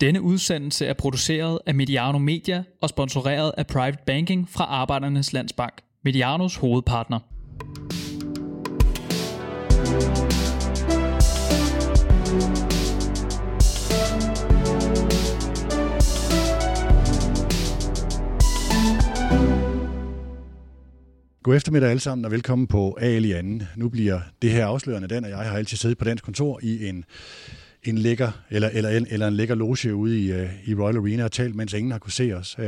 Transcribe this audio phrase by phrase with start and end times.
[0.00, 5.72] Denne udsendelse er produceret af Mediano Media og sponsoreret af Private Banking fra Arbejdernes Landsbank,
[6.04, 7.18] Medianos hovedpartner.
[21.42, 23.06] God eftermiddag alle sammen og velkommen på A.
[23.06, 23.62] anden.
[23.76, 26.88] Nu bliver det her afslørende den, og jeg har altid siddet på dansk kontor i
[26.88, 27.04] en,
[27.82, 31.32] en lækker, eller, eller, eller en lækker loge ude i, uh, i Royal Arena og
[31.32, 32.56] talt, mens ingen har kunne se os.
[32.58, 32.64] Uh,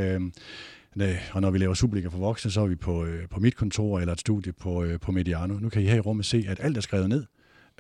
[1.33, 4.01] og når vi laver Superliga for voksne, så er vi på, uh, på mit kontor
[4.01, 5.59] eller et studie på, uh, på Mediano.
[5.59, 7.25] Nu kan I her i rummet se, at alt er skrevet ned.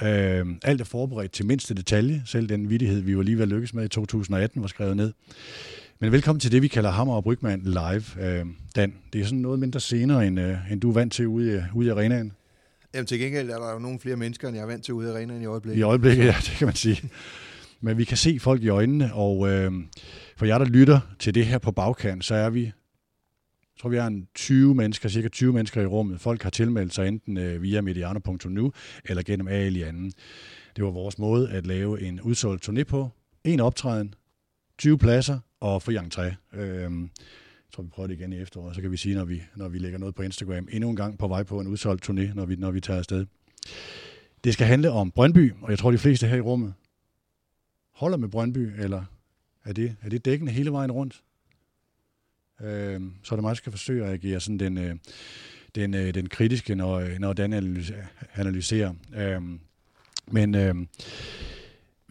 [0.03, 2.23] Uh, alt er forberedt til mindste detalje.
[2.27, 5.13] Selv den vidighed, vi var lige ved at lykkes med i 2018, var skrevet ned.
[6.03, 8.95] Men velkommen til det, vi kalder Hammer og Brygman live, øh, Dan.
[9.13, 11.61] Det er sådan noget mindre senere, end, øh, end du er vant til ude i,
[11.75, 12.33] ude i arenaen.
[12.95, 15.09] Jamen til gengæld er der jo nogle flere mennesker, end jeg er vant til ude
[15.09, 15.81] i arenaen i øjeblikket.
[15.81, 17.11] I øjeblikket, ja, det kan man sige.
[17.81, 19.73] Men vi kan se folk i øjnene, og øh,
[20.37, 22.73] for jer, der lytter til det her på bagkant, så er vi, jeg
[23.81, 26.21] tror vi er en 20 mennesker, cirka 20 mennesker i rummet.
[26.21, 28.73] Folk har tilmeldt sig enten øh, via mediano.nu
[29.05, 30.13] eller gennem AL i anden.
[30.77, 33.11] Det var vores måde at lave en udsolgt turné på.
[33.45, 34.15] En optræden,
[34.79, 36.57] 20 pladser, og fri entré.
[36.61, 37.11] Øhm,
[37.73, 39.79] tror, vi prøver det igen i efteråret, så kan vi sige, når vi, når vi
[39.79, 42.57] lægger noget på Instagram, endnu en gang på vej på en udsolgt turné, når vi,
[42.57, 43.27] når vi tager afsted.
[44.45, 46.75] Det skal handle om Brøndby, og jeg tror, de fleste her i rummet
[47.93, 49.05] holder med Brøndby, eller
[49.65, 51.23] er det, er det dækkende hele vejen rundt?
[52.61, 54.97] Øh, så er det mig, der skal forsøge at agere sådan den, øh,
[55.75, 57.53] den, øh, den kritiske, når, øh, når Dan
[58.35, 58.95] analyserer.
[59.15, 59.43] Øh,
[60.27, 60.75] men øh,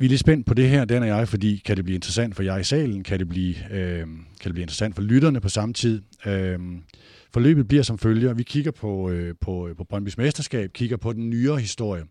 [0.02, 2.36] vi er lidt spændt på det her, den og jeg, fordi kan det blive interessant
[2.36, 3.04] for jer i salen?
[3.04, 6.02] Kan det blive, øh, kan det blive interessant for lytterne på samme tid?
[6.26, 6.60] Øh,
[7.34, 8.34] forløbet bliver som følger.
[8.34, 12.04] Vi kigger på, øh, på, øh, på Brøndbys mesterskab, kigger på den nyere historie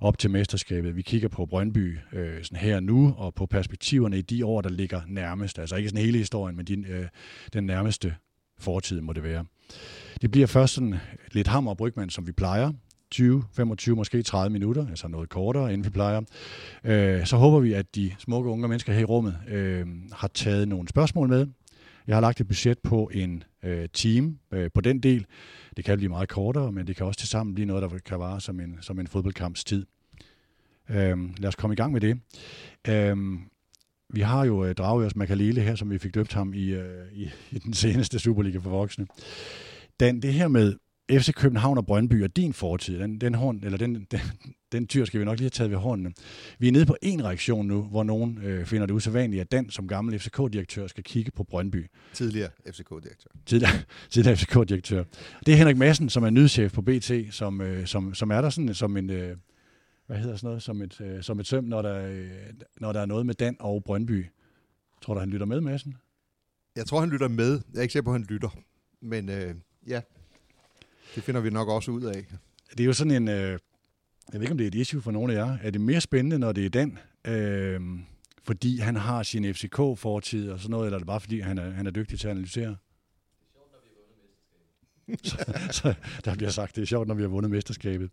[0.00, 0.96] op til mesterskabet.
[0.96, 4.70] Vi kigger på Brøndby øh, sådan her nu, og på perspektiverne i de år, der
[4.70, 5.58] ligger nærmest.
[5.58, 7.06] Altså ikke sådan hele historien, men din, øh,
[7.52, 8.14] den nærmeste
[8.58, 9.44] fortid må det være.
[10.22, 10.94] Det bliver først sådan
[11.32, 12.72] lidt hammer og brygmand, som vi plejer.
[13.12, 16.20] 20, 25, måske 30 minutter, altså noget kortere, end vi plejer.
[16.84, 20.68] Øh, så håber vi, at de smukke unge mennesker her i rummet øh, har taget
[20.68, 21.46] nogle spørgsmål med.
[22.06, 25.26] Jeg har lagt et budget på en øh, team øh, på den del.
[25.76, 28.18] Det kan blive meget kortere, men det kan også til sammen blive noget, der kan
[28.18, 29.86] vare som en, som en fodboldkampstid.
[30.90, 32.20] Øh, lad os komme i gang med det.
[32.88, 33.16] Øh,
[34.14, 37.30] vi har jo øh, Dragørs Makalele her, som vi fik døbt ham i, øh, i,
[37.50, 39.06] i den seneste Superliga for voksne.
[40.00, 40.74] Dan, det her med
[41.20, 44.20] FC København og Brøndby og din fortid, den, den, horn, eller den, den,
[44.72, 46.14] den tyr skal vi nok lige have taget ved hånden.
[46.58, 49.70] Vi er nede på en reaktion nu, hvor nogen øh, finder det usædvanligt, at Dan
[49.70, 51.90] som gammel FCK-direktør skal kigge på Brøndby.
[52.12, 53.30] Tidligere FCK-direktør.
[53.46, 53.72] Tidligere,
[54.10, 55.04] tidligere FCK-direktør.
[55.46, 58.50] Det er Henrik Madsen, som er nyhedschef på BT, som, øh, som, som er der
[58.50, 59.10] sådan som en...
[59.10, 59.36] Øh,
[60.06, 62.30] hvad hedder sådan noget, som et, øh, som et søm, når der, øh,
[62.80, 64.26] når der er noget med Dan og Brøndby.
[65.02, 65.96] Tror du, han lytter med, Madsen?
[66.76, 67.60] Jeg tror, han lytter med.
[67.72, 68.48] Jeg er ikke sikker på, at han lytter.
[69.00, 69.54] Men øh,
[69.88, 70.00] ja,
[71.14, 72.26] det finder vi nok også ud af.
[72.70, 73.58] Det er jo sådan en, øh,
[74.32, 76.00] jeg ved ikke om det er et issue for nogle af jer, er det mere
[76.00, 77.80] spændende, når det er den, øh,
[78.44, 81.70] fordi han har sin FCK-fortid og sådan noget, eller er det bare fordi, han er,
[81.70, 82.76] han er dygtig til at analysere?
[85.22, 88.10] så, så der bliver sagt, det er sjovt, når vi har vundet mesterskabet.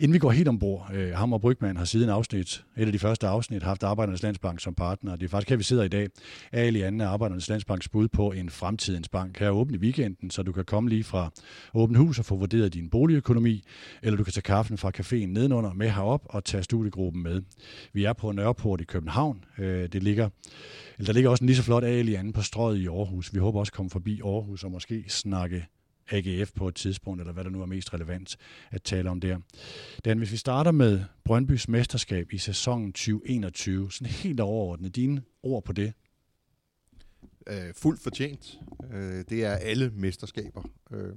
[0.00, 2.98] Inden vi går helt ombord, øh, ham og Brygman har siden afsnit, et af de
[2.98, 5.16] første afsnit, haft Arbejdernes Landsbank som partner.
[5.16, 6.08] Det er faktisk her, vi sidder i dag.
[6.52, 9.38] Ali anden er Arbejdernes Landsbanks bud på en fremtidens bank.
[9.38, 11.30] Her åbne i weekenden, så du kan komme lige fra
[11.74, 13.64] åbent hus og få vurderet din boligøkonomi,
[14.02, 17.42] eller du kan tage kaffen fra caféen nedenunder med herop og tage studiegruppen med.
[17.92, 19.44] Vi er på Nørreport i København.
[19.58, 20.28] Øh, det ligger,
[20.98, 23.34] eller der ligger også en lige så flot Ali anden på strøget i Aarhus.
[23.34, 25.66] Vi håber også at komme forbi Aarhus og måske snakke
[26.10, 28.36] AGF på et tidspunkt, eller hvad der nu er mest relevant
[28.70, 29.38] at tale om der.
[30.04, 35.64] Dan, hvis vi starter med Brøndbys mesterskab i sæsonen 2021, sådan helt overordnet, dine ord
[35.64, 35.92] på det?
[37.46, 38.58] Øh, fuldt fortjent.
[38.92, 40.62] Øh, det er alle mesterskaber.
[40.90, 41.12] Øh,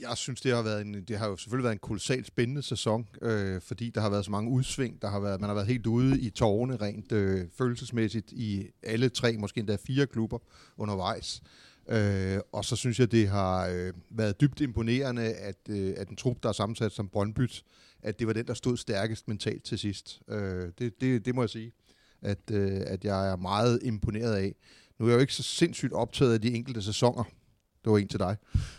[0.00, 3.08] jeg synes, det har, været en, det har jo selvfølgelig været en kolossalt spændende sæson,
[3.22, 5.02] øh, fordi der har været så mange udsving.
[5.02, 9.08] Der har været, man har været helt ude i tårne rent øh, følelsesmæssigt i alle
[9.08, 10.38] tre, måske endda fire klubber
[10.76, 11.42] undervejs.
[11.88, 16.16] Øh, og så synes jeg, det har øh, været dybt imponerende, at, øh, at en
[16.16, 17.64] trup, der er sammensat som Brøndbyt,
[18.02, 20.20] at det var den, der stod stærkest mentalt til sidst.
[20.28, 21.72] Øh, det, det, det må jeg sige,
[22.22, 24.54] at, øh, at jeg er meget imponeret af.
[24.98, 27.24] Nu er jeg jo ikke så sindssygt optaget af de enkelte sæsoner.
[27.84, 28.36] Det var en til dig.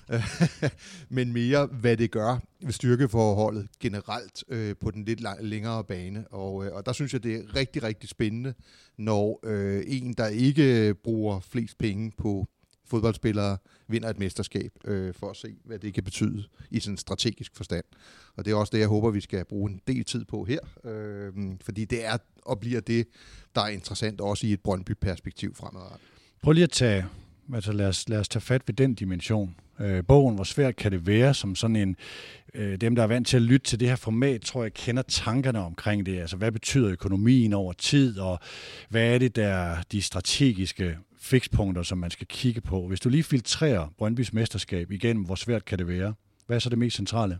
[1.09, 6.27] Men mere, hvad det gør ved styrkeforholdet generelt øh, på den lidt længere bane.
[6.27, 8.53] Og, øh, og der synes jeg, det er rigtig, rigtig spændende,
[8.97, 12.47] når øh, en, der ikke bruger flest penge på
[12.87, 13.57] fodboldspillere
[13.87, 17.55] vinder et mesterskab, øh, for at se, hvad det kan betyde i sådan en strategisk
[17.55, 17.85] forstand.
[18.35, 20.59] Og det er også det, jeg håber, vi skal bruge en del tid på her,
[20.83, 22.17] øh, fordi det er
[22.47, 23.07] og bliver det,
[23.55, 26.07] der er interessant også i et Brøndby-perspektiv fremadrettet.
[26.43, 27.05] Prøv lige at tage,
[27.53, 29.55] altså lad os, lad os tage fat ved den dimension.
[29.79, 31.95] Øh, bogen, hvor svært kan det være, som sådan en,
[32.53, 35.01] øh, dem der er vant til at lytte til det her format, tror jeg kender
[35.01, 36.19] tankerne omkring det.
[36.19, 38.39] Altså hvad betyder økonomien over tid, og
[38.89, 42.87] hvad er det der de strategiske fikspunkter, som man skal kigge på.
[42.87, 46.13] Hvis du lige filtrerer Brøndbys mesterskab igennem, hvor svært kan det være?
[46.45, 47.39] Hvad er så det mest centrale?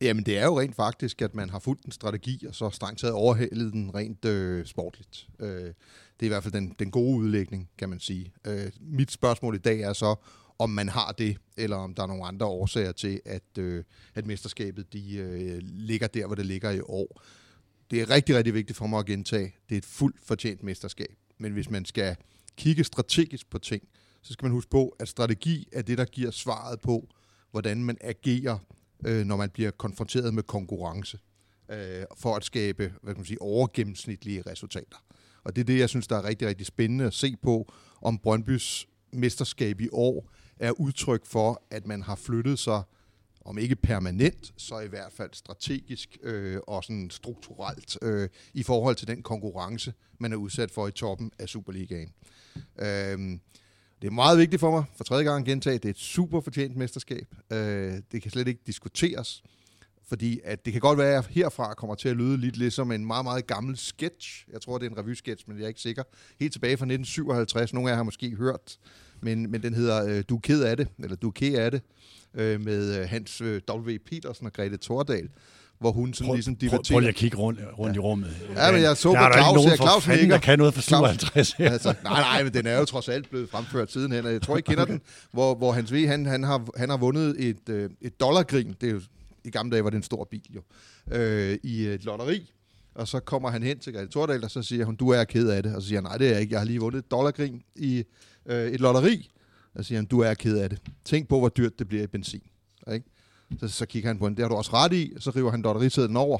[0.00, 3.00] Jamen, det er jo rent faktisk, at man har fulgt en strategi, og så strengt
[3.00, 5.28] taget overhældet den rent øh, sportligt.
[5.40, 5.74] Øh, det
[6.20, 8.32] er i hvert fald den, den gode udlægning, kan man sige.
[8.46, 10.14] Øh, mit spørgsmål i dag er så,
[10.58, 14.26] om man har det, eller om der er nogle andre årsager til, at, øh, at
[14.26, 17.22] mesterskabet de, øh, ligger der, hvor det ligger i år.
[17.90, 19.54] Det er rigtig, rigtig vigtigt for mig at gentage.
[19.68, 21.16] Det er et fuldt fortjent mesterskab.
[21.38, 22.16] Men hvis man skal
[22.56, 23.82] kigge strategisk på ting,
[24.22, 27.08] så skal man huske på, at strategi er det, der giver svaret på,
[27.50, 28.58] hvordan man agerer,
[29.06, 31.18] øh, når man bliver konfronteret med konkurrence,
[31.70, 34.96] øh, for at skabe hvad kan man sige, overgennemsnitlige resultater.
[35.44, 37.72] Og det er det, jeg synes, der er rigtig, rigtig spændende at se på,
[38.02, 42.82] om Brøndbys mesterskab i år er udtryk for, at man har flyttet sig,
[43.46, 48.96] om ikke permanent, så i hvert fald strategisk øh, og sådan strukturelt øh, i forhold
[48.96, 52.12] til den konkurrence, man er udsat for i toppen af Superligaen.
[52.78, 53.38] Øh,
[54.02, 56.40] det er meget vigtigt for mig, for tredje gang gentaget, gentage, det er et super
[56.40, 57.34] fortjent mesterskab.
[57.52, 59.42] Øh, det kan slet ikke diskuteres,
[60.08, 62.92] fordi at det kan godt være, at jeg herfra kommer til at lyde lidt ligesom
[62.92, 64.46] en meget, meget gammel sketch.
[64.52, 66.02] Jeg tror, det er en revy-sketch, men jeg er ikke sikker.
[66.40, 67.72] Helt tilbage fra 1957.
[67.72, 68.78] Nogle af jer har måske hørt
[69.20, 71.70] men, men den hedder øh, Du er ked af det, eller Du er ked af
[71.70, 71.82] det,
[72.34, 73.96] øh, med øh, Hans øh, W.
[74.06, 75.28] Petersen og Grete Tordal
[75.78, 76.78] hvor hun sådan prøv, ligesom debatterer...
[76.78, 77.96] Prøv, prøv lige at kigge rundt, rundt ja.
[77.96, 78.36] i rummet.
[78.56, 81.54] Ja, men jeg så på Claus, jeg Claus fanden, der kan noget for 57.
[81.58, 84.56] altså, nej, nej, men den er jo trods alt blevet fremført sidenhen, og jeg tror,
[84.56, 85.00] I kender den,
[85.32, 88.88] hvor, hvor Hans V, han, han, har, han har vundet et, øh, et dollargrin, det
[88.88, 89.00] er jo,
[89.44, 90.62] i gamle dage var det en stor bil jo,
[91.16, 92.52] øh, i et lotteri,
[92.94, 95.48] og så kommer han hen til Grete Tordal, og så siger hun, du er ked
[95.48, 96.98] af det, og så siger han, nej, det er jeg ikke, jeg har lige vundet
[96.98, 98.04] et dollargrin i
[98.46, 99.30] øh, et lotteri,
[99.74, 100.78] og siger han, du er ked af det.
[101.04, 102.42] Tænk på, hvor dyrt det bliver i benzin.
[102.92, 103.06] Ikke?
[103.60, 105.62] Så, så kigger han på hende, det har du også ret i, så river han
[105.62, 106.38] lotterisedlen over.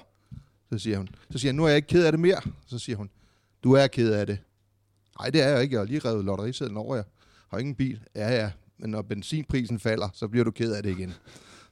[0.73, 2.41] Så siger, hun, så siger han, nu er jeg ikke ked af det mere.
[2.67, 3.11] Så siger hun,
[3.64, 4.38] du er ked af det.
[5.20, 7.05] Nej, det er jeg ikke, jeg har lige revet lotterisedlen over, jeg
[7.49, 8.00] har ingen bil.
[8.14, 11.14] Ja, ja, men når benzinprisen falder, så bliver du ked af det igen.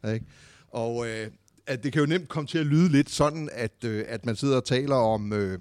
[0.15, 0.27] Ikke?
[0.69, 1.31] Og øh,
[1.67, 4.37] at det kan jo nemt komme til at lyde lidt sådan, at, øh, at man
[4.37, 5.59] sidder og taler om, øh,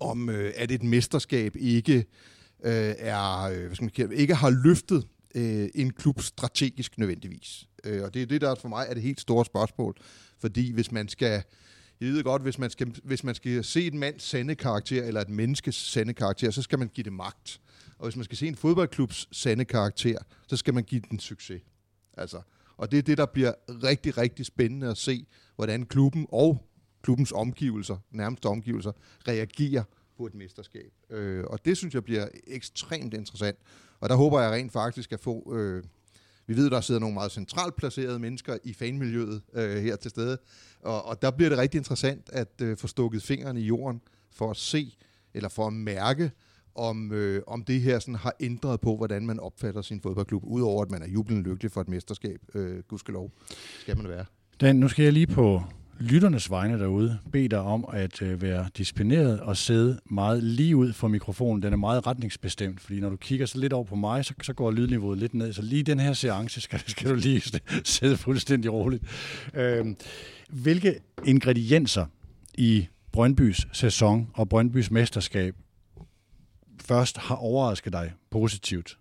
[0.00, 1.96] om øh, at et mesterskab ikke
[2.64, 7.68] øh, er, øh, hvad skal man sige, ikke har løftet øh, en klub strategisk nødvendigvis.
[7.86, 9.96] Øh, og det er det, der for mig er det helt store spørgsmål.
[10.38, 11.42] Fordi hvis man skal,
[12.00, 15.20] jeg ved godt, hvis man skal, hvis man skal se et mands sande karakter, eller
[15.20, 17.60] et menneskes sande karakter, så skal man give det magt.
[17.98, 21.62] Og hvis man skal se en fodboldklubs sande karakter, så skal man give den succes.
[22.16, 22.40] Altså,
[22.76, 26.66] og det er det, der bliver rigtig, rigtig spændende at se, hvordan klubben og
[27.02, 28.92] klubbens omgivelser, nærmeste omgivelser,
[29.28, 29.82] reagerer
[30.16, 30.92] på et mesterskab.
[31.10, 33.58] Øh, og det synes jeg bliver ekstremt interessant.
[34.00, 35.54] Og der håber jeg rent faktisk at få...
[35.56, 35.84] Øh,
[36.46, 40.38] vi ved, der sidder nogle meget centralt placerede mennesker i fanmiljøet øh, her til stede.
[40.82, 44.00] Og, og der bliver det rigtig interessant at øh, få stukket fingrene i jorden
[44.30, 44.96] for at se,
[45.34, 46.30] eller for at mærke,
[46.74, 50.82] om, øh, om det her sådan har ændret på, hvordan man opfatter sin fodboldklub, udover
[50.82, 52.40] at man er jublende lykkelig for et mesterskab.
[52.54, 53.30] Øh, gudskelov
[53.80, 54.24] skal man være.
[54.60, 55.62] Dan, nu skal jeg lige på
[56.00, 60.92] lytternes vegne derude bede dig om at øh, være disciplineret og sidde meget lige ud
[60.92, 61.62] for mikrofonen.
[61.62, 64.52] Den er meget retningsbestemt, fordi når du kigger så lidt over på mig, så, så
[64.52, 65.52] går lydniveauet lidt ned.
[65.52, 69.04] Så lige den her seance skal, skal du lige sidde fuldstændig roligt.
[69.54, 69.86] Øh,
[70.48, 72.06] hvilke ingredienser
[72.54, 75.56] i Brøndbys sæson og Brøndbys mesterskab
[76.80, 78.98] først har overrasket dig positivt?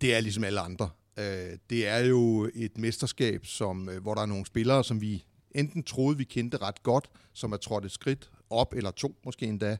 [0.00, 0.90] Det er ligesom alle andre.
[1.18, 5.24] Øh, det er jo et mesterskab, som, øh, hvor der er nogle spillere, som vi
[5.50, 9.46] enten troede, vi kendte ret godt, som er trådt et skridt op, eller to måske
[9.46, 9.76] endda.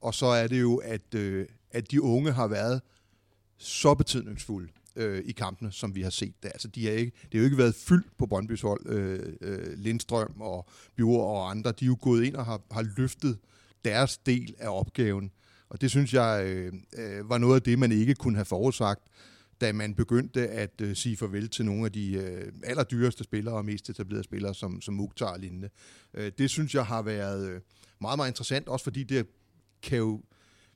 [0.00, 2.80] Og så er det jo, at, øh, at de unge har været
[3.58, 6.48] så betydningsfulde øh, i kampene, som vi har set det.
[6.48, 8.86] Altså, de har ikke, det har jo ikke været fyldt på Brøndbys hold.
[8.86, 12.86] Øh, øh, Lindstrøm og Bjur og andre, de er jo gået ind og har, har
[12.96, 13.38] løftet
[13.84, 15.30] deres del af opgaven.
[15.68, 19.02] Og det synes jeg øh, øh, var noget af det, man ikke kunne have forudsagt
[19.60, 23.64] da man begyndte at øh, sige farvel til nogle af de øh, allerdyreste spillere og
[23.64, 25.68] mest etablerede spillere, som, som Mukhtar og lignende.
[26.14, 27.60] Øh, det synes jeg har været øh,
[28.00, 29.26] meget, meget interessant, også fordi det
[29.82, 30.20] kan jo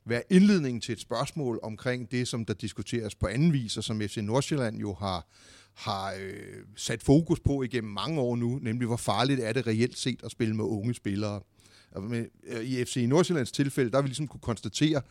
[0.04, 4.00] være indledningen til et spørgsmål omkring det, som der diskuteres på anden vis, og som
[4.00, 5.26] FC Nordsjælland jo har,
[5.74, 9.98] har øh, sat fokus på igennem mange år nu, nemlig hvor farligt er det reelt
[9.98, 11.34] set at spille med unge spillere.
[11.34, 11.46] Altså,
[11.92, 15.02] og med, øh, I FC Nordsjællands tilfælde, der har vi ligesom kunne konstatere,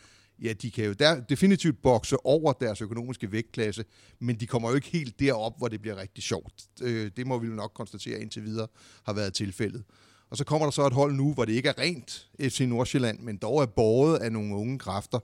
[0.44, 3.86] ja, de kan jo der, definitivt bokse over deres økonomiske vægtklasse,
[4.20, 6.54] men de kommer jo ikke helt derop, hvor det bliver rigtig sjovt.
[6.82, 8.68] Øh, det må vi jo nok konstatere indtil videre
[9.04, 9.84] har været tilfældet.
[10.30, 13.20] Og så kommer der så et hold nu, hvor det ikke er rent FC Nordsjælland,
[13.20, 15.20] men dog er båret af nogle unge kræfter,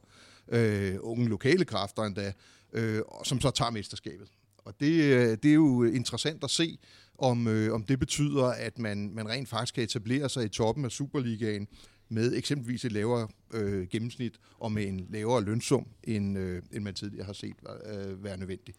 [0.48, 2.34] øh, unge lokale kræfter endda,
[2.74, 4.28] øh, som så tager mesterskabet.
[4.58, 6.78] Og det, øh, det er jo interessant at se,
[7.18, 10.86] om, øh, om det betyder, at man, man rent faktisk kan etablere sig i toppen
[10.86, 11.68] af Superligaen
[12.10, 16.94] med eksempelvis et lavere øh, gennemsnit og med en lavere lønsum, end, øh, end man
[16.94, 18.78] tidligere har set øh, være nødvendigt.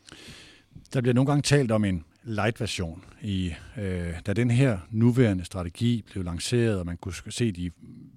[0.92, 3.04] Der bliver nogle gange talt om en light-version.
[3.22, 7.70] I, øh, da den her nuværende strategi blev lanceret, og man kunne se de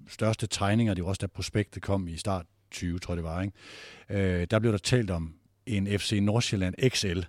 [0.08, 3.42] største tegninger, det var også da prospektet kom i start 20, tror jeg det var,
[3.42, 4.40] ikke?
[4.40, 5.34] Øh, der blev der talt om
[5.66, 7.20] en FC Nordsjælland XL,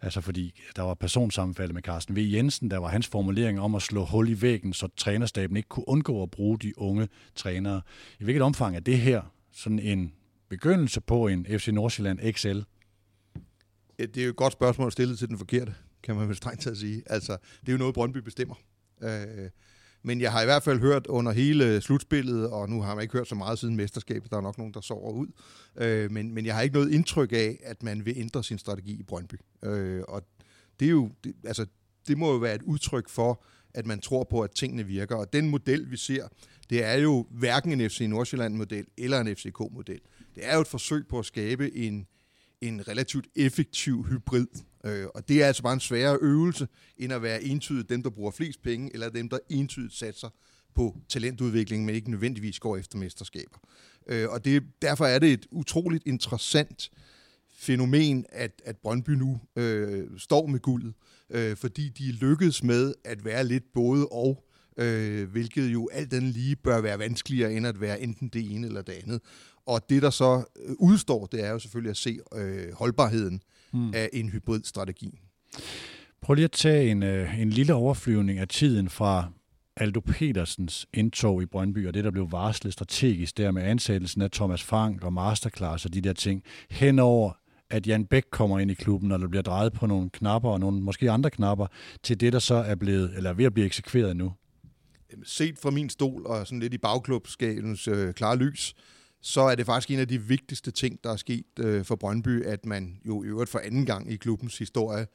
[0.00, 2.18] Altså fordi der var personsammenfaldet med Carsten V.
[2.18, 5.88] Jensen, der var hans formulering om at slå hul i væggen, så trænerstaben ikke kunne
[5.88, 7.82] undgå at bruge de unge trænere.
[8.20, 10.12] I hvilket omfang er det her sådan en
[10.48, 12.60] begyndelse på en FC Nordsjælland XL?
[13.98, 16.76] Det er jo et godt spørgsmål stillet til den forkerte, kan man vel strengt at
[16.76, 17.02] sige.
[17.06, 18.54] Altså, det er jo noget, Brøndby bestemmer.
[19.02, 19.50] Øh,
[20.02, 23.12] men jeg har i hvert fald hørt under hele slutspillet, og nu har man ikke
[23.12, 25.26] hørt så meget siden mesterskabet, der er nok nogen, der sover ud,
[25.76, 28.92] øh, men, men jeg har ikke noget indtryk af, at man vil ændre sin strategi
[28.92, 29.34] i Brøndby.
[29.64, 30.22] Øh, og
[30.80, 31.66] det er jo, det, altså,
[32.08, 35.16] det må jo være et udtryk for, at man tror på, at tingene virker.
[35.16, 36.28] Og den model, vi ser,
[36.70, 40.00] det er jo hverken en FC Nordsjælland-model eller en FCK-model.
[40.34, 42.06] Det er jo et forsøg på at skabe en,
[42.60, 44.46] en relativt effektiv hybrid.
[44.88, 48.10] Øh, og det er altså bare en sværere øvelse, end at være entydigt dem, der
[48.10, 50.28] bruger flest penge, eller dem, der entydigt satser
[50.74, 53.58] på talentudvikling, men ikke nødvendigvis går efter mesterskaber.
[54.06, 56.90] Øh, og det, derfor er det et utroligt interessant
[57.58, 60.94] fænomen, at, at Brøndby nu øh, står med guldet,
[61.30, 64.44] øh, fordi de lykkedes med at være lidt både og,
[64.76, 68.66] øh, hvilket jo alt den lige bør være vanskeligere end at være enten det ene
[68.66, 69.20] eller det andet.
[69.66, 73.94] Og det, der så øh, udstår, det er jo selvfølgelig at se øh, holdbarheden mm.
[73.94, 75.20] af en hybridstrategi.
[76.20, 79.30] Prøv lige at tage en, øh, en lille overflyvning af tiden fra
[79.76, 84.30] Aldo Petersens indtog i Brøndby, og det, der blev varslet strategisk der med ansættelsen af
[84.30, 87.32] Thomas Frank og Masterclass og de der ting, henover
[87.70, 90.60] at Jan Bæk kommer ind i klubben, og der bliver drejet på nogle knapper og
[90.60, 91.66] nogle måske andre knapper,
[92.02, 94.32] til det, der så er blevet, eller er ved at blive eksekveret nu?
[95.24, 98.74] Set fra min stol og sådan lidt i bagklubskabens øh, klare lys,
[99.28, 102.44] så er det faktisk en af de vigtigste ting, der er sket øh, for Brøndby,
[102.44, 105.06] at man jo i øvrigt for anden gang i klubbens historie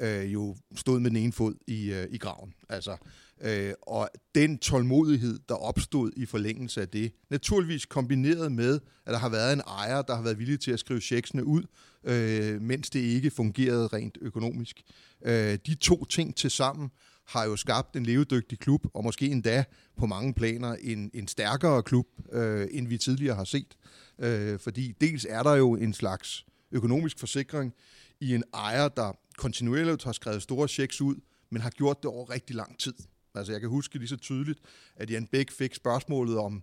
[0.00, 2.54] øh, jo stod med den ene fod i, øh, i graven.
[2.68, 2.96] Altså,
[3.40, 9.18] øh, og den tålmodighed, der opstod i forlængelse af det, naturligvis kombineret med, at der
[9.18, 11.62] har været en ejer, der har været villig til at skrive checksene ud,
[12.04, 14.82] øh, mens det ikke fungerede rent økonomisk.
[15.24, 16.90] Øh, de to ting til sammen
[17.26, 19.64] har jo skabt en levedygtig klub, og måske endda
[19.96, 23.76] på mange planer en, en stærkere klub, øh, end vi tidligere har set.
[24.18, 27.74] Øh, fordi dels er der jo en slags økonomisk forsikring
[28.20, 31.14] i en ejer, der kontinuerligt har skrevet store checks ud,
[31.50, 32.94] men har gjort det over rigtig lang tid.
[33.34, 34.58] Altså jeg kan huske lige så tydeligt,
[34.96, 36.62] at Jan Bæk fik spørgsmålet om,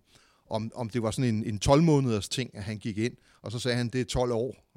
[0.49, 3.59] om, om det var sådan en, en 12-måneders ting, at han gik ind, og så
[3.59, 4.68] sagde han, det er 12 år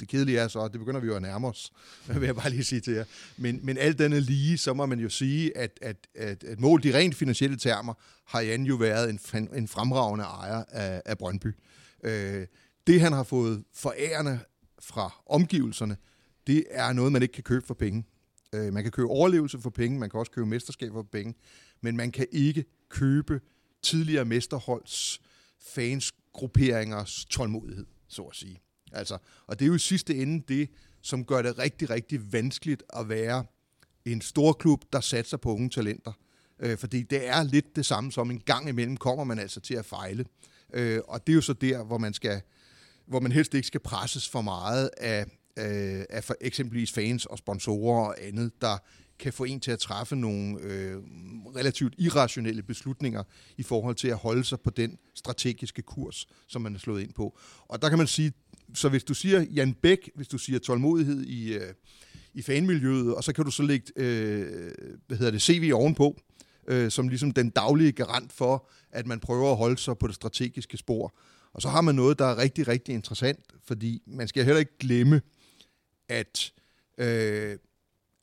[0.00, 1.72] det kedelige er så, at det begynder vi jo at nærme os,
[2.18, 3.04] vil jeg bare lige sige til jer.
[3.36, 6.82] Men, men alt andet lige, så må man jo sige, at, at, at, at mål
[6.82, 11.54] de rent finansielle termer, har Jan jo været en, en fremragende ejer af, af Brøndby.
[12.04, 12.46] Øh,
[12.86, 14.38] det han har fået forærende
[14.80, 15.96] fra omgivelserne,
[16.46, 18.04] det er noget, man ikke kan købe for penge.
[18.52, 21.34] Øh, man kan købe overlevelse for penge, man kan også købe mesterskab for penge,
[21.80, 23.40] men man kan ikke købe
[23.82, 25.20] tidligere mesterholds
[25.60, 28.60] fans grupperingers tålmodighed, så at sige.
[28.92, 30.70] Altså, og det er jo i sidste ende det,
[31.02, 33.44] som gør det rigtig, rigtig vanskeligt at være
[34.04, 36.12] en stor klub, der satser på unge talenter.
[36.60, 39.74] Øh, fordi det er lidt det samme som en gang imellem kommer man altså til
[39.74, 40.24] at fejle.
[40.72, 42.42] Øh, og det er jo så der, hvor man skal
[43.06, 45.24] hvor man helst ikke skal presses for meget af,
[45.58, 48.78] øh, af for eksempelvis fans og sponsorer og andet, der
[49.18, 50.96] kan få en til at træffe nogle øh,
[51.56, 53.22] relativt irrationelle beslutninger
[53.56, 57.12] i forhold til at holde sig på den strategiske kurs, som man er slået ind
[57.12, 57.38] på.
[57.68, 58.32] Og der kan man sige,
[58.74, 61.74] så hvis du siger Jan Bæk, hvis du siger tålmodighed i, øh,
[62.34, 64.70] i fanmiljøet, og så kan du så lægge øh,
[65.06, 66.20] hvad hedder det, CV ovenpå,
[66.66, 70.14] øh, som ligesom den daglige garant for, at man prøver at holde sig på det
[70.14, 71.14] strategiske spor.
[71.52, 74.78] Og så har man noget, der er rigtig, rigtig interessant, fordi man skal heller ikke
[74.78, 75.22] glemme,
[76.08, 76.52] at
[76.98, 77.58] øh,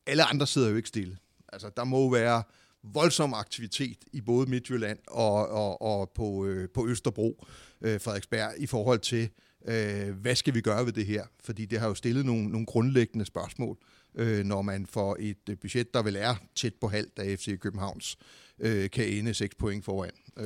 [0.07, 1.17] alle andre sidder jo ikke stille.
[1.53, 2.43] Altså, der må være
[2.83, 7.45] voldsom aktivitet i både Midtjylland og, og, og på, øh, på Østerbro,
[7.81, 9.29] øh, Frederiksberg, i forhold til,
[9.65, 11.23] øh, hvad skal vi gøre ved det her?
[11.39, 13.77] Fordi det har jo stillet nogle, nogle grundlæggende spørgsmål,
[14.15, 18.17] øh, når man får et budget, der vel er tæt på halvt af FC Københavns,
[18.59, 20.11] øh, kan ende 6 point foran.
[20.37, 20.45] Øh.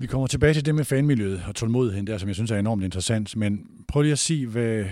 [0.00, 2.84] Vi kommer tilbage til det med fanmiljøet og tålmodigheden der, som jeg synes er enormt
[2.84, 3.36] interessant.
[3.36, 4.84] Men prøv lige at sige, hvad,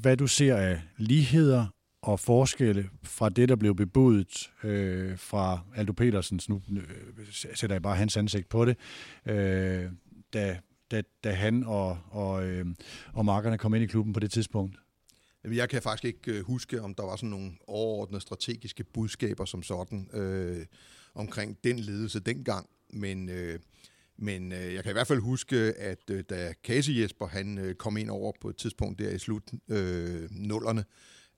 [0.00, 1.66] hvad du ser af ligheder
[2.02, 7.82] og forskelle fra det, der blev bebudet øh, fra Aldo Petersens, nu øh, sætter jeg
[7.82, 8.76] bare hans ansigt på det,
[9.26, 9.84] øh,
[10.32, 10.58] da,
[10.90, 12.66] da, da han og, og, øh,
[13.12, 14.78] og markerne kom ind i klubben på det tidspunkt?
[15.44, 19.62] Jeg kan faktisk ikke øh, huske, om der var sådan nogle overordnede strategiske budskaber som
[19.62, 20.66] sådan øh,
[21.14, 23.28] omkring den ledelse dengang, men...
[23.28, 23.58] Øh,
[24.16, 27.74] men øh, jeg kan i hvert fald huske, at øh, da Casey Jesper han øh,
[27.74, 30.84] kom ind over på et tidspunkt der i slut øh, nullerne,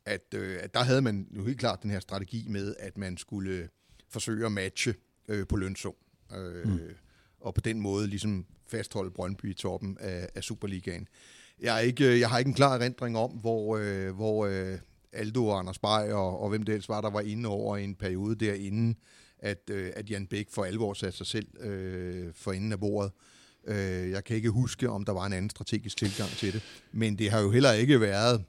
[0.05, 3.17] at, øh, at der havde man jo helt klart den her strategi med, at man
[3.17, 3.69] skulle
[4.09, 4.95] forsøge at matche
[5.29, 5.95] øh, på lønsum.
[6.37, 6.81] Øh, mm.
[7.41, 11.09] Og på den måde ligesom fastholde Brøndby i toppen af, af Superligaen.
[11.61, 14.79] Jeg, er ikke, jeg har ikke en klar erindring om, hvor, øh, hvor øh,
[15.13, 17.95] Aldo og Anders Bay og, og hvem det ellers var, der var inde over en
[17.95, 18.99] periode derinde,
[19.39, 23.13] at, øh, at Jan Bæk for alvor satte sig selv øh, for enden af bordet.
[23.67, 26.63] Øh, jeg kan ikke huske, om der var en anden strategisk tilgang til det.
[26.93, 28.45] Men det har jo heller ikke været,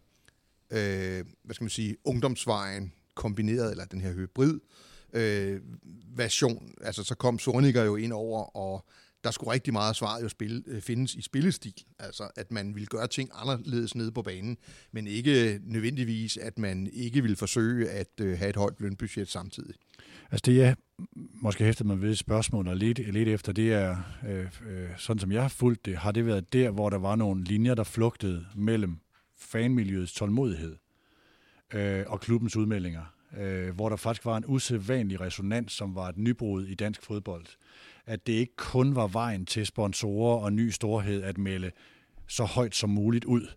[0.71, 4.59] øh, hvad skal man sige, ungdomsvejen kombineret, eller den her hybrid
[5.13, 5.61] øh,
[6.15, 6.73] version.
[6.81, 8.85] Altså så kom Sorniger jo ind over, og
[9.27, 11.73] der skulle rigtig meget svaret jo spille, øh, findes i spillestil.
[11.99, 14.57] Altså, at man ville gøre ting anderledes nede på banen,
[14.91, 19.75] men ikke nødvendigvis, at man ikke ville forsøge at øh, have et højt lønbudget samtidig.
[20.31, 20.75] Altså det, jeg
[21.15, 25.31] måske hæfter mig ved spørgsmål og lidt, lidt efter, det er, øh, øh, sådan som
[25.31, 28.45] jeg har fulgt det, har det været der, hvor der var nogle linjer, der flugtede
[28.55, 28.97] mellem
[29.37, 30.75] fanmiljøets tålmodighed
[31.73, 36.17] øh, og klubbens udmeldinger, øh, hvor der faktisk var en usædvanlig resonans, som var et
[36.17, 37.45] nybrud i dansk fodbold.
[38.07, 41.71] At det ikke kun var vejen til sponsorer og ny storhed at melde
[42.27, 43.47] så højt som muligt ud,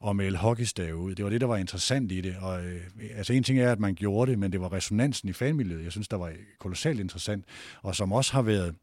[0.00, 1.14] og melde hockeystave ud.
[1.14, 2.36] Det var det, der var interessant i det.
[2.40, 2.80] Og, øh,
[3.14, 5.92] altså en ting er, at man gjorde det, men det var resonansen i fanmiljøet, jeg
[5.92, 7.44] synes, der var kolossalt interessant,
[7.82, 8.74] og som også har været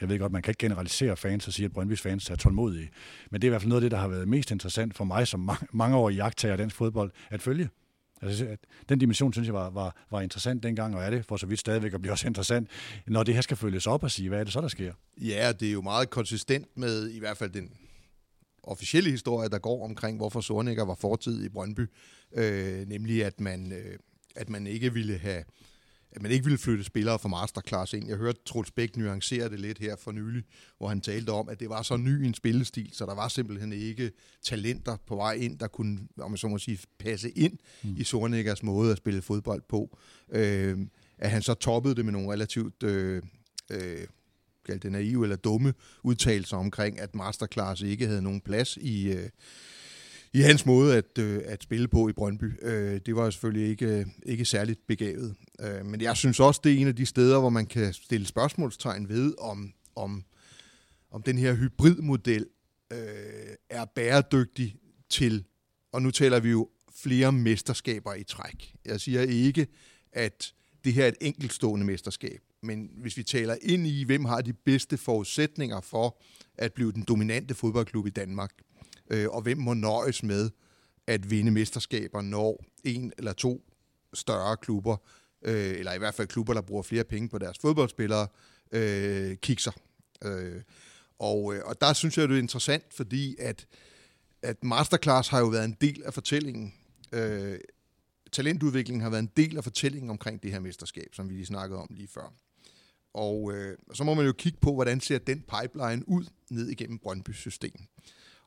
[0.00, 2.90] jeg ved godt, man kan ikke generalisere fans og sige, at Brøndby's fans er tålmodige.
[3.30, 5.04] Men det er i hvert fald noget af det, der har været mest interessant for
[5.04, 7.68] mig som mange, mange år i jagttager af dansk fodbold at følge.
[8.24, 8.56] Altså,
[8.88, 11.60] den dimension, synes jeg, var, var, var interessant dengang, og er det for så vidt
[11.60, 12.68] stadigvæk, og bliver også interessant,
[13.06, 14.92] når det her skal følges op og sige, hvad er det så, der sker?
[15.20, 17.70] Ja, det er jo meget konsistent med i hvert fald den
[18.62, 21.90] officielle historie, der går omkring, hvorfor Sornikker var fortid i Brøndby.
[22.34, 23.98] Øh, nemlig, at man, øh,
[24.36, 25.44] at man ikke ville have
[26.14, 28.08] at man ikke ville flytte spillere fra masterclass ind.
[28.08, 30.44] Jeg hørte Troels Bæk nuancere det lidt her for nylig,
[30.78, 33.72] hvor han talte om, at det var så ny en spillestil, så der var simpelthen
[33.72, 37.94] ikke talenter på vej ind, der kunne, om man så må sige, passe ind mm.
[37.96, 39.98] i Sornikkers måde at spille fodbold på.
[40.32, 40.78] Øh,
[41.18, 43.22] at han så toppede det med nogle relativt øh,
[43.70, 44.06] øh,
[44.66, 49.28] kalde det naive eller dumme udtalelser omkring, at Masterclass ikke havde nogen plads i, øh,
[50.34, 52.52] i hans måde at, øh, at spille på i Brøndby.
[52.62, 55.34] Øh, det var selvfølgelig ikke, øh, ikke særligt begavet.
[55.60, 58.26] Øh, men jeg synes også, det er en af de steder, hvor man kan stille
[58.26, 60.24] spørgsmålstegn ved, om, om,
[61.10, 62.46] om den her hybridmodel
[62.92, 62.98] øh,
[63.70, 64.76] er bæredygtig
[65.10, 65.44] til,
[65.92, 68.74] og nu taler vi jo flere mesterskaber i træk.
[68.84, 69.66] Jeg siger ikke,
[70.12, 70.52] at
[70.84, 72.40] det her er et enkeltstående mesterskab.
[72.62, 76.22] Men hvis vi taler ind i, hvem har de bedste forudsætninger for
[76.58, 78.50] at blive den dominante fodboldklub i Danmark,
[79.14, 80.50] øh, og hvem må nøjes med
[81.06, 83.64] at vinde mesterskaber, når en eller to
[84.14, 84.96] større klubber,
[85.42, 88.28] øh, eller i hvert fald klubber, der bruger flere penge på deres fodboldspillere,
[88.72, 89.72] øh, kikser.
[90.24, 90.62] Øh,
[91.18, 93.66] og, øh, og der synes jeg, det er interessant, fordi at,
[94.42, 96.74] at Masterclass har jo været en del af fortællingen.
[97.12, 97.58] Øh,
[98.32, 101.80] talentudviklingen har været en del af fortællingen omkring det her mesterskab, som vi lige snakkede
[101.80, 102.32] om lige før.
[103.14, 106.98] Og øh, så må man jo kigge på, hvordan ser den pipeline ud ned igennem
[106.98, 107.80] Brøndby system.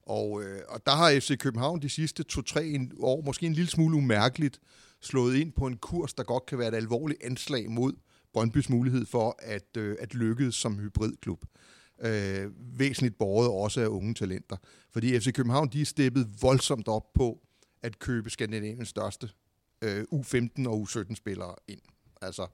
[0.08, 3.98] Og, øh, og der har FC København de sidste to-tre år, måske en lille smule
[3.98, 4.60] umærkeligt,
[5.02, 7.94] slået ind på en kurs, der godt kan være et alvorligt anslag mod
[8.34, 11.46] Brøndbys mulighed for at, øh, at lykkes som hybridklub.
[12.02, 14.58] Øh, væsentligt borget også af unge talenter.
[14.92, 17.42] Fordi FC København de er steppet voldsomt op på
[17.84, 19.30] at købe Skandinaviens største
[19.82, 21.82] øh, U15 og U17-spillere ind.
[22.22, 22.48] Altså, øh,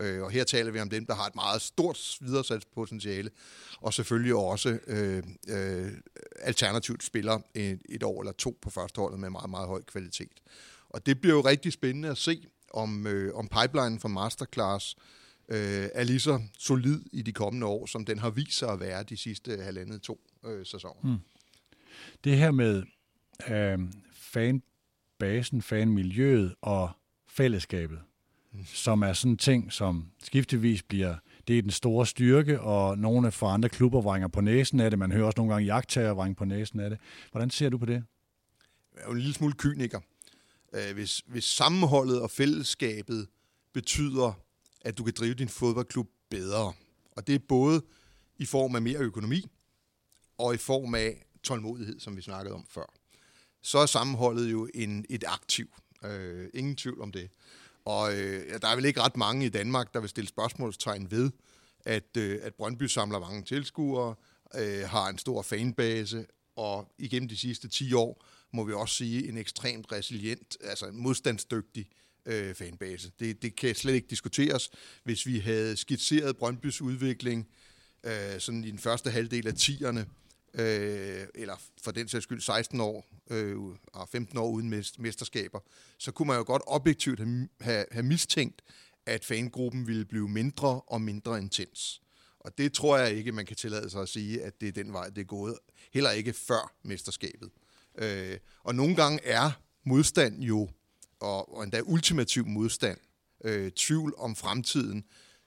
[0.00, 3.30] Øh, og her taler vi om dem, der har et meget stort videresalgspotentiale,
[3.80, 5.92] og selvfølgelig også øh, øh,
[6.40, 10.42] alternativt spiller et, et år eller to på førsteholdet med meget, meget høj kvalitet.
[10.88, 14.96] Og det bliver jo rigtig spændende at se, om, øh, om pipelinen for Masterclass
[15.48, 18.80] øh, er lige så solid i de kommende år, som den har vist sig at
[18.80, 21.12] være de sidste halvandet to øh, sæsoner.
[21.12, 21.18] Mm.
[22.24, 22.82] Det her med
[23.48, 23.78] øh,
[24.12, 26.90] fanbasen, fanmiljøet og
[27.28, 27.98] fællesskabet
[28.64, 31.16] som er sådan en ting, som skiftevis bliver,
[31.48, 34.98] det er den store styrke, og nogle fra andre klubber vrænger på næsen af det.
[34.98, 36.98] Man hører også nogle gange jagttager vrænge på næsen af det.
[37.30, 38.04] Hvordan ser du på det?
[38.94, 40.00] Jeg er jo en lille smule kyniker.
[40.72, 43.28] Øh, hvis, hvis sammenholdet og fællesskabet
[43.72, 44.40] betyder,
[44.80, 46.72] at du kan drive din fodboldklub bedre,
[47.12, 47.82] og det er både
[48.36, 49.46] i form af mere økonomi,
[50.38, 52.94] og i form af tålmodighed, som vi snakkede om før.
[53.62, 55.74] Så er sammenholdet jo en, et aktiv.
[56.04, 57.30] Øh, ingen tvivl om det.
[57.88, 61.30] Og øh, der er vel ikke ret mange i Danmark, der vil stille spørgsmålstegn ved,
[61.84, 64.14] at, øh, at Brøndby samler mange tilskuere,
[64.54, 69.28] øh, har en stor fanbase, og igennem de sidste 10 år må vi også sige
[69.28, 71.88] en ekstremt resilient, altså en modstandsdygtig
[72.26, 73.12] øh, fanbase.
[73.20, 74.70] Det, det kan slet ikke diskuteres.
[75.04, 77.48] Hvis vi havde skitseret Brøndbys udvikling
[78.04, 80.00] øh, sådan i den første halvdel af 10'erne,
[80.54, 83.56] øh, eller for den sags skyld 16 år øh,
[83.92, 85.60] og 15 år uden mesterskaber,
[85.98, 88.62] så kunne man jo godt objektivt have, have, have mistænkt,
[89.06, 92.00] at fangruppen ville blive mindre og mindre intens.
[92.40, 94.92] Og det tror jeg ikke, man kan tillade sig at sige, at det er den
[94.92, 95.58] vej, det er gået.
[95.92, 97.50] Heller ikke før mesterskabet.
[97.98, 99.50] Øh, og nogle gange er
[99.84, 100.68] modstand jo,
[101.20, 102.98] og, og endda ultimativ modstand,
[103.44, 105.04] øh, tvivl om fremtiden,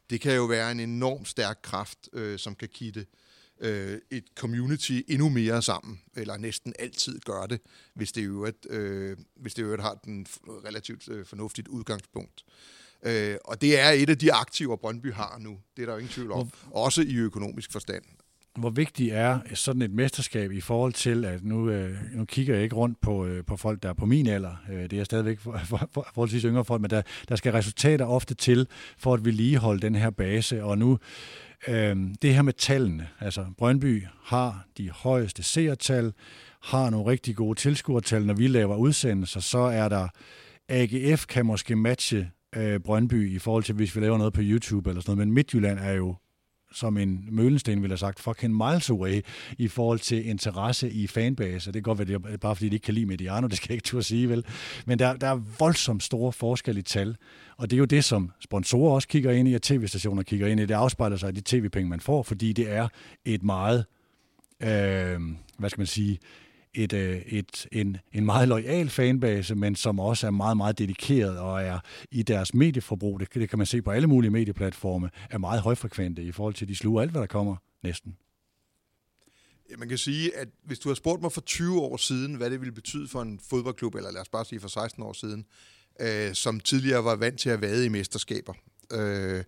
[0.10, 3.06] det kan jo være en enorm stærk kraft, øh, som kan kitte øh,
[4.12, 7.62] et community endnu mere sammen, eller næsten altid gør det,
[7.94, 10.26] hvis det jo et, øh, hvis det jo et har den
[10.66, 12.44] relativt øh, fornuftigt udgangspunkt.
[13.06, 15.58] Øh, og det er et af de aktiver, Brøndby har nu.
[15.78, 16.50] Det er der jo ingen tvivl om.
[16.72, 18.04] Også i økonomisk forstand.
[18.60, 22.64] Hvor vigtigt er sådan et mesterskab i forhold til, at nu, øh, nu kigger jeg
[22.64, 24.56] ikke rundt på, øh, på folk, der er på min alder.
[24.72, 28.06] Øh, det er stadigvæk for, for, for, forholdsvis yngre folk, men der, der skal resultater
[28.06, 30.64] ofte til for at vedligeholde den her base.
[30.64, 31.00] Og nu øh,
[31.68, 33.08] Øhm, det her med tallene.
[33.20, 36.14] Altså Brøndby har de højeste seertal,
[36.62, 38.26] har nogle rigtig gode tilskuertal.
[38.26, 40.08] Når vi laver udsendelser, så er der
[40.70, 44.90] AGF kan måske matche øh, Brøndby i forhold til, hvis vi laver noget på YouTube
[44.90, 46.16] eller sådan noget, men Midtjylland er jo
[46.72, 49.22] som en Mølensten ville have sagt, fucking miles away
[49.58, 51.66] i forhold til interesse i fanbase.
[51.66, 53.68] Det kan godt være, det er bare fordi, de ikke kan lide Mediano, det skal
[53.70, 54.46] jeg ikke turde sige, vel?
[54.86, 57.18] Men der, der er voldsomt store forskelle i tal,
[57.58, 60.60] og det er jo det, som sponsorer også kigger ind i, og tv-stationer kigger ind
[60.60, 60.66] i.
[60.66, 62.88] Det afspejler sig i de tv-penge, man får, fordi det er
[63.26, 63.86] et meget,
[64.62, 65.20] øh,
[65.58, 66.20] hvad skal man sige,
[66.74, 71.38] et, øh, et, en, en meget lojal fanbase, men som også er meget, meget dedikeret
[71.38, 71.80] og er
[72.12, 76.24] i deres medieforbrug, det, det kan man se på alle mulige medieplatforme, er meget højfrekvente
[76.24, 78.18] i forhold til, de sluger alt, hvad der kommer næsten.
[79.70, 82.50] Ja, man kan sige, at hvis du har spurgt mig for 20 år siden, hvad
[82.50, 85.46] det ville betyde for en fodboldklub, eller lad os bare sige for 16 år siden,
[86.00, 88.54] øh, som tidligere var vant til at vade i mesterskaber,
[88.92, 89.44] øh,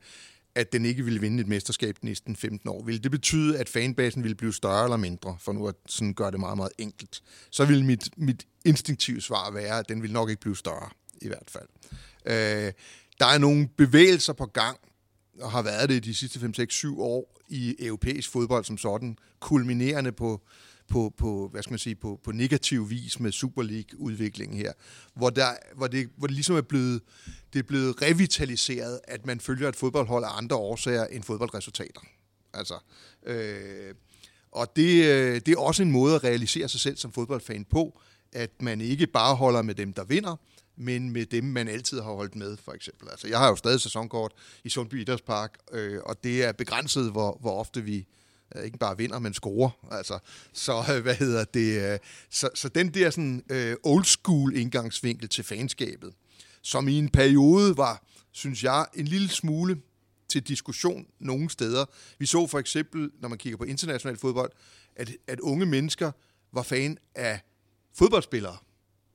[0.56, 2.84] at den ikke ville vinde et mesterskab de næsten 15 år.
[2.84, 6.32] Vil det betyde, at fanbasen ville blive større eller mindre, for nu at sådan gøre
[6.32, 7.22] det meget, meget enkelt?
[7.50, 10.90] Så vil mit, mit instinktive svar være, at den vil nok ikke blive større,
[11.22, 11.68] i hvert fald.
[12.26, 12.74] Øh,
[13.20, 14.78] der er nogle bevægelser på gang,
[15.42, 19.18] og har været det de sidste 5, 6, 7 år i europæisk fodbold som sådan,
[19.40, 20.42] kulminerende på
[20.90, 24.74] på, på, hvad skal man sige, på, på negativ vis med Super League-udviklingen her,
[25.14, 27.02] hvor, der, hvor, det, hvor det ligesom er blevet,
[27.54, 32.02] det er blevet revitaliseret, at man følger et fodboldhold af andre årsager end fodboldresultater.
[32.54, 32.80] Altså,
[33.26, 33.94] øh,
[34.52, 38.00] og det, øh, det er også en måde at realisere sig selv som fodboldfan på,
[38.32, 40.36] at man ikke bare holder med dem, der vinder,
[40.76, 43.10] men med dem, man altid har holdt med, for eksempel.
[43.10, 44.32] Altså, jeg har jo stadig sæsonkort
[44.64, 48.08] i Sundby Idrætspark, øh, og det er begrænset, hvor, hvor ofte vi,
[48.56, 49.70] Øh, ikke bare vinder, men scorer.
[49.92, 50.20] Altså,
[50.54, 51.94] så øh, hvad hedder det?
[51.94, 53.44] Øh, så, så den der sådan
[53.84, 56.14] old school indgangsvinkel til fanskabet,
[56.62, 59.78] som i en periode var, synes jeg, en lille smule
[60.30, 61.86] til diskussion nogle steder.
[62.20, 64.52] Vi så for eksempel, når man kigger på international fodbold,
[64.96, 66.12] at, at unge mennesker
[66.52, 67.42] var fan af
[67.94, 68.58] fodboldspillere.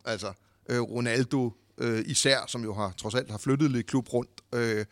[0.05, 0.33] Altså
[0.69, 4.41] øh, Ronaldo øh, især, som jo har trods alt har flyttet lidt klub rundt.
[4.55, 4.85] Øh,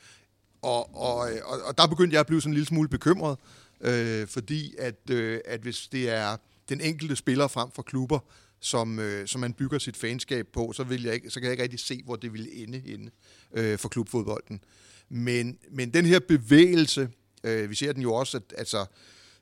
[0.62, 3.38] og, og, og, og der begyndte jeg at blive sådan en lille smule bekymret,
[3.80, 6.36] øh, fordi at, øh, at hvis det er
[6.68, 8.18] den enkelte spiller frem for klubber,
[8.60, 11.52] som, øh, som man bygger sit fanskab på, så, vil jeg ikke, så kan jeg
[11.52, 13.10] ikke rigtig se, hvor det vil ende inde
[13.52, 14.60] øh, for klubfodbolden.
[15.08, 17.08] Men, men den her bevægelse,
[17.44, 18.86] øh, vi ser den jo også, at altså,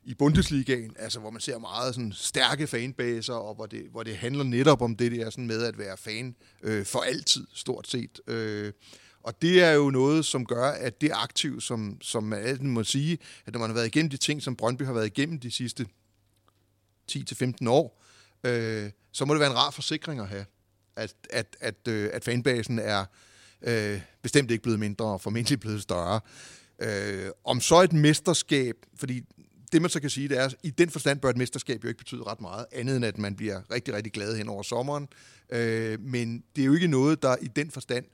[0.03, 4.17] i Bundesligaen, altså, hvor man ser meget sådan, stærke fanbaser, og hvor det, hvor det
[4.17, 8.19] handler netop om det der sådan med at være fan øh, for altid, stort set.
[8.27, 8.73] Øh,
[9.25, 13.17] og det er jo noget, som gør, at det aktiv, som, som man må sige,
[13.45, 15.85] at når man har været igennem de ting, som Brøndby har været igennem de sidste
[17.11, 18.03] 10-15 år,
[18.43, 20.45] øh, så må det være en rar forsikring at have,
[20.95, 23.05] at, at, at, øh, at fanbasen er
[23.61, 26.19] øh, bestemt ikke blevet mindre og formentlig blevet større.
[26.79, 29.21] Øh, om så et mesterskab, fordi
[29.71, 31.87] det man så kan sige, det er, at i den forstand bør et mesterskab jo
[31.87, 35.07] ikke betyde ret meget, andet end at man bliver rigtig, rigtig glad hen over sommeren.
[35.49, 38.05] Øh, men det er jo ikke noget, der i den forstand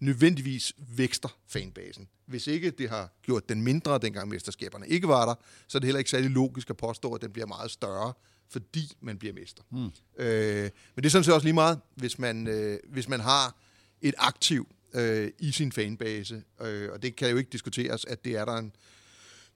[0.00, 2.08] nødvendigvis vækster fanbasen.
[2.26, 5.34] Hvis ikke det har gjort den mindre, dengang mesterskaberne ikke var der,
[5.68, 8.12] så er det heller ikke særlig logisk at påstå, at den bliver meget større,
[8.50, 9.62] fordi man bliver mester.
[9.70, 9.90] Mm.
[10.18, 10.62] Øh,
[10.94, 13.56] men det er sådan set også lige meget, hvis man, øh, hvis man har
[14.02, 18.36] et aktiv øh, i sin fanbase, øh, og det kan jo ikke diskuteres, at det
[18.36, 18.72] er der en,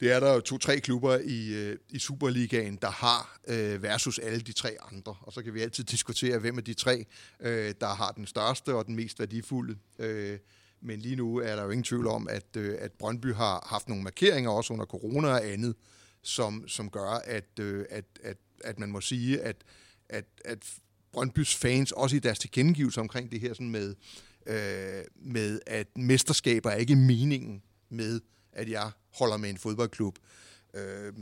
[0.02, 4.40] det er der jo to-tre klubber i, øh, i Superligaen, der har øh, versus alle
[4.40, 5.16] de tre andre.
[5.20, 7.04] Og så kan vi altid diskutere, hvem af de tre,
[7.40, 9.76] øh, der har den største og den mest værdifulde.
[9.98, 10.38] Øh,
[10.80, 13.88] men lige nu er der jo ingen tvivl om, at, øh, at Brøndby har haft
[13.88, 15.74] nogle markeringer, også under corona og andet,
[16.22, 19.56] som, som gør, at, øh, at, at, at man må sige, at,
[20.08, 20.74] at, at
[21.12, 23.94] Brøndbys fans, også i deres tilkendegivelse omkring det her sådan med,
[24.46, 28.20] øh, med, at mesterskaber er ikke meningen med,
[28.52, 30.18] at jeg holder med en fodboldklub.
[30.74, 31.12] Øh,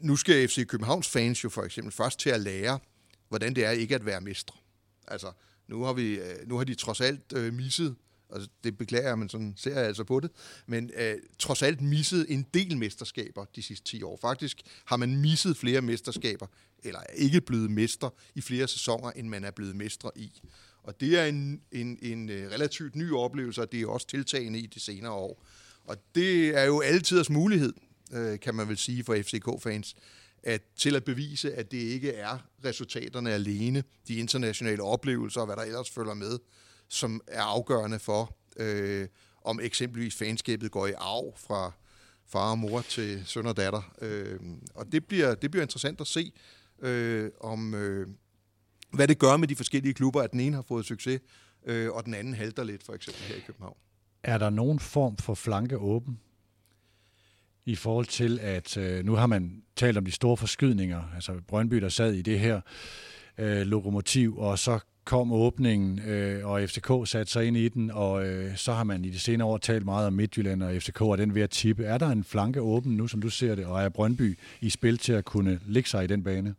[0.00, 2.78] nu skal FC Københavns fans jo for eksempel først til at lære,
[3.28, 4.56] hvordan det er ikke at være mestre.
[5.08, 5.32] Altså,
[5.68, 7.96] nu har, vi, øh, nu har de trods alt øh, misset
[8.34, 10.30] Altså, det beklager jeg, men sådan ser jeg altså på det.
[10.66, 14.18] Men øh, trods alt misset en del mesterskaber de sidste 10 år.
[14.20, 16.46] Faktisk har man misset flere mesterskaber,
[16.84, 20.40] eller er ikke blevet mester i flere sæsoner, end man er blevet mestre i.
[20.82, 24.58] Og det er en, en, en øh, relativt ny oplevelse, og det er også tiltagende
[24.58, 25.44] i de senere år.
[25.84, 27.72] Og det er jo altid mulighed,
[28.12, 29.94] øh, kan man vel sige for FCK-fans,
[30.42, 35.56] at til at bevise, at det ikke er resultaterne alene, de internationale oplevelser og hvad
[35.56, 36.38] der ellers følger med,
[36.88, 39.08] som er afgørende for, øh,
[39.44, 41.72] om eksempelvis fanskabet går i arv fra
[42.26, 43.94] far og mor til søn og datter.
[44.00, 44.40] Øh,
[44.74, 46.32] og det bliver, det bliver interessant at se,
[46.82, 48.08] øh, om øh,
[48.90, 51.20] hvad det gør med de forskellige klubber, at den ene har fået succes,
[51.66, 53.76] øh, og den anden halter lidt, for eksempel her i København.
[54.24, 56.20] Er der nogen form for flanke åben
[57.64, 61.76] i forhold til, at øh, nu har man talt om de store forskydninger, altså Brøndby,
[61.76, 62.60] der sad i det her
[63.38, 68.26] øh, lokomotiv, og så kom åbningen, øh, og FCK satte sig ind i den, og
[68.26, 71.18] øh, så har man i de senere år talt meget om Midtjylland og FCK, og
[71.18, 71.84] den ved at tippe.
[71.84, 74.98] Er der en flanke åben nu, som du ser det, og er Brøndby i spil
[74.98, 76.54] til at kunne ligge sig i den bane?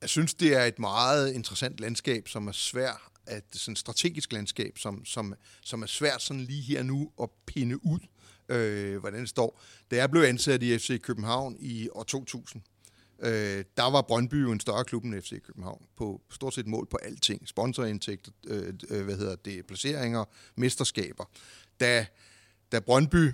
[0.00, 4.78] Jeg synes, det er et meget interessant landskab, som er svært at sådan strategisk landskab,
[4.78, 7.98] som, som, som er svært sådan lige her nu at pinde ud,
[8.48, 9.62] øh, hvordan det står.
[9.90, 12.62] Da jeg blev ansat i FC København i år 2000,
[13.22, 16.86] øh, der var Brøndby jo en større klub end FC København på stort set mål
[16.90, 17.48] på alting.
[17.48, 20.24] Sponsorindtægter, øh, øh, hvad hedder det, placeringer,
[20.56, 21.24] mesterskaber.
[21.80, 22.06] Da,
[22.72, 23.32] da Brøndby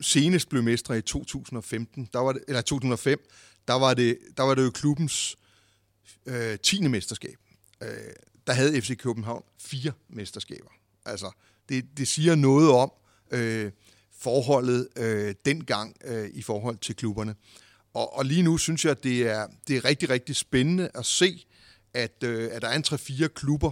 [0.00, 3.28] senest blev mestre i 2015, der var det, eller 2005,
[3.68, 5.36] der var det, der var det jo klubbens
[6.26, 6.88] øh, 10.
[6.88, 7.36] mesterskab.
[7.82, 7.88] Øh,
[8.46, 10.70] der havde FC København fire mesterskaber.
[11.04, 11.30] Altså,
[11.68, 12.92] det, det siger noget om
[13.30, 13.72] øh,
[14.18, 17.34] forholdet øh, dengang øh, i forhold til klubberne.
[17.94, 21.06] Og, og lige nu synes jeg, at det er, det er rigtig, rigtig spændende at
[21.06, 21.46] se,
[21.94, 23.70] at, øh, at der er en 3-4 klubber,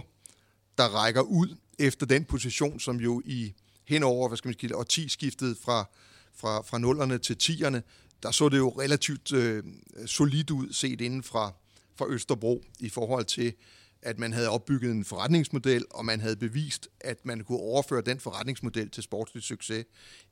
[0.77, 3.53] der rækker ud efter den position, som jo i
[3.87, 5.89] henover, hvad skal man sige, 10 skiftet fra,
[6.35, 7.83] fra, fra nullerne til tierne,
[8.23, 9.63] der så det jo relativt øh,
[10.05, 11.53] solidt ud set inden fra,
[11.95, 13.53] fra Østerbro i forhold til,
[14.01, 18.19] at man havde opbygget en forretningsmodel, og man havde bevist, at man kunne overføre den
[18.19, 19.85] forretningsmodel til sportslig succes.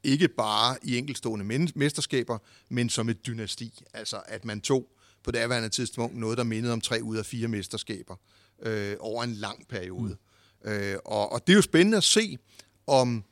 [0.03, 2.37] Ikke bare i enkeltstående mesterskaber,
[2.69, 3.83] men som et dynasti.
[3.93, 4.89] Altså at man tog
[5.23, 8.15] på daværende tidspunkt noget, der mindede om tre ud af fire mesterskaber
[8.61, 10.17] øh, over en lang periode.
[10.63, 10.71] Mm.
[10.71, 12.37] Øh, og, og det er jo spændende at se,
[12.87, 13.23] om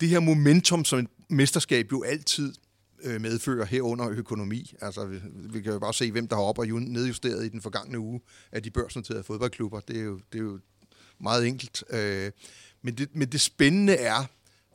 [0.00, 2.54] det her momentum, som et mesterskab jo altid
[3.02, 4.72] øh, medfører herunder økonomi.
[4.80, 7.62] Altså, vi, vi kan jo bare se, hvem der har op- og nedjusteret i den
[7.62, 8.20] forgangne uge
[8.52, 9.80] af de børsnoterede fodboldklubber.
[9.80, 10.58] Det er jo, det er jo
[11.20, 11.84] meget enkelt.
[11.90, 12.30] Øh,
[12.82, 14.24] men, det, men det spændende er,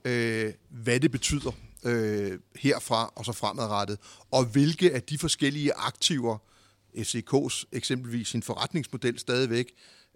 [0.06, 1.52] øh, hvad det betyder
[1.86, 3.98] øh, herfra og så fremadrettet,
[4.32, 6.38] og hvilke af de forskellige aktiver,
[6.98, 9.74] FCK's eksempelvis sin forretningsmodel stadigvæk,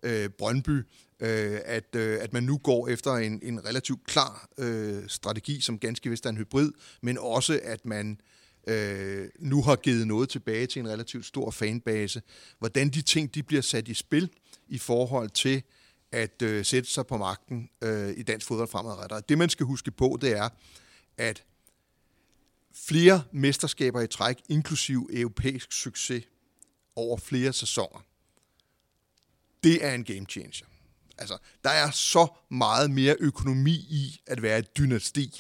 [0.07, 0.83] øh, Brøndby,
[1.19, 5.79] øh, at, øh, at man nu går efter en, en relativt klar øh, strategi, som
[5.79, 8.21] ganske vist er en hybrid, men også at man
[8.67, 12.21] øh, nu har givet noget tilbage til en relativt stor fanbase.
[12.59, 14.29] Hvordan de ting de bliver sat i spil
[14.67, 15.63] i forhold til
[16.11, 19.29] at øh, sætte sig på magten øh, i dansk fodbold fremadrettet.
[19.29, 20.49] Det man skal huske på, det er,
[21.17, 21.43] at
[22.73, 26.23] flere mesterskaber i træk, inklusiv europæisk succes
[26.95, 28.05] over flere sæsoner,
[29.63, 30.65] det er en game changer.
[31.17, 35.39] Altså, der er så meget mere økonomi i at være et dynasti,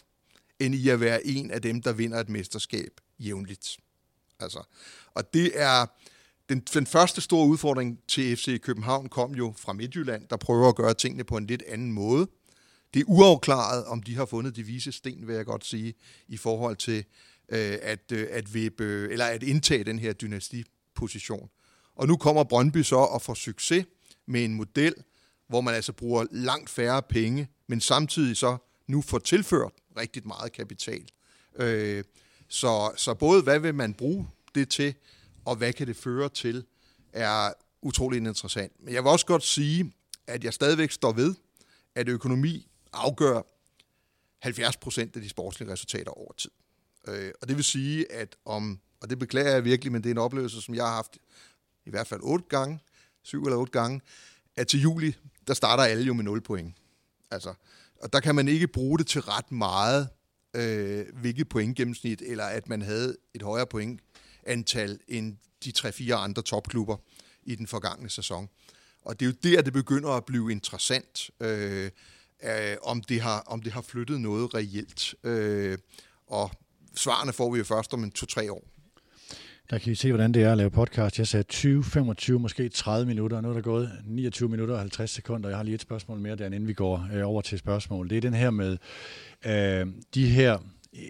[0.59, 3.77] end i at være en af dem, der vinder et mesterskab jævnligt.
[4.39, 4.63] Altså,
[5.13, 5.85] og det er
[6.49, 10.75] den, den første store udfordring til FC København kom jo fra Midtjylland, der prøver at
[10.75, 12.27] gøre tingene på en lidt anden måde.
[12.93, 15.93] Det er uafklaret, om de har fundet de vise sten, vil jeg godt sige,
[16.27, 17.05] i forhold til
[17.49, 21.49] øh, at, øh, at, vippe, eller at indtage den her dynastiposition.
[21.95, 23.85] Og nu kommer Brøndby så og får succes
[24.27, 24.95] med en model,
[25.47, 30.51] hvor man altså bruger langt færre penge, men samtidig så nu får tilført rigtig meget
[30.51, 31.09] kapital.
[31.55, 32.03] Øh,
[32.47, 34.95] så, så både hvad vil man bruge det til,
[35.45, 36.65] og hvad kan det føre til,
[37.13, 38.71] er utrolig interessant.
[38.79, 39.93] Men jeg vil også godt sige,
[40.27, 41.35] at jeg stadigvæk står ved,
[41.95, 43.41] at økonomi afgør
[44.39, 46.51] 70 procent af de sportslige resultater over tid.
[47.07, 50.13] Øh, og det vil sige, at om, og det beklager jeg virkelig, men det er
[50.13, 51.17] en oplevelse, som jeg har haft
[51.85, 52.79] i hvert fald otte gange,
[53.27, 54.01] syv eller otte gange,
[54.55, 55.15] at til juli,
[55.47, 56.75] der starter alle jo med 0 point.
[57.31, 57.53] Altså,
[58.01, 60.09] og der kan man ikke bruge det til ret meget,
[60.53, 66.97] øh, hvilket pointgennemsnit, eller at man havde et højere pointantal end de 3-4 andre topklubber
[67.43, 68.49] i den forgangne sæson.
[69.01, 71.91] Og det er jo der, det begynder at blive interessant, øh,
[72.43, 75.15] øh, om, det har, om det har flyttet noget reelt.
[75.23, 75.77] Øh,
[76.27, 76.51] og
[76.95, 78.76] svarene får vi jo først om en 2-3 år.
[79.69, 81.19] Der kan I se, hvordan det er at lave podcast.
[81.19, 83.41] Jeg sagde 20, 25, måske 30 minutter.
[83.41, 85.49] Nu er der gået 29 minutter og 50 sekunder.
[85.49, 88.09] Jeg har lige et spørgsmål mere, der inden vi går øh, over til spørgsmål.
[88.09, 88.77] Det er den her med
[89.45, 90.57] øh, de her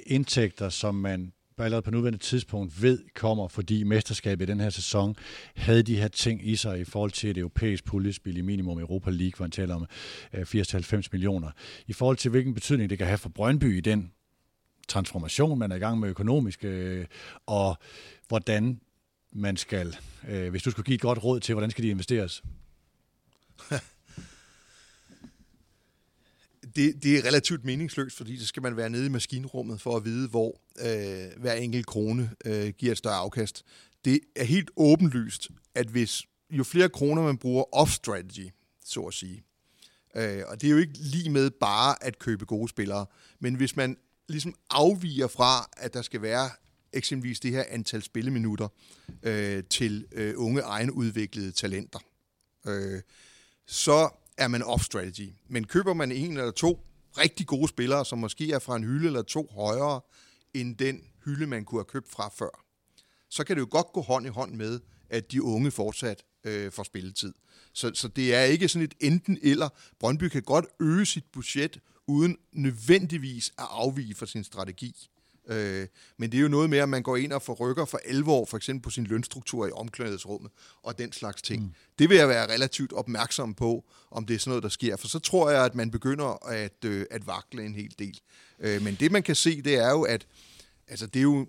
[0.06, 5.16] indtægter, som man allerede på nuværende tidspunkt ved kommer, fordi mesterskabet i den her sæson
[5.56, 9.10] havde de her ting i sig i forhold til et europæisk puljespil i minimum Europa
[9.10, 9.86] League, hvor han taler om
[10.34, 11.52] øh, 80-90 millioner.
[11.88, 14.12] I forhold til hvilken betydning det kan have for Brøndby i den
[14.88, 17.06] transformation, man er i gang med økonomisk, øh,
[17.46, 17.78] og
[18.28, 18.80] hvordan
[19.32, 19.98] man skal,
[20.28, 22.44] øh, hvis du skulle give et godt råd til, hvordan skal de investeres?
[26.76, 30.06] det, det er relativt meningsløst, fordi så skal man være nede i maskinrummet for at
[30.06, 33.64] vide, hvor øh, hver enkelt krone øh, giver et større afkast.
[34.06, 38.50] Det er helt åbenlyst, at hvis jo flere kroner man bruger off-strategy,
[38.86, 39.44] så at sige,
[40.16, 43.06] øh, og det er jo ikke lige med bare at købe gode spillere,
[43.40, 43.98] men hvis man
[44.28, 46.50] ligesom afviger fra, at der skal være
[46.94, 48.68] eksempelvis det her antal spilleminutter
[49.24, 52.00] øh, til øh, unge egenudviklede talenter,
[52.68, 53.02] øh,
[53.68, 55.34] så er man off-strategy.
[55.48, 56.88] Men køber man en eller to
[57.18, 60.02] rigtig gode spillere, som måske er fra en hylde eller to højere
[60.54, 62.66] end den hylde, man kunne have købt fra før,
[63.30, 66.72] så kan det jo godt gå hånd i hånd med, at de unge fortsat øh,
[66.72, 67.34] får spilletid.
[67.74, 69.70] Så, så det er ikke sådan et enten eller.
[70.00, 75.10] Brøndby kan godt øge sit budget, uden nødvendigvis at afvige fra sin strategi.
[75.50, 78.32] Øh, men det er jo noget med, at man går ind og forrykker for 11
[78.32, 80.52] år, for eksempel på sin lønstruktur i omklædningsrummet
[80.84, 81.64] og den slags ting.
[81.64, 81.74] Mm.
[82.00, 84.98] Det vil jeg være relativt opmærksom på, om det er sådan noget, der sker.
[84.98, 88.20] For så tror jeg, at man begynder at, øh, at vakle en hel del.
[88.60, 90.28] Øh, men det, man kan se, det er jo, at
[90.88, 91.48] altså, det er jo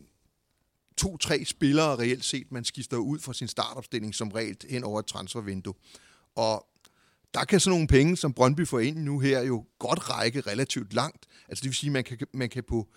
[0.96, 5.06] to-tre spillere reelt set, man skifter ud fra sin startopstilling som regel hen over et
[5.06, 5.74] transfervindue.
[6.34, 6.66] Og
[7.34, 10.92] der kan sådan nogle penge, som Brøndby får ind nu her, jo godt række relativt
[10.92, 11.26] langt.
[11.48, 12.88] Altså det vil sige, at man kan, man kan på,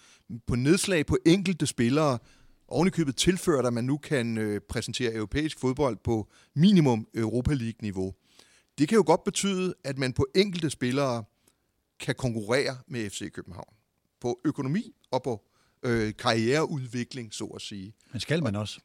[0.47, 2.17] på nedslag på enkelte spillere
[2.67, 8.13] ovenikøbet tilføre, at man nu kan øh, præsentere europæisk fodbold på minimum Europa League-niveau.
[8.77, 11.23] Det kan jo godt betyde, at man på enkelte spillere
[11.99, 13.73] kan konkurrere med FC København.
[14.21, 15.41] På økonomi og på
[15.83, 17.93] øh, karriereudvikling, så at sige.
[18.11, 18.79] Men skal man også?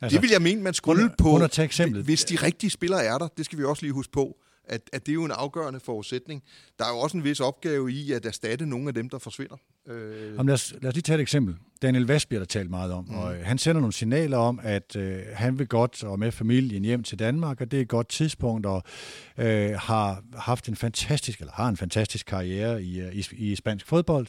[0.00, 2.04] Altså, det vil jeg mene, man skulle under, på, under eksemplet.
[2.04, 3.28] hvis de rigtige spillere er der.
[3.28, 6.42] Det skal vi også lige huske på at, at det er jo en afgørende forudsætning.
[6.78, 9.56] Der er jo også en vis opgave i at erstatte nogle af dem, der forsvinder.
[9.86, 10.34] Øh...
[10.36, 11.56] Jamen lad, os, lad os lige tage et eksempel.
[11.82, 13.14] Daniel bliver der talt meget om, mm.
[13.14, 16.84] og øh, han sender nogle signaler om, at øh, han vil godt og med familien
[16.84, 18.82] hjem til Danmark, og det er et godt tidspunkt, og
[19.38, 23.86] øh, har haft en fantastisk, eller har en fantastisk karriere i, øh, i, i spansk
[23.86, 24.26] fodbold.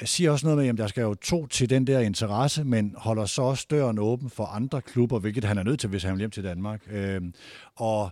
[0.00, 2.94] Jeg siger også noget med, at der skal jo to til den der interesse, men
[2.98, 6.12] holder så også døren åben for andre klubber, hvilket han er nødt til, hvis han
[6.12, 6.82] vil hjem til Danmark.
[6.90, 7.20] Øh,
[7.76, 8.10] og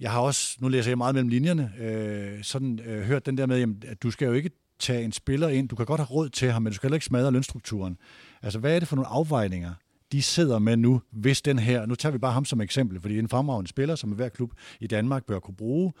[0.00, 3.46] jeg har også, nu læser jeg meget mellem linjerne, øh, sådan øh, hørt den der
[3.46, 6.08] med, jamen, at du skal jo ikke tage en spiller ind, du kan godt have
[6.08, 7.96] råd til ham, men du skal heller ikke smadre lønstrukturen.
[8.42, 9.72] Altså, hvad er det for nogle afvejninger,
[10.12, 13.14] de sidder med nu, hvis den her, nu tager vi bare ham som eksempel, fordi
[13.14, 15.92] det er en fremragende spiller, som hver klub i Danmark bør kunne bruge.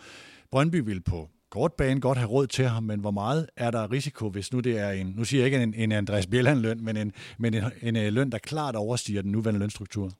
[0.50, 3.90] Brøndby vil på kort bane godt have råd til ham, men hvor meget er der
[3.90, 6.96] risiko, hvis nu det er en, nu siger jeg ikke en, en Andreas Bjelland-løn, men,
[6.96, 10.12] en, men en, en, en løn, der klart overstiger den nuværende lønstruktur?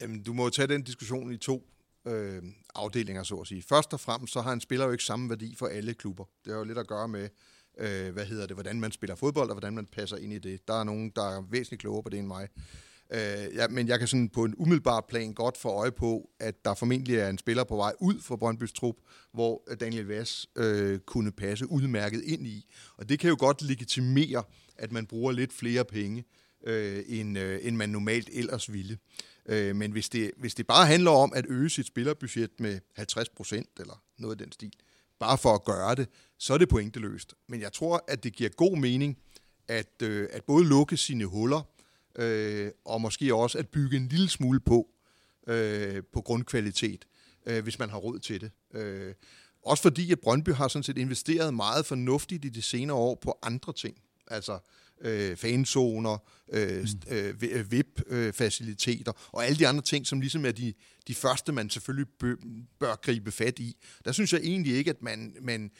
[0.00, 1.73] Jamen, du må tage den diskussion i to
[2.06, 2.42] øh,
[2.74, 3.62] afdelinger, så at sige.
[3.62, 6.24] Først og fremmest, så har en spiller jo ikke samme værdi for alle klubber.
[6.44, 7.28] Det har jo lidt at gøre med,
[7.78, 10.68] øh, hvad hedder det, hvordan man spiller fodbold, og hvordan man passer ind i det.
[10.68, 12.48] Der er nogen, der er væsentligt klogere på det end mig.
[13.12, 16.64] Øh, ja, men jeg kan sådan på en umiddelbar plan godt få øje på, at
[16.64, 18.96] der formentlig er en spiller på vej ud fra Brøndbys trup,
[19.32, 22.66] hvor øh, Daniel Vass øh, kunne passe udmærket ind i.
[22.96, 24.42] Og det kan jo godt legitimere,
[24.76, 26.24] at man bruger lidt flere penge,
[26.66, 28.98] øh, end, øh, end man normalt ellers ville.
[29.46, 33.28] Øh, men hvis det, hvis det bare handler om at øge sit spillerbudget med 50
[33.28, 34.72] procent eller noget i den stil,
[35.18, 37.34] bare for at gøre det, så er det pointeløst.
[37.48, 39.18] Men jeg tror, at det giver god mening
[39.68, 41.62] at, øh, at både lukke sine huller,
[42.16, 44.88] øh, og måske også at bygge en lille smule på,
[45.46, 47.04] øh, på grundkvalitet,
[47.46, 48.50] øh, hvis man har råd til det.
[48.74, 49.14] Øh,
[49.62, 53.38] også fordi, at Brøndby har sådan set investeret meget fornuftigt i de senere år på
[53.42, 53.96] andre ting.
[54.26, 54.58] Altså,
[55.00, 56.18] øh, fanzoner,
[56.52, 57.16] øh, mm.
[57.16, 60.74] øh, VIP-faciliteter øh, og alle de andre ting, som ligesom er de,
[61.08, 62.34] de første, man selvfølgelig bør,
[62.80, 63.76] bør gribe fat i.
[64.04, 65.70] Der synes jeg egentlig ikke, at man, man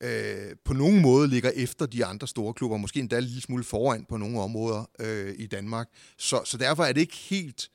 [0.00, 3.64] øh, på nogen måde ligger efter de andre store klubber, måske endda en lille smule
[3.64, 5.88] foran på nogle områder øh, i Danmark.
[6.18, 7.70] Så, så derfor er det ikke helt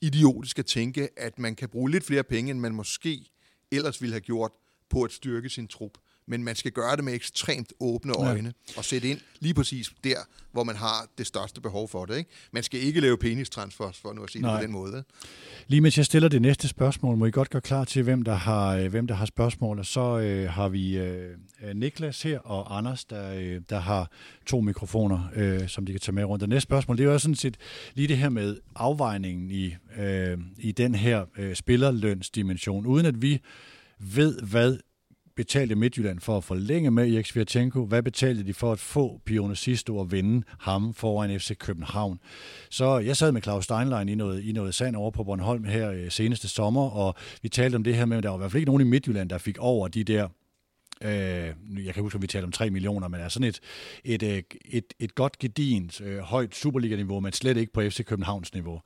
[0.00, 3.30] idiotisk at tænke, at man kan bruge lidt flere penge, end man måske
[3.72, 4.52] ellers ville have gjort
[4.90, 5.98] på at styrke sin trup
[6.28, 8.78] men man skal gøre det med ekstremt åbne øjne ja.
[8.78, 10.16] og sætte ind lige præcis der,
[10.52, 12.16] hvor man har det største behov for det.
[12.16, 12.30] Ikke?
[12.52, 14.50] Man skal ikke lave penistransfers, for nu at sige Nej.
[14.50, 15.04] det på den måde.
[15.66, 18.34] Lige mens jeg stiller det næste spørgsmål, må I godt gøre klar til, hvem der
[18.34, 19.78] har, øh, hvem der har spørgsmål.
[19.78, 21.36] Og så øh, har vi øh,
[21.74, 24.10] Niklas her og Anders, der, øh, der har
[24.46, 26.40] to mikrofoner, øh, som de kan tage med rundt.
[26.40, 27.56] Det næste spørgsmål, det er jo sådan set
[27.94, 33.40] lige det her med afvejningen i, øh, i den her øh, spillerlønsdimension, uden at vi
[33.98, 34.78] ved, hvad
[35.36, 37.84] betalte Midtjylland for at forlænge med Erik Svirchenko?
[37.86, 42.18] Hvad betalte de for at få Pione Sisto og vinde ham foran FC København?
[42.70, 45.90] Så jeg sad med Claus Steinlein i noget, i noget sand over på Bornholm her
[45.90, 48.52] øh, seneste sommer, og vi talte om det her med, at der var i hvert
[48.52, 50.28] fald ikke nogen i Midtjylland, der fik over de der
[51.02, 51.54] Øh,
[51.86, 53.60] jeg kan huske, at vi talte om 3 millioner, men er sådan et,
[54.04, 58.54] et, øh, et, et godt gedint, øh, højt Superliga-niveau, men slet ikke på FC Københavns
[58.54, 58.80] niveau.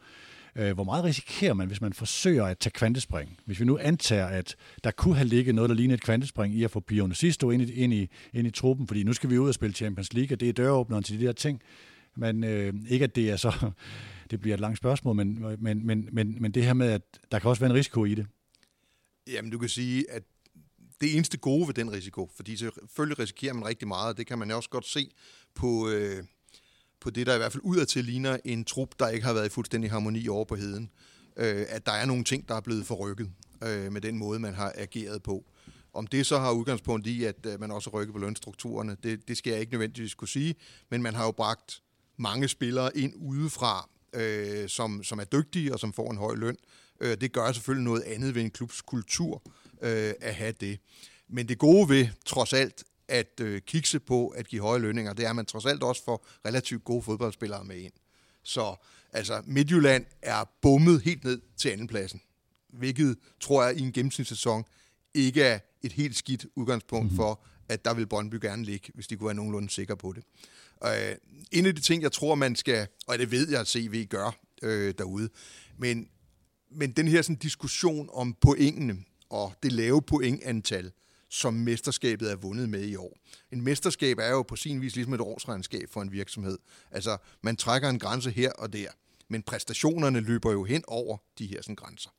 [0.57, 3.41] Øh, hvor meget risikerer man, hvis man forsøger at tage kvantespring?
[3.45, 6.65] Hvis vi nu antager, at der kunne have ligget noget, der ligner et kvantespring i
[6.65, 9.39] at få Pione Sisto ind i, ind, i, ind i truppen, fordi nu skal vi
[9.39, 11.63] ud og spille Champions League, og det er døråbneren til de der ting.
[12.17, 13.71] Men øh, ikke at det er så,
[14.31, 17.39] det bliver et langt spørgsmål, men, men, men, men, men det her med, at der
[17.39, 18.27] kan også være en risiko i det.
[19.27, 20.23] Jamen, du kan sige, at
[21.01, 24.39] det eneste gode ved den risiko, fordi selvfølgelig risikerer man rigtig meget, og det kan
[24.39, 25.11] man også godt se
[25.55, 26.25] på, øh,
[27.01, 29.49] på det, der i hvert fald udadtil ligner en trup, der ikke har været i
[29.49, 30.91] fuldstændig harmoni over på heden.
[31.37, 33.31] Øh, at der er nogle ting, der er blevet forrykket
[33.65, 35.45] øh, med den måde, man har ageret på.
[35.95, 39.29] Om det så har udgangspunkt i, at øh, man også rykker rykket på lønstrukturerne, det,
[39.29, 40.55] det skal jeg ikke nødvendigvis kunne sige,
[40.91, 41.83] men man har jo bragt
[42.17, 46.57] mange spillere ind udefra, øh, som, som er dygtige og som får en høj løn.
[47.01, 49.43] Øh, det gør selvfølgelig noget andet ved en klubs kultur
[49.83, 50.79] øh, at have det.
[51.29, 55.27] Men det gode ved, trods alt, at øh, kigge på at give høje lønninger, det
[55.27, 57.93] er, man trods alt også får relativt gode fodboldspillere med ind.
[58.43, 58.77] Så
[59.13, 62.21] altså, Midtjylland er bummet helt ned til andenpladsen,
[62.69, 64.65] hvilket tror jeg i en gennemsnitssæson
[65.15, 67.17] ikke er et helt skidt udgangspunkt mm-hmm.
[67.17, 70.25] for, at der vil Brøndby gerne ligge, hvis de kunne være nogenlunde sikre på det.
[70.85, 71.17] Øh,
[71.53, 74.39] en af de ting, jeg tror, man skal, og det ved jeg, at CV gør
[74.63, 75.29] øh, derude,
[75.79, 76.09] men,
[76.71, 78.97] men den her sådan, diskussion om pointene
[79.31, 80.93] og det lave pointantal,
[81.31, 83.19] som mesterskabet er vundet med i år.
[83.53, 86.59] En mesterskab er jo på sin vis ligesom et årsregnskab for en virksomhed.
[86.91, 88.89] Altså, man trækker en grænse her og der,
[89.29, 92.11] men præstationerne løber jo hen over de her sådan, grænser.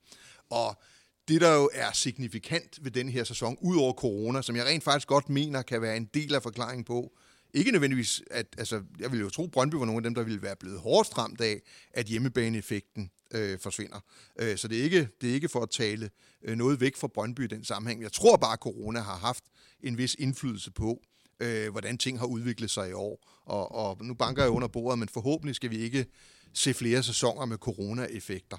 [0.50, 0.82] Og
[1.28, 4.84] det, der jo er signifikant ved den her sæson, ud over corona, som jeg rent
[4.84, 7.12] faktisk godt mener kan være en del af forklaringen på,
[7.54, 10.24] ikke nødvendigvis, at altså, jeg vil jo tro, at Brøndby var nogle af dem, der
[10.24, 11.62] ville være blevet hårdest ramt af,
[11.94, 14.00] at hjemmebaneeffekten øh, forsvinder.
[14.40, 16.10] Øh, så det er, ikke, det er ikke for at tale
[16.44, 18.02] øh, noget væk fra Brøndby i den sammenhæng.
[18.02, 19.44] Jeg tror bare, at corona har haft
[19.84, 21.02] en vis indflydelse på,
[21.40, 23.42] øh, hvordan ting har udviklet sig i år.
[23.46, 26.06] Og, og nu banker jeg under bordet, men forhåbentlig skal vi ikke
[26.54, 28.58] se flere sæsoner med corona-effekter.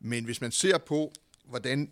[0.00, 1.12] Men hvis man ser på,
[1.44, 1.90] hvordan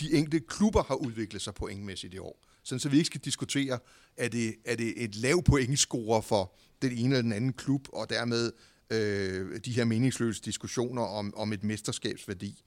[0.00, 3.78] de enkelte klubber har udviklet sig pointmæssigt i år, sådan så vi ikke skal diskutere,
[4.16, 8.10] er det, er det et lav pointscore for den ene eller den anden klub, og
[8.10, 8.52] dermed
[8.90, 12.62] øh, de her meningsløse diskussioner om, om et mesterskabsværdi.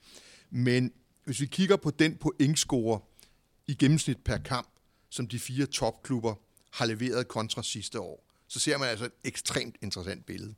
[0.49, 0.91] Men
[1.25, 2.99] hvis vi kigger på den pointscore
[3.67, 4.69] i gennemsnit per kamp,
[5.09, 6.35] som de fire topklubber
[6.71, 10.55] har leveret kontra sidste år, så ser man altså et ekstremt interessant billede.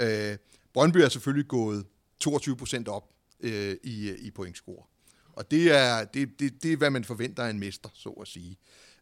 [0.00, 0.36] Øh,
[0.72, 1.86] Brøndby er selvfølgelig gået
[2.20, 3.10] 22 procent op
[3.40, 4.84] øh, i, i pointscore.
[5.32, 8.28] Og det er, det, det, det er, hvad man forventer af en mester, så at
[8.28, 8.58] sige.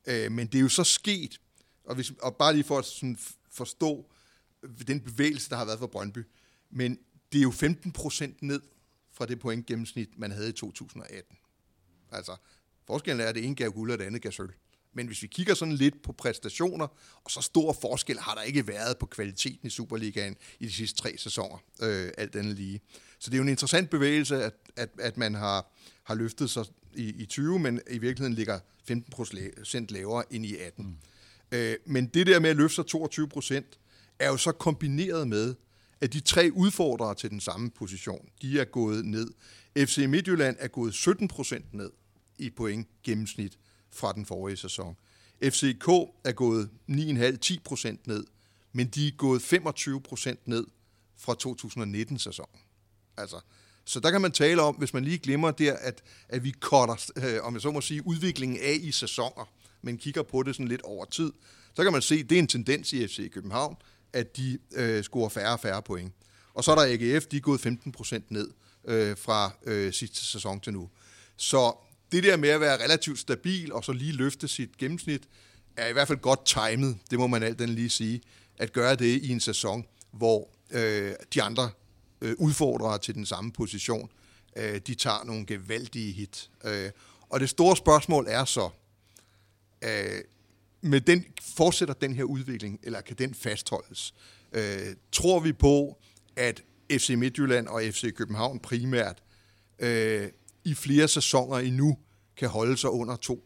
[0.07, 1.41] Øh, men det er jo så sket,
[1.85, 3.19] og, hvis, og bare lige for at sådan
[3.51, 4.13] forstå
[4.89, 6.27] den bevægelse, der har været for Brøndby,
[6.71, 6.99] men
[7.33, 8.61] det er jo 15 procent ned
[9.13, 11.37] fra det point gennemsnit, man havde i 2018.
[12.13, 12.37] Altså,
[12.87, 14.51] forskellen er, at det ene gav guld, og det andet gav sølv.
[14.95, 16.87] Men hvis vi kigger sådan lidt på præstationer,
[17.25, 20.99] og så stor forskel har der ikke været på kvaliteten i Superligaen i de sidste
[20.99, 22.81] tre sæsoner, øh, alt andet lige.
[23.19, 26.65] Så det er jo en interessant bevægelse, at, at, at man har, har løftet sig
[26.95, 30.85] i, i 20, men i virkeligheden ligger 15 procent lavere end i 18.
[30.87, 30.97] Mm.
[31.53, 33.79] Øh, men det der med at løfte sig 22 procent,
[34.23, 35.55] er jo så kombineret med,
[36.01, 39.31] at de tre udfordrere til den samme position, de er gået ned.
[39.77, 41.91] FC Midtjylland er gået 17 procent ned
[42.39, 43.59] i point gennemsnit
[43.91, 44.97] fra den forrige sæson.
[45.45, 45.89] FCK
[46.25, 48.25] er gået 9,5-10 procent ned,
[48.73, 50.67] men de er gået 25 procent ned
[51.17, 52.61] fra 2019-sæsonen.
[53.17, 53.41] Altså,
[53.85, 57.11] så der kan man tale om, hvis man lige glemmer der, at, at vi cutter,
[57.17, 59.53] øh, om jeg så må sige, udviklingen af i sæsoner,
[59.83, 61.33] men kigger på det sådan lidt over tid,
[61.75, 63.77] så kan man se, at det er en tendens i FC København,
[64.13, 66.13] at de øh, scorer færre og færre point.
[66.55, 68.51] Og så er der AGF, de er gået 15 procent ned
[68.85, 70.89] øh, fra øh, sidste sæson til nu.
[71.37, 71.77] Så
[72.13, 75.23] det der med at være relativt stabil, og så lige løfte sit gennemsnit,
[75.77, 78.21] er i hvert fald godt timet, det må man alt den lige sige,
[78.59, 81.71] at gøre det i en sæson, hvor øh, de andre
[82.21, 84.11] øh, udfordrere til den samme position,
[84.57, 86.51] øh, de tager nogle gevaldige hit.
[86.65, 86.91] Øh,
[87.29, 88.71] og det store spørgsmål er så,
[89.83, 90.21] øh,
[90.83, 91.25] med den,
[91.57, 94.15] fortsætter den her udvikling, eller kan den fastholdes?
[94.53, 95.99] Øh, tror vi på,
[96.37, 99.23] at FC Midtjylland og FC København primært
[99.79, 100.29] øh,
[100.65, 101.99] i flere sæsoner endnu
[102.37, 103.45] kan holde sig under to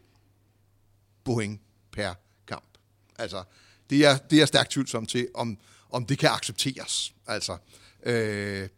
[1.25, 1.61] point
[1.91, 2.13] per
[2.47, 2.77] kamp.
[3.19, 3.43] Altså,
[3.89, 5.57] det er, det er stærkt tvivlsom til, om,
[5.89, 7.13] om det kan accepteres.
[7.27, 7.57] Altså,
[8.03, 8.69] øh,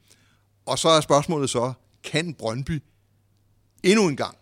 [0.65, 2.83] og så er spørgsmålet så, kan Brøndby
[3.83, 4.37] endnu en gang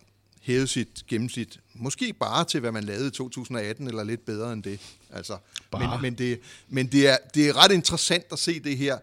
[0.48, 4.64] hæve sit gennemsnit, måske bare til, hvad man lavede i 2018, eller lidt bedre end
[4.64, 4.80] det.
[5.14, 5.38] Altså,
[5.80, 8.98] men men, det, men det, er, det er ret interessant at se det her.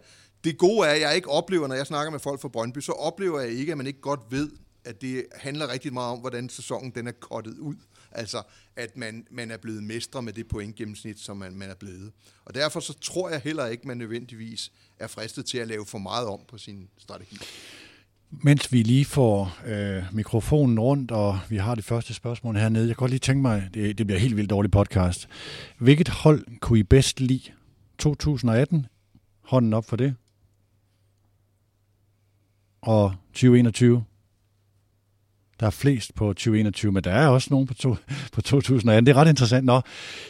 [0.44, 2.92] Det gode er, at jeg ikke oplever, når jeg snakker med folk fra Brøndby, så
[2.92, 4.50] oplever jeg ikke, at man ikke godt ved,
[4.84, 7.74] at det handler rigtig meget om, hvordan sæsonen den er kottet ud.
[8.12, 8.42] Altså,
[8.76, 12.12] at man, man er blevet mestre med det pointgennemsnit, som man, man er blevet.
[12.44, 15.98] Og derfor så tror jeg heller ikke, man nødvendigvis er fristet til at lave for
[15.98, 17.38] meget om på sin strategi.
[18.42, 22.96] Mens vi lige får øh, mikrofonen rundt, og vi har det første spørgsmål hernede, jeg
[22.96, 25.28] kan godt lige tænke mig, det, det bliver helt vildt dårlig podcast.
[25.78, 27.50] Hvilket hold kunne I bedst lide?
[27.98, 28.86] 2018?
[29.42, 30.14] Hånden op for det.
[32.82, 34.04] Og 2021?
[35.60, 37.96] Der er flest på 2021, men der er også nogen på, to,
[38.32, 39.06] på 2018.
[39.06, 39.66] Det er ret interessant.
[39.66, 39.82] Nå, jeg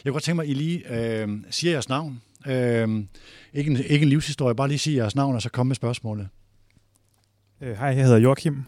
[0.05, 2.21] kunne godt tænke mig, at I lige øh, siger jeres navn.
[2.47, 3.03] Øh,
[3.53, 6.27] ikke, en, ikke en livshistorie, bare lige sige jeres navn, og så komme med spørgsmålet.
[7.61, 8.63] Øh, hej, jeg hedder Joachim.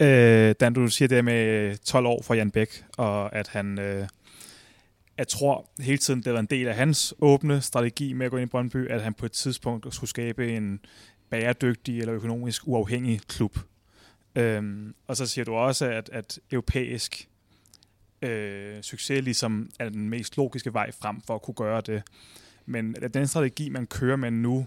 [0.00, 3.78] Øh, Dan, du siger det med øh, 12 år for Jan Bæk, og at han,
[3.78, 4.06] øh,
[5.18, 8.36] jeg tror hele tiden, det var en del af hans åbne strategi med at gå
[8.36, 10.80] ind i Brøndby, at han på et tidspunkt skulle skabe en
[11.30, 13.58] bæredygtig eller økonomisk uafhængig klub.
[14.34, 17.28] Øhm, og så siger du også, at, at europæisk
[18.22, 22.02] øh, succes ligesom er den mest logiske vej frem for at kunne gøre det.
[22.66, 24.66] Men den strategi, man kører med nu,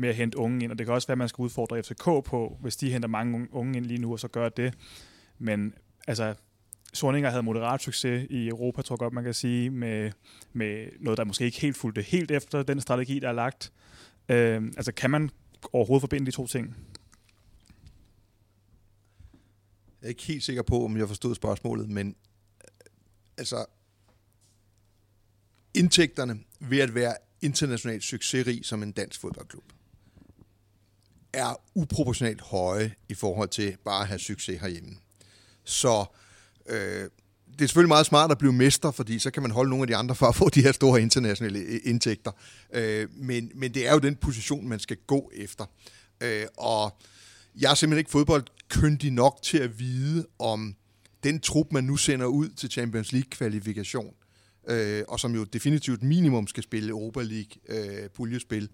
[0.00, 2.04] med at hente unge ind, og det kan også være, at man skal udfordre FCK
[2.04, 4.74] på, hvis de henter mange unge ind lige nu, og så gør det.
[5.38, 5.74] Men
[6.06, 6.34] altså,
[6.92, 10.12] Sorninger havde moderat succes i Europa, tror jeg godt, man kan sige, med,
[10.52, 13.72] med noget, der måske ikke helt fulgte helt efter den strategi, der er lagt.
[14.28, 15.30] Øh, altså, kan man
[15.72, 16.76] overhovedet forbinde de to ting?
[20.00, 22.14] Jeg er ikke helt sikker på, om jeg forstod spørgsmålet, men øh,
[23.38, 23.64] altså,
[25.74, 29.64] indtægterne ved at være internationalt succesrig som en dansk fodboldklub,
[31.32, 34.96] er uproportionalt høje i forhold til bare at have succes herhjemme.
[35.64, 36.04] Så
[36.68, 37.08] øh,
[37.52, 39.86] det er selvfølgelig meget smart at blive mester, fordi så kan man holde nogle af
[39.86, 42.32] de andre for at få de her store internationale øh, indtægter.
[42.72, 45.64] Øh, men, men det er jo den position, man skal gå efter.
[46.20, 46.96] Øh, og
[47.60, 50.74] jeg er simpelthen ikke fodboldkyndig nok til at vide, om
[51.24, 54.14] den trup, man nu sender ud til Champions League-kvalifikation,
[54.68, 58.68] øh, og som jo definitivt minimum skal spille Europa League-puljespil,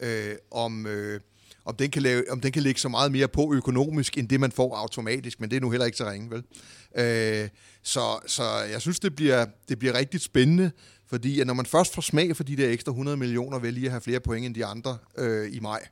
[0.00, 0.86] øh, øh, om...
[0.86, 1.20] Øh,
[1.68, 4.40] om den, kan lave, om den kan lægge så meget mere på økonomisk, end det
[4.40, 6.42] man får automatisk, men det er nu heller ikke så ringe, vel?
[6.96, 7.48] Øh,
[7.82, 8.42] så, så
[8.72, 10.70] jeg synes, det bliver, det bliver rigtig spændende,
[11.06, 13.86] fordi at når man først får smag for de der ekstra 100 millioner, ved lige
[13.86, 15.86] at have flere point end de andre øh, i maj,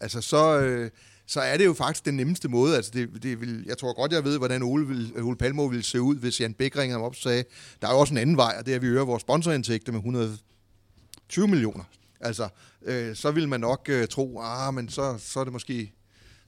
[0.00, 0.90] altså så, øh,
[1.26, 2.76] så er det jo faktisk den nemmeste måde.
[2.76, 5.84] Altså det, det vil, jeg tror godt, jeg ved, hvordan Ole, vil, Ole Palmo ville
[5.84, 7.44] se ud, hvis Jan Bæk ringede ham op og sagde,
[7.82, 9.92] der er jo også en anden vej, og det er, at vi øger vores sponsorindtægter
[9.92, 11.84] med 120 millioner.
[12.20, 12.48] Altså,
[12.82, 15.92] øh, så vil man nok øh, tro, ah, men så, så er det måske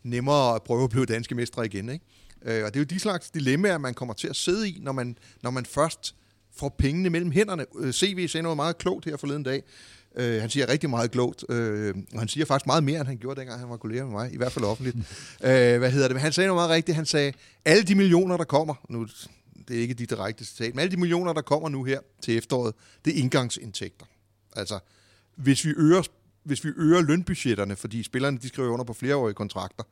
[0.03, 1.89] nemmere at prøve at blive danske mestre igen.
[1.89, 2.05] Ikke?
[2.43, 4.93] Øh, og det er jo de slags dilemmaer, man kommer til at sidde i, når
[4.93, 6.14] man, når man først
[6.57, 7.67] får pengene mellem hænderne.
[7.79, 9.62] Øh, CV sagde noget meget klogt her forleden dag.
[10.17, 13.19] Øh, han siger rigtig meget klogt, øh, og han siger faktisk meget mere, end han
[13.19, 14.97] gjorde, dengang han var kollega med mig, i hvert fald offentligt.
[15.49, 16.14] øh, hvad hedder det?
[16.14, 16.97] Men han sagde noget meget rigtigt.
[16.97, 17.33] Han sagde,
[17.64, 19.07] alle de millioner, der kommer, nu
[19.69, 22.37] det er ikke de direkte citat, men alle de millioner, der kommer nu her til
[22.37, 24.07] efteråret, det er indgangsindtægter.
[24.57, 24.79] Altså,
[25.37, 26.03] hvis vi øger,
[26.43, 29.84] hvis vi øger lønbudgetterne, fordi spillerne de skriver under på flereårige kontrakter,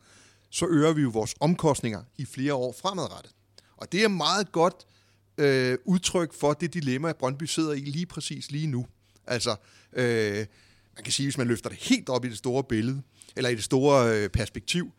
[0.50, 3.32] så øger vi jo vores omkostninger i flere år fremadrettet.
[3.76, 4.74] Og det er meget godt
[5.38, 8.86] øh, udtryk for det dilemma, at Brøndby sidder i lige præcis lige nu.
[9.26, 9.56] Altså,
[9.92, 10.46] øh,
[10.94, 13.02] man kan sige, hvis man løfter det helt op i det store billede,
[13.36, 14.92] eller i det store øh, perspektiv,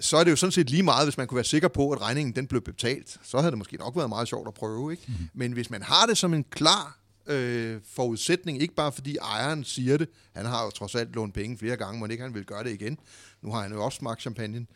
[0.00, 2.00] så er det jo sådan set lige meget, hvis man kunne være sikker på, at
[2.00, 3.18] regningen den blev betalt.
[3.22, 4.92] Så havde det måske nok været meget sjovt at prøve.
[4.92, 5.02] Ikke?
[5.08, 5.14] Mm.
[5.34, 9.96] Men hvis man har det som en klar øh, forudsætning, ikke bare fordi ejeren siger
[9.96, 12.64] det, han har jo trods alt lånt penge flere gange, men ikke han vil gøre
[12.64, 12.98] det igen.
[13.42, 14.66] Nu har han jo også smagt champagne.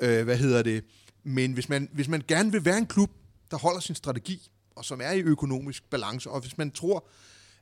[0.00, 0.84] Øh, hvad hedder det?
[1.24, 3.10] Men hvis man, hvis man gerne vil være en klub,
[3.50, 7.08] der holder sin strategi, og som er i økonomisk balance, og hvis man tror,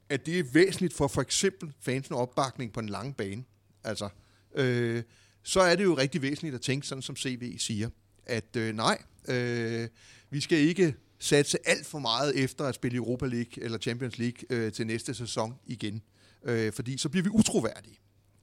[0.09, 3.45] at det er væsentligt for for eksempel fansen opbakning på en lang bane,
[3.85, 4.09] altså,
[4.55, 5.03] øh,
[5.43, 7.91] så er det jo rigtig væsentligt at tænke sådan, som CV siger,
[8.27, 9.89] at øh, nej, øh,
[10.31, 14.45] vi skal ikke satse alt for meget efter at spille Europa League eller Champions League
[14.51, 16.03] øh, til næste sæson igen.
[16.45, 17.99] Øh, fordi så bliver vi utroværdige.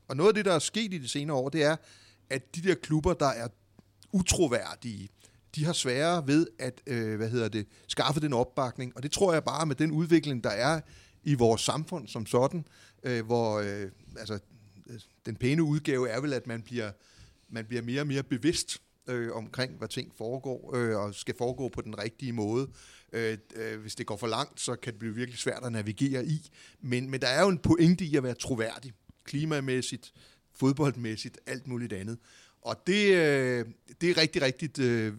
[0.08, 1.76] Og noget af det, der er sket i de senere år, det er,
[2.30, 3.48] at de der klubber, der er
[4.12, 5.10] utroværdige,
[5.56, 8.94] de har sværere ved at øh, hvad hedder det, skaffe den opbakning.
[8.96, 10.82] Og det tror jeg bare med den udvikling, der er
[11.24, 12.66] i vores samfund som sådan,
[13.04, 14.40] øh, hvor øh, altså,
[15.26, 16.92] den pæne udgave er vel, at man bliver,
[17.50, 21.70] man bliver mere og mere bevidst øh, omkring, hvad ting foregår, øh, og skal foregå
[21.70, 22.68] på den rigtige måde.
[23.14, 26.26] Øh, øh, hvis det går for langt, så kan det blive virkelig svært at navigere
[26.26, 26.50] i.
[26.82, 28.94] Men, men der er jo en pointe i at være troværdig,
[29.24, 30.14] klimamæssigt,
[30.54, 32.18] fodboldmæssigt, alt muligt andet.
[32.62, 33.66] Og det, øh,
[34.02, 35.14] det er rigtig, rigtig øh,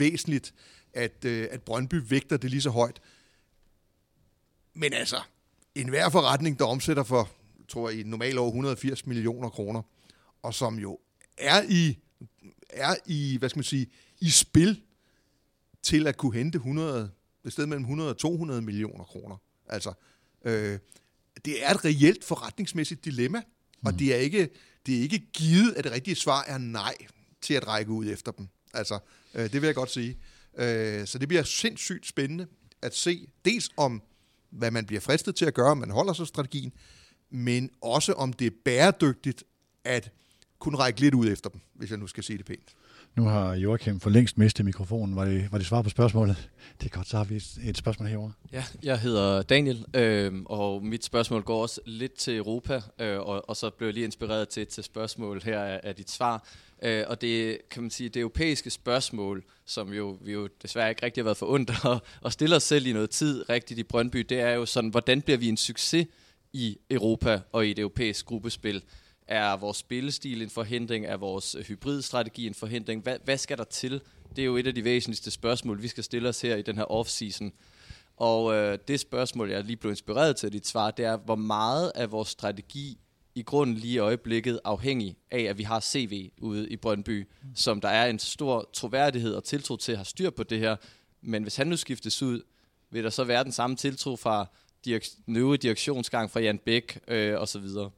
[0.00, 0.54] væsentligt,
[0.92, 3.00] at, øh, at Brøndby vægter det lige så højt.
[4.74, 5.20] Men altså,
[5.74, 7.30] enhver forretning, der omsætter for,
[7.68, 9.82] tror jeg, i normalt over 180 millioner kroner,
[10.42, 10.98] og som jo
[11.38, 11.98] er i,
[12.70, 13.86] er i, hvad skal man sige,
[14.20, 14.82] i spil
[15.82, 17.10] til at kunne hente 100,
[17.44, 19.36] et sted mellem 100 og 200 millioner kroner.
[19.66, 19.92] Altså,
[20.44, 20.78] øh,
[21.44, 23.86] det er et reelt forretningsmæssigt dilemma, mm.
[23.86, 24.48] og det er ikke,
[24.86, 26.94] det er ikke givet, at det rigtige svar er nej
[27.40, 28.48] til at række ud efter dem.
[28.74, 28.98] Altså,
[29.34, 30.18] øh, det vil jeg godt sige.
[30.56, 32.46] Øh, så det bliver sindssygt spændende
[32.82, 34.02] at se, dels om,
[34.50, 36.72] hvad man bliver fristet til at gøre, om man holder sig strategien,
[37.30, 39.44] men også om det er bæredygtigt
[39.84, 40.12] at
[40.58, 42.74] kunne række lidt ud efter dem, hvis jeg nu skal sige det pænt.
[43.16, 45.16] Nu har Joachim for længst mistet mikrofonen.
[45.16, 46.50] Var det, var det svar på spørgsmålet?
[46.80, 48.32] Det er godt, så har vi et, et spørgsmål herovre.
[48.52, 53.48] Ja, jeg hedder Daniel, øh, og mit spørgsmål går også lidt til Europa, øh, og,
[53.48, 56.48] og så blev jeg lige inspireret til til spørgsmål her af, af dit svar.
[56.82, 61.02] Øh, og det kan man sige, det europæiske spørgsmål, som jo, vi jo desværre ikke
[61.02, 64.18] rigtig har været for at, og stille os selv i noget tid rigtigt i Brøndby,
[64.18, 66.06] det er jo sådan, hvordan bliver vi en succes
[66.52, 68.82] i Europa og i et europæisk gruppespil?
[69.26, 71.06] Er vores spillestil en forhindring?
[71.06, 73.02] Er vores øh, hybridstrategi en forhindring?
[73.02, 74.00] Hvad, hvad skal der til?
[74.36, 76.76] Det er jo et af de væsentligste spørgsmål, vi skal stille os her i den
[76.76, 77.50] her off-season.
[78.16, 81.92] Og øh, det spørgsmål, jeg lige blev inspireret til dit svar, det er, hvor meget
[81.94, 82.98] af vores strategi
[83.34, 87.48] i grunden lige i øjeblikket afhængig af, at vi har CV ude i Brøndby, mm.
[87.54, 90.76] som der er en stor troværdighed og tiltro til at have styr på det her.
[91.22, 92.42] Men hvis han nu skiftes ud,
[92.90, 94.46] vil der så være den samme tiltro fra
[94.86, 97.90] direk- nye direktionsgang fra Jan Bæk øh, og så videre?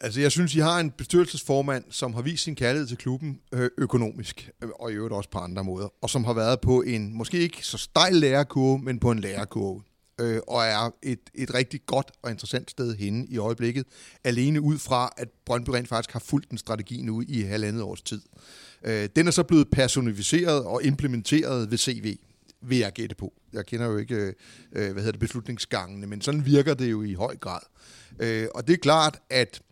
[0.00, 3.70] Altså, jeg synes, I har en bestyrelsesformand, som har vist sin kærlighed til klubben øh,
[3.78, 7.14] økonomisk, øh, og i øvrigt også på andre måder, og som har været på en,
[7.14, 9.82] måske ikke så stejl lærerkurve, men på en lærerkurve,
[10.20, 13.84] øh, og er et, et rigtig godt og interessant sted henne i øjeblikket,
[14.24, 18.02] alene ud fra, at Brøndby rent faktisk har fulgt den strategi nu i halvandet års
[18.02, 18.22] tid.
[18.84, 22.16] Øh, den er så blevet personificeret og implementeret ved CV,
[22.60, 23.32] vil jeg gætte på.
[23.52, 24.32] Jeg kender jo ikke øh,
[24.72, 27.60] øh, hvad hedder det, beslutningsgangene, men sådan virker det jo i høj grad.
[28.18, 29.62] Øh, og det er klart, at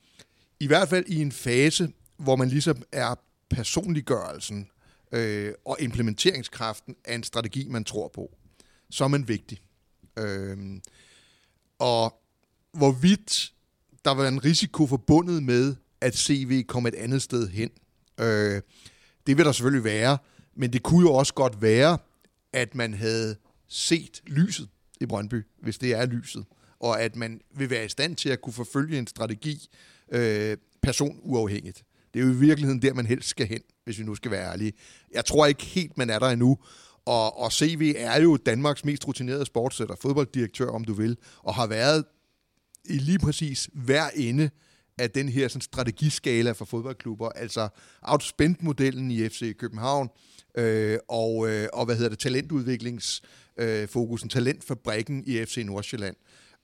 [0.62, 3.14] i hvert fald i en fase, hvor man ligesom er
[3.50, 4.68] personliggørelsen
[5.12, 8.36] øh, og implementeringskraften af en strategi, man tror på,
[8.90, 9.62] så er man vigtig.
[10.18, 10.56] Øh,
[11.78, 12.22] og
[12.72, 13.52] hvorvidt
[14.04, 17.70] der var en risiko forbundet med, at CV kom et andet sted hen,
[18.20, 18.62] øh,
[19.26, 20.18] det vil der selvfølgelig være,
[20.54, 21.98] men det kunne jo også godt være,
[22.52, 23.36] at man havde
[23.68, 24.68] set lyset
[25.00, 26.44] i Brøndby, hvis det er lyset,
[26.80, 29.68] og at man vil være i stand til at kunne forfølge en strategi,
[30.12, 31.84] øh, personuafhængigt.
[32.14, 34.52] Det er jo i virkeligheden der, man helst skal hen, hvis vi nu skal være
[34.52, 34.72] ærlige.
[35.14, 36.58] Jeg tror ikke helt, man er der endnu.
[37.04, 41.66] Og, og CV er jo Danmarks mest rutinerede sportsætter, fodbolddirektør, om du vil, og har
[41.66, 42.04] været
[42.84, 44.50] i lige præcis hver ende
[44.98, 47.68] af den her sådan, strategiskala for fodboldklubber, altså
[48.02, 50.08] outspent-modellen i FC København,
[50.54, 56.16] øh, og, øh, og hvad hedder det, talentudviklingsfokusen, øh, talentfabrikken i FC Nordsjælland.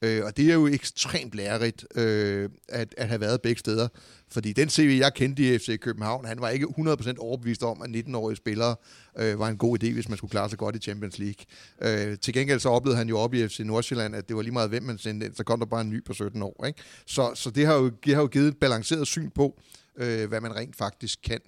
[0.03, 3.89] Øh, og det er jo ekstremt lærerigt øh, at, at have været begge steder.
[4.31, 7.91] Fordi den CV, jeg kendte i FC København, han var ikke 100% overbevist om, at
[7.91, 8.77] 19-årige spillere
[9.19, 11.45] øh, var en god idé, hvis man skulle klare sig godt i Champions League.
[11.83, 14.53] Øh, til gengæld så oplevede han jo op i FC Nordsjælland, at det var lige
[14.53, 16.67] meget, hvem man sendte ind, så kom der bare en ny på 17 år.
[16.67, 16.81] Ikke?
[17.07, 19.61] Så, så det, har jo, det har jo givet et balanceret syn på,
[19.97, 21.41] øh, hvad man rent faktisk kan.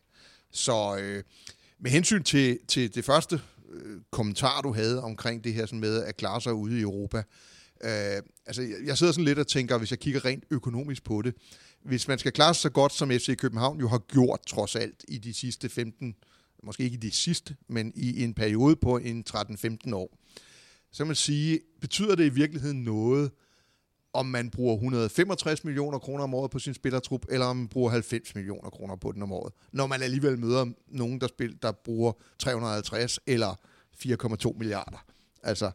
[0.53, 1.23] Så øh,
[1.81, 3.41] med hensyn til, til det første
[3.73, 7.19] øh, kommentar, du havde omkring det her sådan med at klare sig ude i Europa,
[7.19, 7.25] Øh,
[7.85, 11.35] Øh, altså, jeg sidder sådan lidt og tænker, hvis jeg kigger rent økonomisk på det,
[11.83, 15.05] hvis man skal klare sig så godt, som FC København jo har gjort trods alt
[15.09, 16.15] i de sidste 15,
[16.63, 20.17] måske ikke i de sidste, men i en periode på en 13-15 år,
[20.93, 23.31] så kan man sige, betyder det i virkeligheden noget,
[24.13, 27.91] om man bruger 165 millioner kroner om året på sin spillertrup, eller om man bruger
[27.91, 31.73] 90 millioner kroner på den om året, når man alligevel møder nogen, der, spil, der
[31.73, 33.55] bruger 350 eller
[34.05, 35.05] 4,2 milliarder.
[35.43, 35.71] Altså,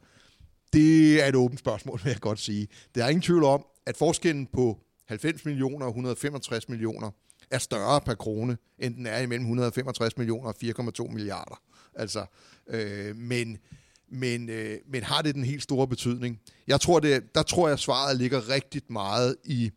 [0.76, 2.68] det er et åbent spørgsmål, vil jeg godt sige.
[2.96, 7.12] Der er ingen tvivl om, at forskellen på 90 millioner og 165 millioner
[7.52, 11.62] er større per krone, end den er imellem 165 millioner og 4,2 milliarder.
[11.94, 12.26] Altså,
[12.68, 13.58] øh, men,
[14.12, 16.40] men, øh, men har det den helt store betydning?
[16.68, 19.72] Jeg tror, det, der tror jeg, svaret ligger rigtig meget i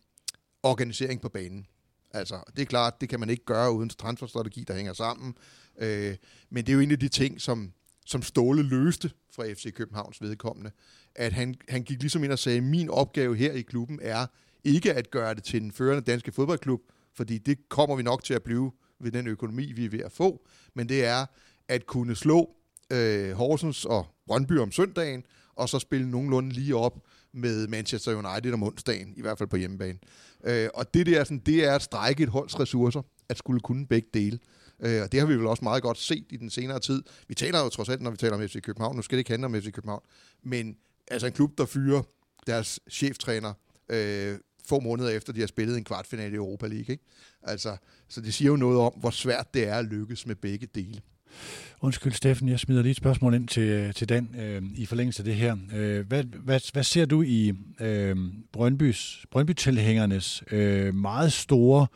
[0.62, 1.66] organisering på banen.
[2.10, 5.34] Altså, det er klart, det kan man ikke gøre uden transferstrategi, der hænger sammen.
[5.78, 6.16] Øh,
[6.50, 7.72] men det er jo en af de ting, som,
[8.08, 10.70] som Ståle løste fra FC Københavns vedkommende.
[11.14, 14.26] At han, han gik ligesom ind og sagde, min opgave her i klubben er
[14.64, 16.80] ikke at gøre det til den førende danske fodboldklub,
[17.14, 20.12] fordi det kommer vi nok til at blive ved den økonomi, vi er ved at
[20.12, 21.26] få, men det er
[21.68, 22.50] at kunne slå
[22.92, 28.52] øh, Horsens og Brøndby om søndagen, og så spille nogenlunde lige op med Manchester United
[28.52, 29.98] om onsdagen, i hvert fald på hjemmebane.
[30.44, 33.86] Øh, og det, der, sådan, det er at strække et holds ressourcer, at skulle kunne
[33.86, 34.38] begge dele.
[34.80, 37.02] Øh, og det har vi vel også meget godt set i den senere tid.
[37.28, 38.96] Vi taler jo trods alt, når vi taler om FC København.
[38.96, 40.02] Nu skal det ikke handle om FC København.
[40.42, 40.76] Men
[41.10, 42.02] altså en klub, der fyrer
[42.46, 43.52] deres cheftræner
[43.88, 46.92] øh, få måneder efter, de har spillet en kvartfinale i Europa League.
[46.92, 47.04] Ikke?
[47.42, 47.76] Altså,
[48.08, 51.00] så det siger jo noget om, hvor svært det er at lykkes med begge dele.
[51.80, 55.24] Undskyld, Steffen, jeg smider lige et spørgsmål ind til, til Dan øh, i forlængelse af
[55.24, 55.56] det her.
[55.74, 58.16] Øh, hvad, hvad, hvad ser du i øh,
[58.52, 61.86] Brøndbys, Brøndby-tilhængernes øh, meget store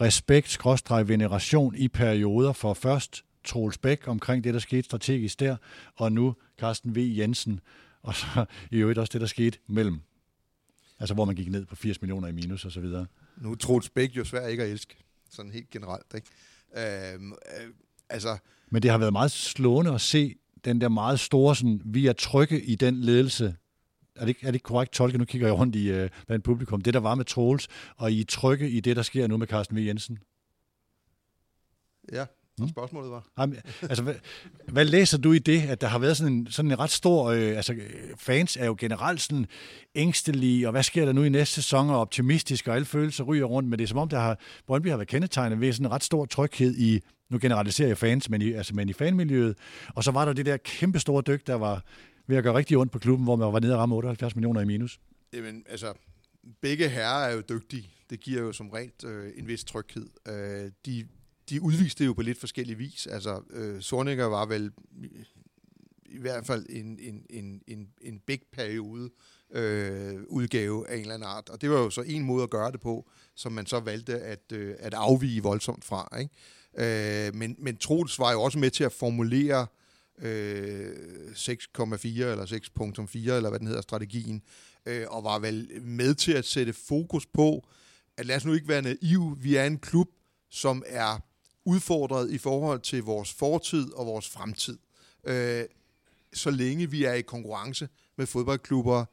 [0.00, 5.56] respekt, skråstreg, veneration i perioder for først Troels Bæk omkring det, der skete strategisk der,
[5.96, 6.98] og nu Carsten V.
[6.98, 7.60] Jensen,
[8.02, 10.00] og så i øvrigt også det, der skete mellem.
[11.00, 13.06] Altså, hvor man gik ned på 80 millioner i minus og så videre.
[13.36, 14.96] Nu er Troels Bæk jo svært ikke at elske,
[15.30, 16.14] sådan helt generelt.
[16.14, 17.14] Ikke?
[17.14, 17.72] Øhm, øh,
[18.08, 18.38] altså,
[18.70, 20.34] Men det har været meget slående at se
[20.64, 23.56] den der meget store, sådan, vi er trygge i den ledelse.
[24.20, 25.18] Er det, ikke, er det ikke korrekt tolket?
[25.18, 26.80] Nu kigger jeg rundt i øh, blandt publikum.
[26.80, 29.76] Det, der var med Troels, og I trygge i det, der sker nu med Carsten
[29.76, 29.80] V.
[29.80, 30.18] Jensen.
[32.12, 32.24] ja,
[32.60, 32.68] Mm.
[32.68, 33.26] spørgsmålet var.
[33.38, 34.14] Jamen, altså, hvad,
[34.68, 37.30] hvad læser du i det, at der har været sådan en, sådan en ret stor...
[37.30, 37.74] Øh, altså,
[38.16, 39.46] fans er jo generelt sådan
[39.94, 43.44] ængstelige, og hvad sker der nu i næste sæson, og optimistiske, og alle følelser ryger
[43.44, 45.92] rundt, men det er som om, der har, Brøndby har været kendetegnet ved sådan en
[45.92, 47.00] ret stor tryghed i,
[47.30, 49.56] nu generaliserer jeg fans, men i, altså, men i fanmiljøet,
[49.94, 51.84] og så var der det der kæmpe store dyk, der var
[52.30, 54.60] ved at gøre rigtig ondt på klubben, hvor man var nede og ramme 78 millioner
[54.60, 55.00] i minus.
[55.32, 55.92] Jamen, altså,
[56.60, 57.90] begge herrer er jo dygtige.
[58.10, 60.06] Det giver jo som rent øh, en vis tryghed.
[60.28, 61.06] Øh, de,
[61.50, 63.06] de udviste jo på lidt forskellig vis.
[63.06, 65.08] Altså, øh, Sorniger var vel i,
[66.06, 69.10] i hvert fald en, en, en, en, en big periode
[69.52, 71.48] øh, udgave af en eller anden art.
[71.48, 74.20] Og det var jo så en måde at gøre det på, som man så valgte
[74.20, 76.18] at, øh, at afvige voldsomt fra.
[76.20, 77.26] Ikke?
[77.28, 79.66] Øh, men, men Troels var jo også med til at formulere
[80.22, 80.92] øh,
[81.32, 84.42] 6,4 eller 6.4, eller hvad den hedder, strategien,
[84.86, 87.68] øh, og var vel med til at sætte fokus på,
[88.16, 90.08] at lad os nu ikke være naiv, vi er en klub,
[90.50, 91.18] som er
[91.64, 94.78] udfordret i forhold til vores fortid og vores fremtid.
[95.24, 95.64] Øh,
[96.32, 99.04] så længe vi er i konkurrence med fodboldklubber,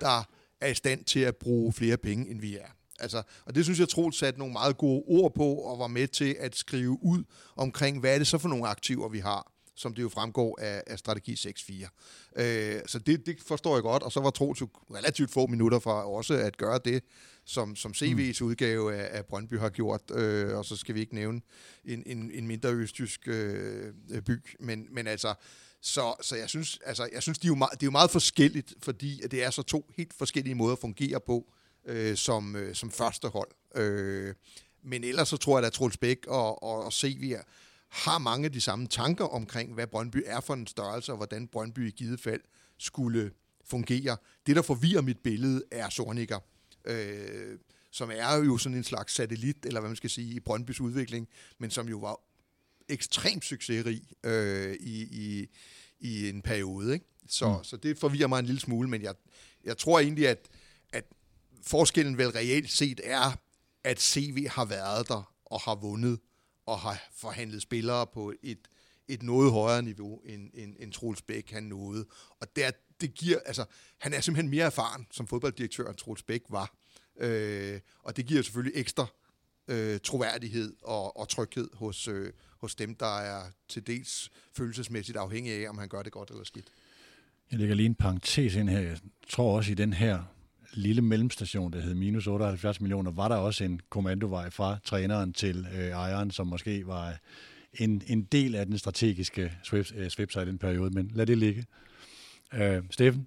[0.00, 0.28] der
[0.60, 2.68] er i stand til at bruge flere penge, end vi er.
[2.98, 6.08] Altså, og det synes jeg, Troels satte nogle meget gode ord på, og var med
[6.08, 7.24] til at skrive ud
[7.56, 10.82] omkring, hvad er det så for nogle aktiver, vi har, som det jo fremgår af,
[10.86, 12.42] af strategi 6.4.
[12.42, 15.78] Øh, så det, det forstår jeg godt, og så var Troels jo relativt få minutter
[15.78, 17.02] fra også at gøre det,
[17.44, 21.14] som, som CV's udgave af, af Brøndby har gjort, øh, og så skal vi ikke
[21.14, 21.40] nævne
[21.84, 23.92] en, en, en mindre østjysk øh,
[24.26, 25.34] by, men, men altså,
[25.80, 28.10] så, så jeg synes, altså, jeg synes de er jo meget, det er jo meget
[28.10, 31.52] forskelligt, fordi det er så to helt forskellige måder at fungere på
[31.86, 33.50] øh, som, øh, som første hold.
[33.74, 34.34] Øh,
[34.84, 37.34] men ellers så tror jeg, at Troels Bæk og, og, og CV
[37.88, 41.48] har mange af de samme tanker omkring, hvad Brøndby er for en størrelse, og hvordan
[41.48, 42.40] Brøndby i givet fald
[42.78, 43.30] skulle
[43.64, 44.16] fungere.
[44.46, 46.38] Det, der forvirrer mit billede, er Sorniger,
[46.84, 47.58] øh,
[47.90, 51.28] som er jo sådan en slags satellit, eller hvad man skal sige, i Brøndbys udvikling,
[51.58, 52.20] men som jo var
[52.88, 55.48] ekstremt succesrig øh, i, i,
[56.00, 56.94] i en periode.
[56.94, 57.06] Ikke?
[57.28, 57.64] Så, mm.
[57.64, 59.14] så det forvirrer mig en lille smule, men jeg,
[59.64, 60.48] jeg tror egentlig, at,
[60.92, 61.04] at
[61.62, 63.36] forskellen vel reelt set er,
[63.84, 66.20] at CV har været der og har vundet
[66.68, 68.68] og har forhandlet spillere på et,
[69.08, 72.06] et noget højere niveau, end, end, end Troels Bæk han nåede.
[72.40, 73.64] Og der, det giver, altså,
[73.98, 76.74] han er simpelthen mere erfaren som fodbolddirektør, end Troels Bæk var.
[77.20, 79.06] Øh, og det giver selvfølgelig ekstra
[79.68, 85.66] øh, troværdighed og, og tryghed hos, øh, hos dem, der er til dels følelsesmæssigt afhængige
[85.66, 86.66] af, om han gør det godt eller skidt.
[87.50, 88.80] Jeg lægger lige en parentes ind her.
[88.80, 88.98] Jeg
[89.28, 90.22] tror også i den her
[90.72, 95.66] lille mellemstation, der hed minus 78 millioner, var der også en kommandovej fra træneren til
[95.74, 97.18] øh, ejeren, som måske var
[97.74, 99.92] en, en del af den strategiske swift,
[100.36, 101.64] øh, i den periode, men lad det ligge.
[102.54, 103.26] Øh, Steffen?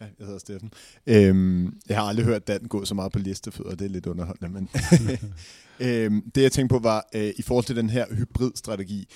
[0.00, 0.72] Ja, jeg hedder Steffen.
[1.06, 4.50] Øhm, jeg har aldrig hørt Dan gå så meget på listefødder, det er lidt underholdende,
[4.52, 4.68] men
[5.88, 9.08] øhm, det jeg tænkte på var, øh, i forhold til den her hybridstrategi,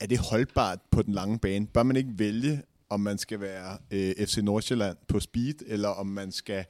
[0.00, 1.66] er det holdbart på den lange bane?
[1.66, 6.06] Bør man ikke vælge, om man skal være øh, FC Nordsjælland på speed, eller om
[6.06, 6.64] man skal øh,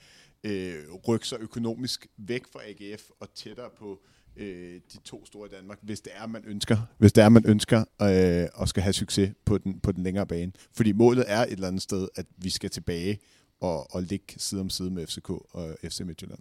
[0.44, 0.74] Øh,
[1.08, 4.02] rykke sig økonomisk væk fra AGF og tættere på
[4.36, 7.46] øh, de to store i Danmark, hvis det er, man ønsker, hvis det er, man
[7.46, 10.52] ønsker øh, og skal have succes på den, på den længere bane.
[10.72, 13.18] Fordi målet er et eller andet sted, at vi skal tilbage
[13.60, 16.40] og, og ligge side om side med FCK og FC Midtjylland.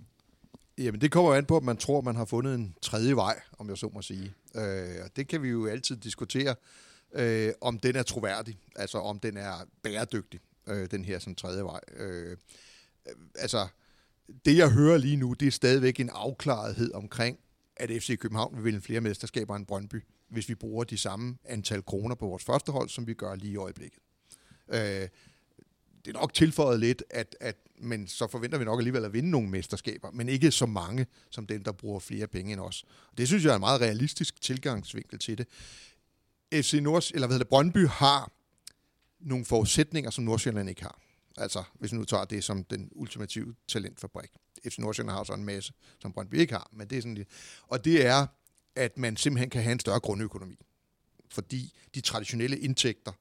[0.77, 3.41] Jamen, det kommer jo an på, at man tror, man har fundet en tredje vej,
[3.59, 4.33] om jeg så må sige.
[4.55, 6.55] Øh, og det kan vi jo altid diskutere,
[7.13, 11.63] øh, om den er troværdig, altså om den er bæredygtig, øh, den her sådan tredje
[11.63, 11.79] vej.
[11.97, 12.37] Øh, øh
[13.35, 13.67] altså,
[14.45, 17.37] det jeg hører lige nu, det er stadigvæk en afklarethed omkring,
[17.75, 21.83] at FC København vil vinde flere mesterskaber end Brøndby, hvis vi bruger de samme antal
[21.83, 23.99] kroner på vores første hold, som vi gør lige i øjeblikket.
[24.69, 25.07] Øh,
[26.05, 29.29] det er nok tilføjet lidt, at, at men så forventer vi nok alligevel at vinde
[29.29, 32.85] nogle mesterskaber, men ikke så mange som dem, der bruger flere penge end os.
[33.17, 35.47] Det synes jeg er en meget realistisk tilgangsvinkel til det.
[36.53, 38.31] FC Nords, eller hvad hedder det, Brøndby har
[39.19, 40.99] nogle forudsætninger, som Nordsjælland ikke har.
[41.37, 44.29] Altså, hvis nu tager det som den ultimative talentfabrik.
[44.69, 47.29] FC Nordsjælland har så en masse, som Brøndby ikke har, men det er sådan lidt.
[47.67, 48.27] Og det er,
[48.75, 50.57] at man simpelthen kan have en større grundøkonomi.
[51.31, 53.11] Fordi de traditionelle indtægter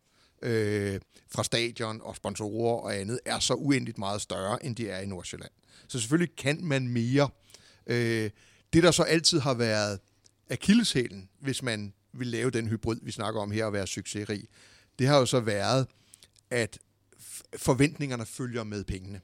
[0.43, 5.01] øh, fra stadion og sponsorer og andet er så uendeligt meget større, end de er
[5.01, 5.53] i Nordsjælland.
[5.89, 7.29] Så selvfølgelig kan man mere.
[7.87, 8.31] Øh,
[8.73, 10.01] det, der så altid har været
[10.51, 14.49] akilleshælen, hvis man vil lave den hybrid, vi snakker om her, og være succesrig,
[14.99, 15.87] det har jo så været,
[16.51, 16.79] at
[17.57, 19.20] forventningerne følger med pengene,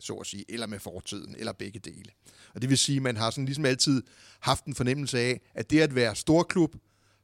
[0.00, 2.10] så at sige, eller med fortiden, eller begge dele.
[2.54, 4.02] Og det vil sige, at man har sådan ligesom altid
[4.40, 6.76] haft en fornemmelse af, at det at være storklub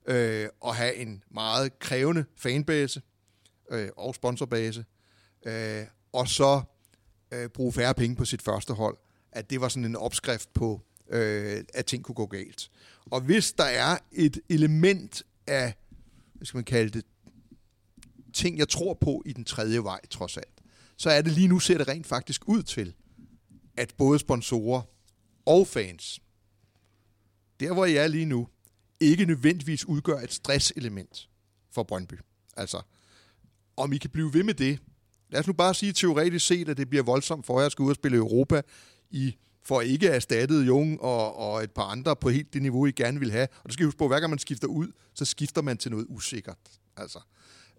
[0.07, 3.03] øh, og have en meget krævende fanbase
[3.71, 4.85] øh, og sponsorbase,
[5.47, 6.63] øh, og så
[7.33, 8.97] øh, bruge færre penge på sit første hold,
[9.33, 10.81] at det var sådan en opskrift på,
[11.11, 12.71] øh, at ting kunne gå galt.
[13.11, 15.75] Og hvis der er et element af,
[16.35, 17.05] hvad skal man kalde det,
[18.31, 20.61] ting, jeg tror på i den tredje vej, trods alt,
[20.97, 22.95] så er det lige nu, ser det rent faktisk ud til,
[23.77, 24.83] at både sponsorer
[25.47, 26.21] og fans,
[27.61, 28.49] der hvor jeg er lige nu,
[29.01, 31.29] ikke nødvendigvis udgør et stresselement
[31.71, 32.15] for Brøndby.
[32.57, 32.83] Altså,
[33.77, 34.79] om I kan blive ved med det.
[35.31, 37.87] Lad os nu bare sige teoretisk set, at det bliver voldsomt for jer at skulle
[37.87, 38.63] ud og spille Europa
[39.11, 42.91] i for ikke erstattet Jung og, og et par andre på helt det niveau, I
[42.91, 43.49] gerne vil have.
[43.63, 45.91] Og det skal I huske på, hver gang man skifter ud, så skifter man til
[45.91, 46.59] noget usikkert.
[46.97, 47.19] Altså,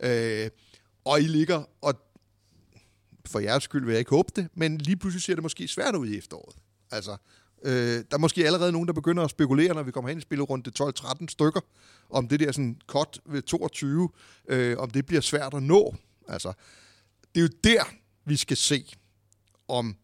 [0.04, 0.49] øh,
[1.06, 1.93] og I ligger, og
[3.26, 5.95] for jeres skyld vil jeg ikke håbe det, men lige pludselig ser det måske svært
[5.95, 6.56] ud i efteråret.
[6.91, 7.18] Altså,
[7.64, 10.22] øh, der er måske allerede nogen, der begynder at spekulere, når vi kommer hen i
[10.22, 11.62] spillerunde 12-13 stykker,
[12.10, 14.10] om det der sådan cut ved 22,
[14.47, 15.95] øh, om det bliver svært at nå.
[16.28, 16.54] Altså,
[17.36, 17.84] det er jo der,
[18.26, 18.95] vi skal se,
[19.68, 19.95] om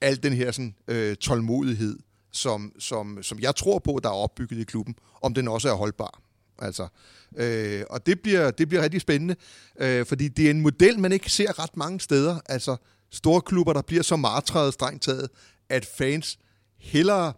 [0.00, 1.98] al den her sådan, øh, tålmodighed,
[2.32, 5.74] som, som, som jeg tror på, der er opbygget i klubben, om den også er
[5.74, 6.22] holdbar.
[6.58, 6.88] Altså,
[7.36, 9.36] øh, og det bliver, det bliver rigtig spændende,
[9.80, 12.40] øh, fordi det er en model, man ikke ser ret mange steder.
[12.46, 12.76] Altså
[13.10, 15.28] store klubber, der bliver så martret strengt taget,
[15.68, 16.38] at fans
[16.78, 17.32] hellere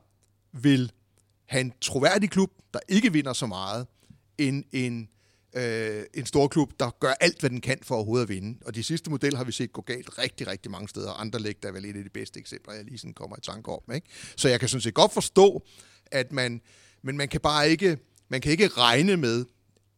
[0.53, 0.93] vil
[1.47, 3.87] have en troværdig klub, der ikke vinder så meget,
[4.39, 5.09] end en,
[5.55, 8.59] øh, en stor klub, der gør alt, hvad den kan for overhovedet at vinde.
[8.67, 11.13] Og de sidste model har vi set gå galt rigtig, rigtig mange steder.
[11.13, 13.41] Andre læg der er vel et af de bedste eksempler, jeg lige sådan kommer i
[13.41, 13.95] tanke om.
[13.95, 14.07] Ikke?
[14.37, 15.67] Så jeg kan sådan set godt forstå,
[16.07, 16.61] at man,
[17.03, 17.99] men man kan bare ikke
[18.29, 19.45] man kan ikke regne med,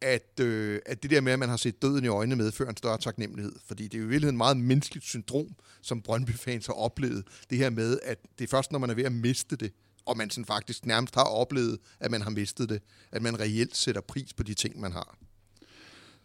[0.01, 2.77] at, øh, at det der med, at man har set døden i øjnene medfører en
[2.77, 3.53] større taknemmelighed.
[3.67, 7.23] Fordi det er jo i virkeligheden et meget menneskeligt syndrom, som Brøndby-fans har oplevet.
[7.49, 9.71] Det her med, at det er først, når man er ved at miste det,
[10.05, 13.77] og man sådan faktisk nærmest har oplevet, at man har mistet det, at man reelt
[13.77, 15.17] sætter pris på de ting, man har.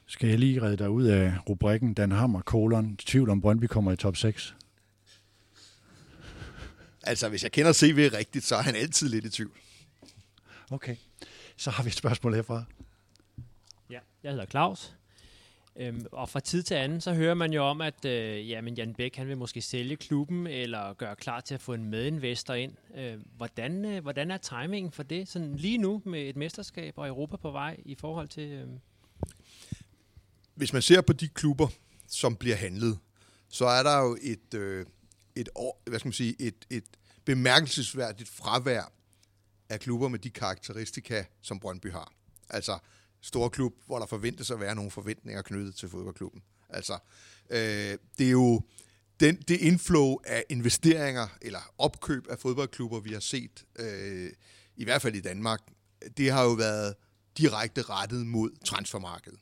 [0.06, 3.92] Skal jeg lige redde dig ud af rubrikken Dan Hammer, kolon, tvivl om Brøndby kommer
[3.92, 4.54] i top 6?
[7.02, 9.52] Altså, hvis jeg kender CV rigtigt, så er han altid lidt i tvivl.
[10.70, 10.96] Okay.
[11.56, 12.64] Så har vi et spørgsmål herfra.
[13.90, 14.94] Ja, jeg hedder Claus.
[15.76, 18.94] Øhm, og fra tid til anden, så hører man jo om, at øh, jamen Jan
[18.94, 22.72] Bæk han vil måske sælge klubben, eller gøre klar til at få en medinvestor ind.
[22.96, 27.08] Øh, hvordan, øh, hvordan er timingen for det, sådan lige nu med et mesterskab og
[27.08, 28.50] Europa på vej i forhold til...
[28.50, 28.68] Øh...
[30.54, 31.68] Hvis man ser på de klubber,
[32.08, 32.98] som bliver handlet,
[33.48, 34.86] så er der jo et, øh,
[35.36, 36.84] et, år, hvad skal man sige, et, et
[37.24, 38.92] bemærkelsesværdigt fravær
[39.72, 42.12] af klubber med de karakteristika, som Brøndby har.
[42.50, 42.78] Altså
[43.20, 46.42] stor klub, hvor der forventes at være nogle forventninger knyttet til fodboldklubben.
[46.68, 46.98] Altså,
[47.50, 48.62] øh, det er jo
[49.20, 54.30] den, det inflow af investeringer eller opkøb af fodboldklubber, vi har set, øh,
[54.76, 55.60] i hvert fald i Danmark,
[56.16, 56.94] det har jo været
[57.38, 59.38] direkte rettet mod transfermarkedet.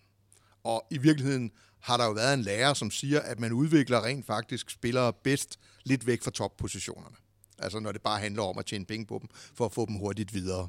[0.65, 1.51] Og i virkeligheden
[1.81, 5.59] har der jo været en lærer, som siger, at man udvikler rent faktisk spillere bedst
[5.85, 7.17] lidt væk fra toppositionerne.
[7.61, 9.95] Altså når det bare handler om at tjene penge på dem, for at få dem
[9.95, 10.69] hurtigt videre.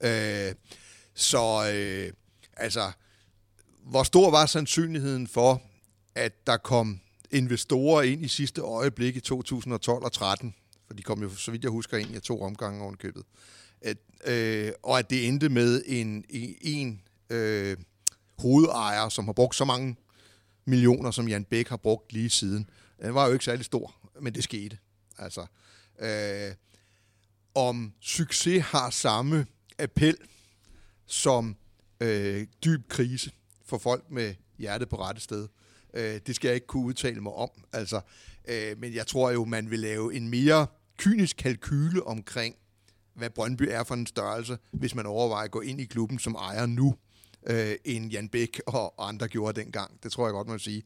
[0.00, 0.54] Øh,
[1.14, 2.12] så øh,
[2.56, 2.92] altså,
[3.82, 5.62] hvor stor var sandsynligheden for,
[6.14, 7.00] at der kom
[7.30, 10.54] investorer ind i sidste øjeblik i 2012 og 13,
[10.86, 13.22] for de kom jo, så vidt jeg husker, ind i to omgange oven købet.
[13.80, 16.24] At, øh, og at det endte med en,
[16.60, 17.76] en øh,
[18.38, 19.96] hovedejer, som har brugt så mange
[20.64, 22.70] millioner, som Jan Bæk har brugt lige siden.
[23.02, 24.78] Den var jo ikke særlig stor, men det skete.
[25.18, 25.46] Altså,
[25.98, 26.54] øh,
[27.54, 29.46] om succes har samme
[29.78, 30.16] appel
[31.06, 31.56] som
[32.00, 33.30] øh, dyb krise
[33.66, 35.48] for folk med hjertet på rette sted.
[35.94, 37.50] Øh, det skal jeg ikke kunne udtale mig om.
[37.72, 38.00] Altså,
[38.48, 40.66] øh, men jeg tror jo, man vil lave en mere
[40.98, 42.56] kynisk kalkyle omkring,
[43.14, 46.34] hvad Brøndby er for en størrelse, hvis man overvejer at gå ind i klubben som
[46.34, 46.94] ejer nu,
[47.46, 50.02] øh, end Jan Bæk og andre gjorde dengang.
[50.02, 50.82] Det tror jeg godt, man vil sige.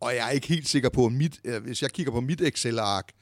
[0.00, 3.12] Og jeg er ikke helt sikker på, mit, øh, hvis jeg kigger på mit Excel-ark,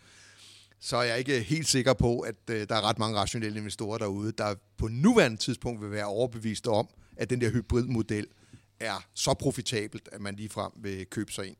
[0.80, 3.98] så er jeg ikke helt sikker på, at øh, der er ret mange rationelle investorer
[3.98, 8.26] derude, der på nuværende tidspunkt vil være overbevist om, at den der hybridmodel
[8.80, 11.56] er så profitabelt, at man ligefrem vil købe sig ind.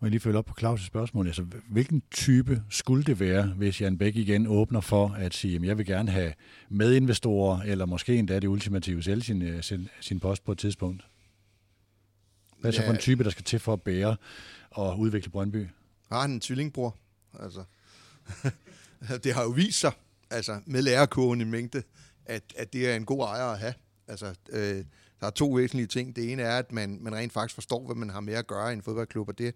[0.00, 1.26] Må jeg lige følge op på Claus' spørgsmål?
[1.26, 5.62] Altså, hvilken type skulle det være, hvis Jan Bæk igen åbner for at sige, at
[5.62, 6.32] jeg vil gerne have
[6.68, 11.06] medinvestorer, eller måske endda det ultimative sælge sin, øh, sin, sin post på et tidspunkt?
[12.60, 12.88] Hvad er så Ja.
[12.88, 14.16] for en type, der skal til for at bære
[14.70, 15.66] og udvikle Brøndby?
[16.12, 16.96] Har han en tvillingbror?
[17.40, 17.64] Altså,
[19.24, 19.92] det har jo vist sig,
[20.30, 21.82] altså med lærerkurven i mængde,
[22.26, 23.74] at, at det er en god ejer at have.
[24.08, 24.84] Altså, øh,
[25.20, 26.16] der er to væsentlige ting.
[26.16, 28.70] Det ene er, at man, man rent faktisk forstår, hvad man har med at gøre
[28.70, 29.54] i en fodboldklub, og det,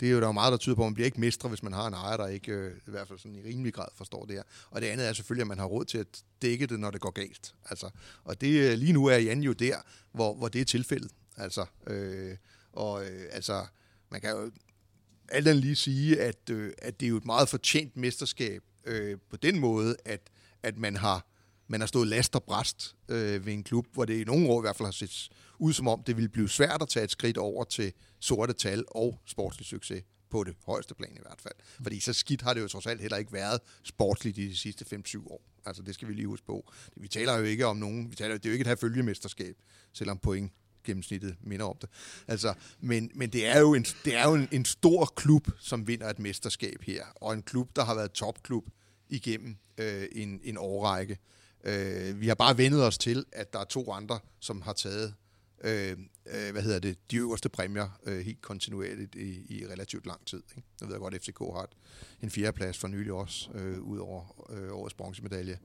[0.00, 1.62] det er jo der er meget, der tyder på, at man bliver ikke mestre, hvis
[1.62, 4.24] man har en ejer, der ikke øh, i hvert fald sådan i rimelig grad forstår
[4.24, 4.42] det her.
[4.70, 7.00] Og det andet er selvfølgelig, at man har råd til at dække det, når det
[7.00, 7.54] går galt.
[7.70, 7.90] Altså,
[8.24, 9.76] og det, øh, lige nu er Jan jo der,
[10.12, 11.10] hvor, hvor det er tilfældet.
[11.36, 12.36] Altså, øh,
[12.72, 13.66] og øh, altså,
[14.10, 14.50] man kan jo
[15.28, 19.18] alt andet lige sige, at, øh, at det er jo et meget fortjent mesterskab øh,
[19.30, 20.30] på den måde, at,
[20.62, 21.26] at man har
[21.68, 24.60] man har stået last og bræst øh, ved en klub, hvor det i nogle år
[24.60, 27.10] i hvert fald har set ud som om, det ville blive svært at tage et
[27.10, 31.54] skridt over til sorte tal og sportslig succes på det højeste plan i hvert fald.
[31.82, 35.02] Fordi så skidt har det jo trods alt heller ikke været sportsligt i de sidste
[35.06, 35.42] 5-7 år.
[35.66, 36.72] Altså det skal vi lige huske på.
[36.96, 39.56] Vi taler jo ikke om nogen, vi taler, det er jo ikke et her følgemesterskab,
[39.92, 40.52] selvom point
[40.84, 41.88] gennemsnittet minder om det.
[42.28, 45.86] Altså, men, men det er jo, en, det er jo en, en stor klub, som
[45.86, 48.64] vinder et mesterskab her, og en klub, der har været topklub
[49.08, 51.18] igennem øh, en, en årrække.
[51.64, 55.14] Øh, vi har bare vendet os til, at der er to andre, som har taget
[55.64, 55.90] øh,
[56.26, 60.42] øh hvad hedder det, de øverste præmier øh, helt kontinuerligt i, i relativt lang tid.
[60.56, 60.68] Ikke?
[60.80, 61.76] Jeg ved godt, at FCK har et,
[62.22, 65.58] en fjerdeplads for nylig også, øh, ud over øh, årets bronzemedalje.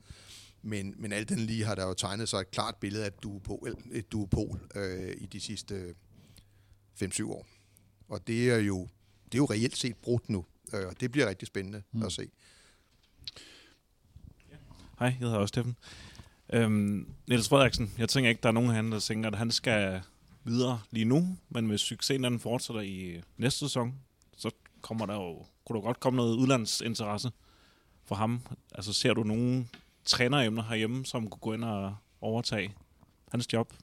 [0.62, 3.24] Men, men alt den lige har der jo tegnet sig et klart billede af et
[3.24, 5.96] duopol, et duopol øh, i de sidste
[7.04, 7.48] 5-7 år.
[8.08, 8.88] Og det er jo,
[9.26, 12.04] det er jo reelt set brudt nu, øh, og det bliver rigtig spændende mm.
[12.04, 12.30] at se.
[15.00, 15.78] Hej, jeg hedder også Steffen.
[16.54, 20.02] Øhm, Niels Frederiksen, jeg tænker ikke, der er nogen herinde, der tænker, at han skal
[20.44, 23.96] videre lige nu, men hvis succesen den fortsætter i næste sæson,
[24.38, 24.52] så
[24.82, 27.32] kommer der jo, kunne der godt komme noget udlandsinteresse
[28.06, 28.42] for ham.
[28.76, 29.70] Altså ser du nogen
[30.10, 32.74] træneremner herhjemme, som kunne gå ind og overtage
[33.32, 33.74] hans job?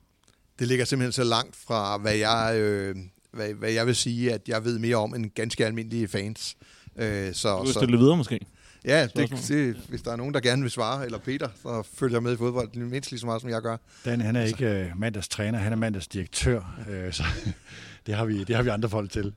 [0.58, 2.96] Det ligger simpelthen så langt fra, hvad jeg, øh,
[3.32, 6.56] hvad, hvad jeg vil sige, at jeg ved mere om end ganske almindelige fans.
[6.96, 8.40] Øh, så, Du så, stille videre måske.
[8.84, 12.20] ja, det, det, hvis der er nogen, der gerne vil svare, eller Peter, så følger
[12.20, 13.76] med i fodbold mindst lige så meget, som jeg gør.
[14.04, 17.22] Dan, han er ikke øh, mandags træner, han er mandags direktør, øh, så
[18.06, 19.34] det har, vi, det har vi andre folk til.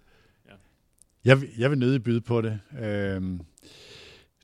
[0.48, 0.52] Ja.
[1.26, 2.60] Jeg, vil- jeg vil nødig byde på det.
[2.82, 3.22] Øh,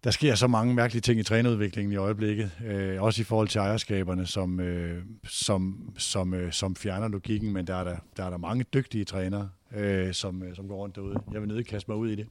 [0.06, 3.60] der sker så mange mærkelige ting i trænerudviklingen i øjeblikket, øh, også i forhold til
[3.60, 8.30] ejerskaberne, som, øh, som, som, øh, som fjerner logikken, men der er der, der, er
[8.30, 11.20] der mange dygtige trænere, øh, som, øh, som går rundt derude.
[11.34, 12.28] Jeg vil nødig kaste mig ud i det.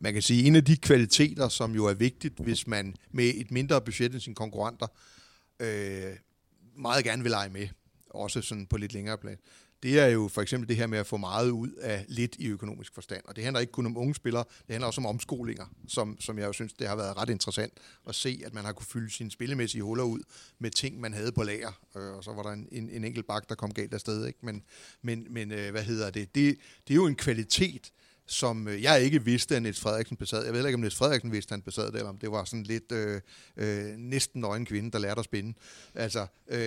[0.00, 3.32] Man kan sige, at en af de kvaliteter, som jo er vigtigt, hvis man med
[3.34, 4.86] et mindre budget end sine konkurrenter
[5.60, 6.12] øh,
[6.76, 7.68] meget gerne vil lege med,
[8.10, 9.36] også sådan på lidt længere plan,
[9.84, 12.48] det er jo for eksempel det her med at få meget ud af lidt i
[12.48, 13.22] økonomisk forstand.
[13.24, 16.38] Og det handler ikke kun om unge spillere, det handler også om omskolinger, som, som
[16.38, 17.72] jeg jo synes, det har været ret interessant
[18.08, 20.20] at se, at man har kunne fylde sine spillemæssige huller ud
[20.58, 21.72] med ting, man havde på lager.
[21.96, 24.26] Øh, og så var der en, en, en enkelt bak, der kom galt afsted.
[24.26, 24.38] Ikke?
[24.42, 24.62] Men,
[25.02, 26.34] men, men øh, hvad hedder det?
[26.34, 26.56] det?
[26.88, 27.92] Det er jo en kvalitet,
[28.26, 30.38] som øh, jeg ikke vidste, at Niels Frederiksen besad.
[30.38, 32.30] Jeg ved heller ikke, om Niels Frederiksen vidste, at han besad det, eller om det
[32.30, 33.20] var sådan lidt øh,
[33.56, 35.54] øh, næsten nøgen kvinde, der lærte at spinde.
[35.94, 36.58] Altså, øh,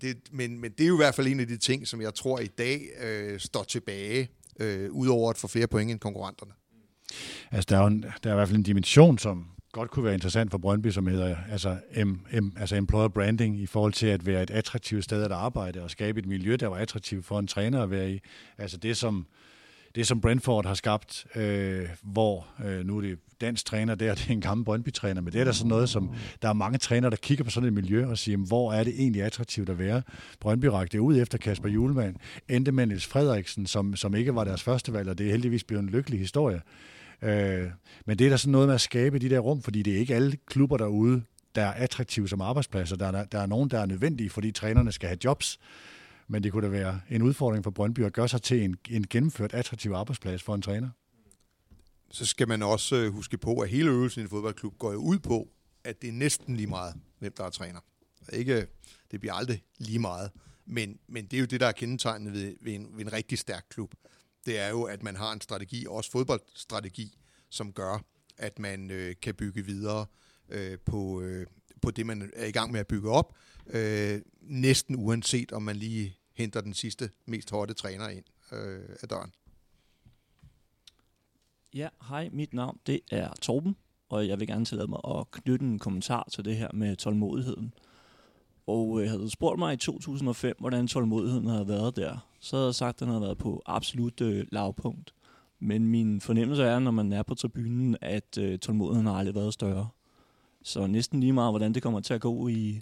[0.00, 2.14] det, men, men det er jo i hvert fald en af de ting, som jeg
[2.14, 6.52] tror i dag øh, står tilbage, øh, udover at få flere point end konkurrenterne.
[7.50, 10.04] Altså, der er, jo en, der er i hvert fald en dimension, som godt kunne
[10.04, 12.08] være interessant for Brøndby, som hedder altså, M,
[12.40, 15.90] M, altså employer branding, i forhold til at være et attraktivt sted at arbejde og
[15.90, 18.20] skabe et miljø, der var attraktivt for en træner at være i.
[18.58, 19.26] Altså det, som,
[19.94, 24.26] det, som Brentford har skabt, øh, hvor øh, nu er det dansk træner der, det
[24.28, 26.10] er en gammel Brøndby-træner, men det er da sådan noget, som
[26.42, 28.94] der er mange trænere, der kigger på sådan et miljø og siger, hvor er det
[28.98, 30.02] egentlig attraktivt at være?
[30.40, 32.16] Brøndby rakte ud efter Kasper Julemand,
[32.48, 35.64] endte med Niels Frederiksen, som, som ikke var deres første valg, og det er heldigvis
[35.64, 36.60] blevet en lykkelig historie.
[37.22, 37.64] Øh,
[38.06, 39.98] men det er da sådan noget med at skabe de der rum, fordi det er
[39.98, 41.22] ikke alle klubber derude,
[41.54, 42.96] der er attraktive som arbejdspladser.
[42.96, 45.58] Der er, der er nogen, der er nødvendige, fordi trænerne skal have jobs.
[46.32, 49.06] Men det kunne da være en udfordring for Brøndby at gøre sig til en, en
[49.10, 50.90] gennemført attraktiv arbejdsplads for en træner.
[52.10, 54.98] Så skal man også øh, huske på, at hele øvelsen i en fodboldklub går jo
[54.98, 55.48] ud på,
[55.84, 57.80] at det er næsten lige meget, hvem der er træner.
[58.32, 58.66] Ikke, øh,
[59.10, 60.30] det bliver aldrig lige meget.
[60.66, 63.38] Men, men det er jo det, der er kendetegnende ved, ved, en, ved en rigtig
[63.38, 63.94] stærk klub.
[64.46, 67.18] Det er jo, at man har en strategi, også fodboldstrategi,
[67.50, 68.04] som gør,
[68.38, 70.06] at man øh, kan bygge videre
[70.48, 71.46] øh, på, øh,
[71.82, 73.36] på det, man er i gang med at bygge op.
[73.66, 79.08] Øh, næsten uanset, om man lige henter den sidste, mest hårde træner ind øh, af
[79.08, 79.32] døren.
[81.74, 83.76] Ja, hej, mit navn det er Torben,
[84.08, 87.74] og jeg vil gerne tillade mig at knytte en kommentar til det her med tålmodigheden.
[88.66, 92.66] Og øh, havde du spurgt mig i 2005, hvordan tålmodigheden havde været der, så havde
[92.66, 95.14] jeg sagt, at den havde været på absolut øh, lavpunkt.
[95.58, 99.54] Men min fornemmelse er, når man er på tribunen, at øh, tålmodigheden har aldrig været
[99.54, 99.88] større.
[100.62, 102.80] Så næsten lige meget, hvordan det kommer til at gå i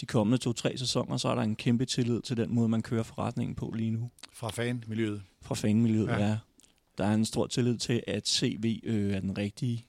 [0.00, 3.02] de kommende to-tre sæsoner, så er der en kæmpe tillid til den måde, man kører
[3.02, 4.10] forretningen på lige nu.
[4.32, 5.22] Fra fanmiljøet?
[5.42, 6.26] Fra fanmiljøet, ja.
[6.26, 6.38] ja.
[6.98, 9.86] Der er en stor tillid til, at CV øh, er den rigtige,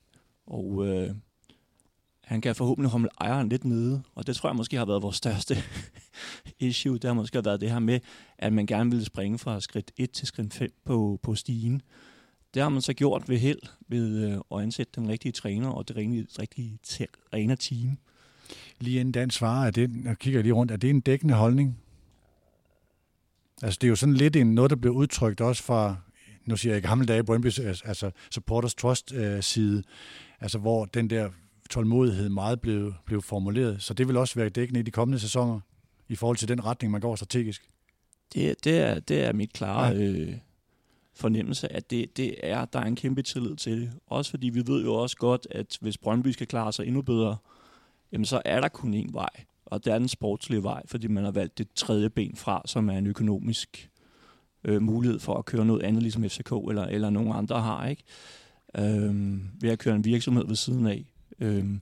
[0.47, 1.16] og øh,
[2.24, 5.16] han kan forhåbentlig holde ejeren lidt nede, og det tror jeg måske har været vores
[5.16, 5.55] største
[6.60, 6.93] issue.
[6.93, 7.99] Det har måske været det her med,
[8.38, 11.82] at man gerne ville springe fra skridt 1 til skridt 5 på, på stigen.
[12.53, 15.88] Det har man så gjort ved held, ved øh, at ansætte den rigtige træner og
[15.88, 17.97] det rigtige, rigtige træner-team.
[18.79, 21.77] Lige inden Dan svarer, er det, jeg kigger lige rundt, er det en dækkende holdning?
[23.61, 25.95] Altså det er jo sådan lidt en, noget, der bliver udtrykt også fra,
[26.45, 29.83] nu siger jeg gamle dage, Brøndby's altså Supporters Trust øh, side,
[30.39, 31.29] altså hvor den der
[31.69, 33.81] tålmodighed meget blev, blev formuleret.
[33.81, 35.59] Så det vil også være dækkende i de kommende sæsoner
[36.07, 37.61] i forhold til den retning, man går strategisk.
[38.33, 40.01] Det, det, er, det er mit klare ja.
[40.01, 40.33] øh,
[41.15, 43.91] fornemmelse, at det, det er, der er en kæmpe tillid til det.
[44.07, 47.37] Også fordi vi ved jo også godt, at hvis Brøndby skal klare sig endnu bedre,
[48.12, 49.30] jamen så er der kun én vej,
[49.66, 52.89] og det er den sportslige vej, fordi man har valgt det tredje ben fra, som
[52.89, 53.89] er en økonomisk
[54.64, 58.03] øh, mulighed for at køre noget andet, ligesom FCK eller, eller nogen andre har, ikke?
[58.78, 61.14] Øhm, ved at køre en virksomhed ved siden af.
[61.39, 61.82] Øhm.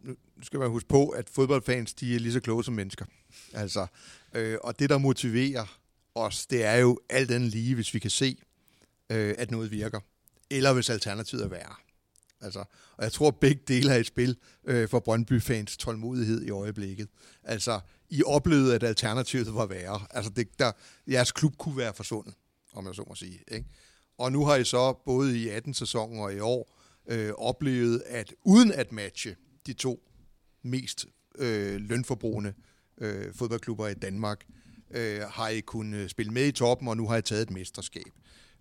[0.00, 3.04] Nu skal man huske på, at fodboldfans, de er lige så kloge som mennesker.
[3.52, 3.86] Altså,
[4.34, 5.78] øh, og det, der motiverer
[6.14, 8.36] os, det er jo alt andet lige, hvis vi kan se,
[9.10, 10.00] øh, at noget virker.
[10.50, 11.74] Eller hvis alternativet er værre.
[12.42, 12.64] Altså,
[12.96, 17.08] og jeg tror, at begge dele er i spil øh, for Brøndby-fans tålmodighed i øjeblikket.
[17.42, 17.80] Altså,
[18.10, 20.00] I oplevede, at alternativet var værre.
[20.10, 20.72] Altså, det, der,
[21.06, 22.34] jeres klub kunne være forsvundet,
[22.72, 23.40] om jeg så må sige.
[23.48, 23.66] Ikke?
[24.18, 26.78] Og nu har I så både i 18-sæsonen og i år
[27.08, 29.36] øh, oplevet, at uden at matche
[29.66, 30.08] de to
[30.62, 31.06] mest
[31.38, 32.54] øh, lønforbrugende
[32.98, 34.44] øh, fodboldklubber i Danmark,
[34.90, 38.12] øh, har I kunnet spille med i toppen, og nu har I taget et mesterskab.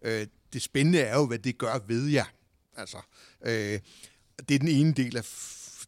[0.02, 2.26] Øh, det spændende er jo, hvad det gør ved jer.
[2.78, 2.98] Altså,
[3.46, 3.80] øh,
[4.50, 5.26] det er den ene del af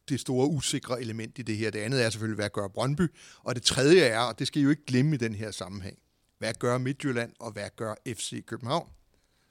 [0.09, 1.71] det store usikre element i det her.
[1.71, 3.07] Det andet er selvfølgelig, hvad gør Brøndby?
[3.43, 5.97] Og det tredje er, og det skal I jo ikke glemme i den her sammenhæng,
[6.37, 8.89] hvad gør Midtjylland, og hvad gør FC København?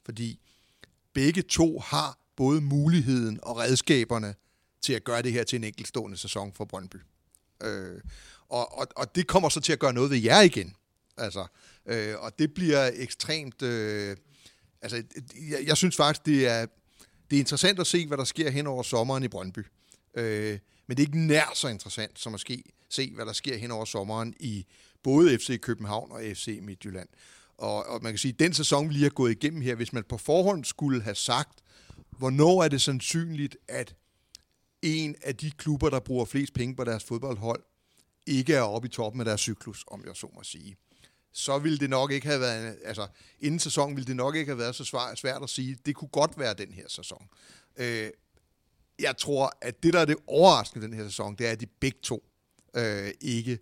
[0.05, 0.41] Fordi
[1.13, 4.35] begge to har både muligheden og redskaberne
[4.83, 6.97] til at gøre det her til en enkeltstående sæson for Brøndby.
[7.63, 8.01] Øh,
[8.49, 10.77] og, og, og det kommer så til at gøre noget ved jer igen.
[11.17, 11.47] Altså,
[11.87, 13.63] øh, og det bliver ekstremt...
[13.63, 14.17] Øh,
[14.83, 15.03] altså,
[15.51, 16.67] jeg, jeg synes faktisk, det er,
[17.33, 19.67] det er interessant at se, hvad der sker hen over sommeren i Brøndby.
[20.15, 23.71] Øh, men det er ikke nær så interessant som måske se, hvad der sker hen
[23.71, 24.67] over sommeren i
[25.03, 27.09] både FC København og FC Midtjylland.
[27.59, 29.93] Og, og man kan sige, at den sæson, vi lige har gået igennem her, hvis
[29.93, 31.59] man på forhånd skulle have sagt,
[32.19, 33.95] hvornår er det sandsynligt, at
[34.83, 37.63] en af de klubber, der bruger flest penge på deres fodboldhold,
[38.27, 40.77] ikke er oppe i toppen af deres cyklus, om jeg så må sige.
[41.33, 43.07] Så ville det nok ikke have været, altså
[43.41, 46.39] inden sæsonen ville det nok ikke have været så svært at sige, det kunne godt
[46.39, 47.29] være den her sæson.
[47.77, 48.11] Øh,
[48.99, 51.67] jeg tror, at det, der er det overraskende den her sæson, det er, at de
[51.67, 52.25] begge to
[52.77, 53.59] øh, ikke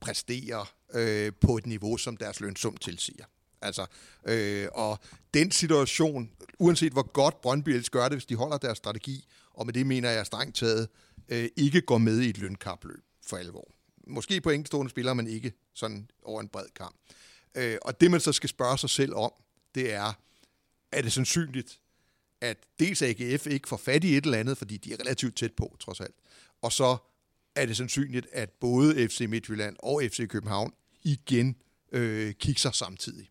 [0.00, 3.24] præsterer øh, på et niveau, som deres lønsum tilsiger.
[3.62, 3.86] Altså,
[4.24, 4.98] øh, og
[5.34, 9.66] den situation, uanset hvor godt Brøndby ellers gør det, hvis de holder deres strategi, og
[9.66, 10.88] med det mener jeg strengt taget,
[11.28, 13.68] øh, ikke går med i et lønkapløb for alvor.
[14.06, 16.96] Måske på enkeltstående spillere, men ikke sådan over en bred kamp.
[17.54, 19.32] Øh, og det man så skal spørge sig selv om,
[19.74, 20.12] det er,
[20.92, 21.80] er det sandsynligt,
[22.40, 25.52] at dels AGF ikke får fat i et eller andet, fordi de er relativt tæt
[25.52, 26.14] på, trods alt.
[26.62, 26.96] Og så
[27.54, 30.72] er det sandsynligt, at både FC Midtjylland og FC København
[31.02, 31.56] igen
[31.92, 33.30] øh, kigger samtidig.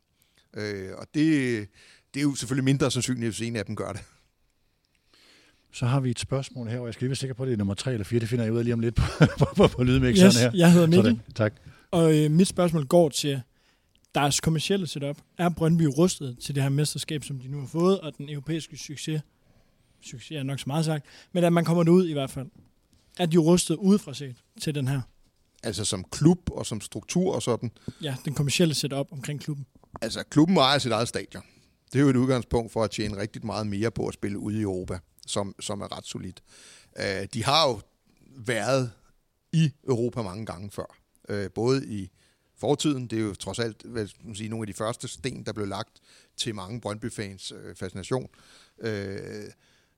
[0.53, 1.67] Øh, og det,
[2.13, 4.01] det er jo selvfølgelig mindre sandsynligt, hvis en af dem gør det.
[5.73, 7.53] Så har vi et spørgsmål her, og jeg skal lige være sikker på, at det
[7.53, 8.19] er nummer 3 eller 4.
[8.19, 9.03] Det finder jeg ud af lige om lidt på,
[9.39, 10.51] på, på, på lydmixeren yes, her.
[10.53, 11.05] jeg hedder Mikkel.
[11.05, 11.53] Sådan, tak.
[11.91, 13.41] Og øh, mit spørgsmål går til
[14.15, 15.17] deres kommercielle setup.
[15.37, 18.77] Er Brøndby rustet til det her mesterskab, som de nu har fået, og den europæiske
[18.77, 19.21] succes?
[20.01, 22.47] Succes er nok så meget sagt, men at man kommer ud i hvert fald.
[23.19, 25.01] Er de rustet udefra set til den her?
[25.63, 27.71] Altså som klub og som struktur og sådan.
[28.01, 29.65] Ja, den kommercielle setup omkring klubben.
[30.01, 31.43] Altså, klubben ejer sit eget stadion.
[31.93, 34.59] Det er jo et udgangspunkt for at tjene rigtig meget mere på at spille ude
[34.59, 36.43] i Europa, som, som er ret solidt.
[36.99, 37.81] Uh, de har jo
[38.37, 38.91] været
[39.51, 40.97] i Europa mange gange før.
[41.29, 42.11] Uh, både i
[42.57, 45.53] fortiden, det er jo trods alt vil man sige, nogle af de første sten, der
[45.53, 45.99] blev lagt
[46.37, 48.29] til mange Brøndby-fans øh, fascination.
[48.77, 48.89] Uh,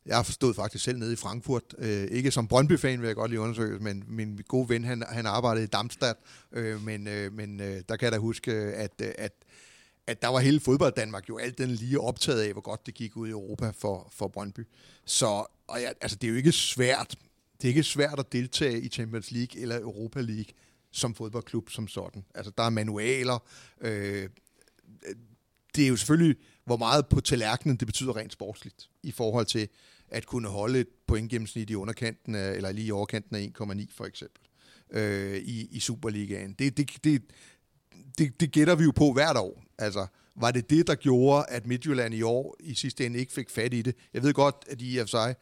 [0.06, 1.76] jeg har faktisk selv nede i Frankfurt.
[1.78, 5.26] Øh, ikke som Brøndby-fan, vil jeg godt lige undersøge, men min gode ven, han, han
[5.26, 6.18] arbejdede i Darmstadt.
[6.52, 9.34] Øh, men øh, men øh, der kan jeg da huske, at, at,
[10.08, 12.94] at der var hele fodbold Danmark jo alt den lige optaget af, hvor godt det
[12.94, 14.68] gik ud i Europa for, for Brøndby.
[15.06, 17.16] Så og ja, altså, det er jo ikke svært.
[17.62, 20.54] Det er ikke svært at deltage i Champions League eller Europa League
[20.92, 22.26] som fodboldklub som sådan.
[22.36, 23.44] Altså, der er manualer.
[23.82, 24.30] Øh,
[25.76, 29.68] det er jo selvfølgelig, hvor meget på tallerkenen det betyder rent sportsligt i forhold til
[30.10, 34.06] at kunne holde et pointgennemsnit i underkanten af, eller lige i overkanten af 1,9 for
[34.06, 34.42] eksempel
[34.90, 36.54] øh, i, i Superligaen.
[36.54, 37.22] Det, det, det,
[38.18, 39.65] det, det gætter vi jo på hvert år.
[39.78, 43.50] Altså, var det det, der gjorde, at Midtjylland i år i sidste ende ikke fik
[43.50, 43.96] fat i det?
[44.14, 45.36] Jeg ved godt, at de i og for sig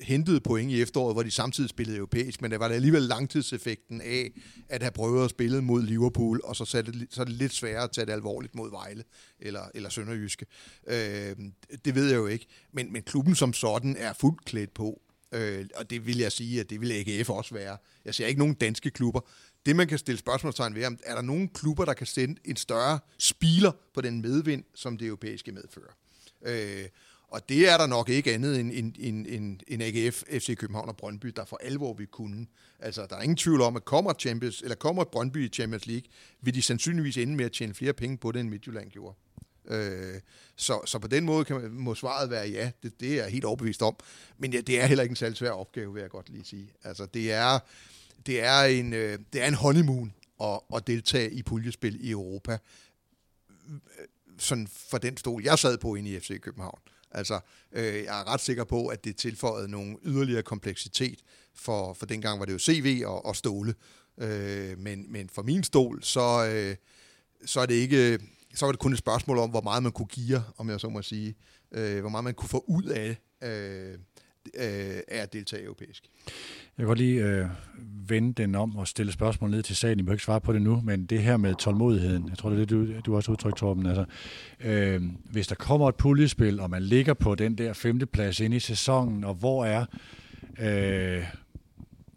[0.00, 4.00] hentede point i efteråret, hvor de samtidig spillede europæisk, men det var det alligevel langtidseffekten
[4.00, 4.30] af
[4.68, 7.52] at have prøvet at spille mod Liverpool, og så, så, det, så er det lidt
[7.52, 9.04] sværere at tage det alvorligt mod Vejle
[9.40, 10.46] eller, eller Sønderjyske.
[10.86, 11.36] Øh,
[11.84, 12.46] det ved jeg jo ikke.
[12.72, 15.02] Men, men klubben som sådan er fuldt klædt på,
[15.32, 17.76] øh, og det vil jeg sige, at det vil AGF også være.
[18.04, 19.20] Jeg ser ikke nogen danske klubber.
[19.66, 22.98] Det, man kan stille spørgsmålstegn ved, er der nogen klubber, der kan sende en større
[23.18, 25.92] spiler på den medvind, som det europæiske medfører?
[26.42, 26.88] Øh,
[27.32, 30.88] og det er der nok ikke andet end, end, end, end, end AGF, FC København
[30.88, 32.46] og Brøndby, der for alvor vil kunne.
[32.78, 36.10] Altså, der er ingen tvivl om, at kommer, Champions, eller kommer Brøndby i Champions League,
[36.40, 39.16] vil de sandsynligvis ende med at tjene flere penge på det, end Midtjylland gjorde.
[39.68, 40.20] Øh,
[40.56, 43.32] så, så på den måde kan man, må svaret være ja, det, det er jeg
[43.32, 43.96] helt overbevist om.
[44.38, 46.72] Men ja, det er heller ikke en særlig svær opgave, vil jeg godt lige sige.
[46.84, 47.58] Altså, det er,
[48.26, 52.58] det er, en, øh, det er en honeymoon at, at deltage i puljespil i Europa.
[54.38, 56.78] Sådan for den stol, jeg sad på inde i FC København.
[57.10, 57.40] Altså,
[57.72, 61.18] øh, jeg er ret sikker på, at det tilføjede nogle yderligere kompleksitet,
[61.54, 63.74] for, for dengang var det jo CV og, og ståle.
[64.18, 66.76] Øh, men, men for min stol, så, øh,
[67.46, 68.18] så er det ikke
[68.54, 70.88] så var det kun et spørgsmål om, hvor meget man kunne give, om jeg så
[70.88, 71.34] må sige.
[71.72, 73.98] Øh, hvor meget man kunne få ud af, øh,
[74.54, 76.08] øh, af at deltage europæisk.
[76.26, 77.46] Jeg kan godt lige øh,
[78.08, 79.98] vende den om og stille spørgsmål ned til sagen.
[79.98, 82.56] I må ikke svare på det nu, men det her med tålmodigheden, jeg tror, det
[82.56, 83.86] er det, du, du også udtrykt, Torben.
[83.86, 84.04] Altså,
[84.60, 88.60] øh, hvis der kommer et puljespil, og man ligger på den der femteplads inde i
[88.60, 89.84] sæsonen, og hvor er...
[90.58, 91.24] Øh,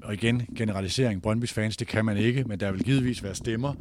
[0.04, 3.74] og igen, generalisering, Brøndby's fans, det kan man ikke, men der vil givetvis være stemmer,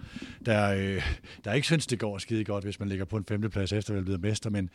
[0.46, 1.02] der, øh,
[1.44, 3.94] der ikke synes, det går skide godt, hvis man ligger på en femteplads efter at
[3.94, 4.70] være blevet mester, men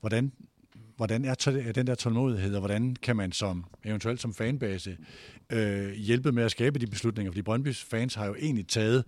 [0.00, 0.32] hvordan,
[0.96, 4.96] hvordan er den der tålmodighed, og hvordan kan man som eventuelt som fanbase
[5.52, 7.32] øh, hjælpe med at skabe de beslutninger?
[7.32, 9.04] Fordi Brøndby's fans har jo egentlig taget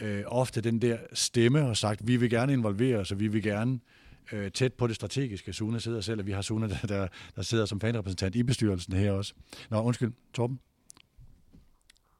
[0.00, 3.42] øh, ofte den der stemme og sagt, vi vil gerne involvere os, og vi vil
[3.42, 3.80] gerne
[4.32, 5.52] øh, tæt på det strategiske.
[5.52, 8.92] Sune sidder selv, og vi har Sune, der, der, der sidder som fanrepræsentant i bestyrelsen
[8.92, 9.34] her også.
[9.70, 10.60] Nå, undskyld, Torben.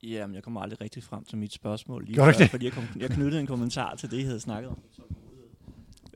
[0.03, 2.05] Jamen, jeg kommer aldrig rigtig frem til mit spørgsmål.
[2.05, 2.51] Lige Gør det?
[2.51, 4.79] Fordi jeg, kom, jeg knyttede en kommentar til det, jeg havde snakket om.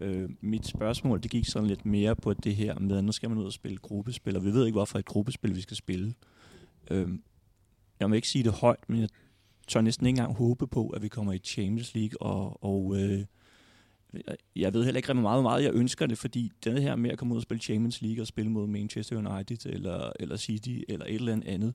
[0.00, 3.28] Øh, mit spørgsmål, det gik sådan lidt mere på det her med, at nu skal
[3.28, 6.14] man ud og spille gruppespil, og vi ved ikke, hvorfor et gruppespil vi skal spille.
[6.90, 7.08] Øh,
[8.00, 9.08] jeg må ikke sige det højt, men jeg
[9.68, 13.24] tør næsten ikke engang håbe på, at vi kommer i Champions League, og, og øh,
[14.56, 17.10] jeg ved heller ikke rigtig meget, hvor meget jeg ønsker det, fordi den her med
[17.10, 20.78] at komme ud og spille Champions League og spille mod Manchester United eller, eller City
[20.88, 21.74] eller et eller andet,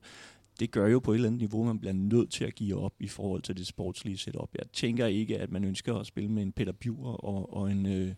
[0.60, 2.94] det gør jo på et eller andet niveau, man bliver nødt til at give op
[3.00, 4.54] i forhold til det sportslige setup.
[4.54, 7.86] Jeg tænker ikke, at man ønsker at spille med en Peter Bjur og, og en...
[7.86, 8.14] Øh,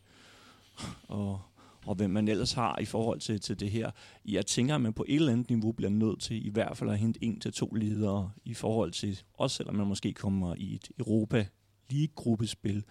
[1.03, 1.41] og,
[1.87, 3.91] og hvem man ellers har i forhold til, til det her.
[4.25, 6.91] Jeg tænker, at man på et eller andet niveau bliver nødt til i hvert fald
[6.91, 10.75] at hente en til to ledere i forhold til, også selvom man måske kommer i
[10.75, 11.47] et Europa
[11.91, 12.85] League-gruppespil.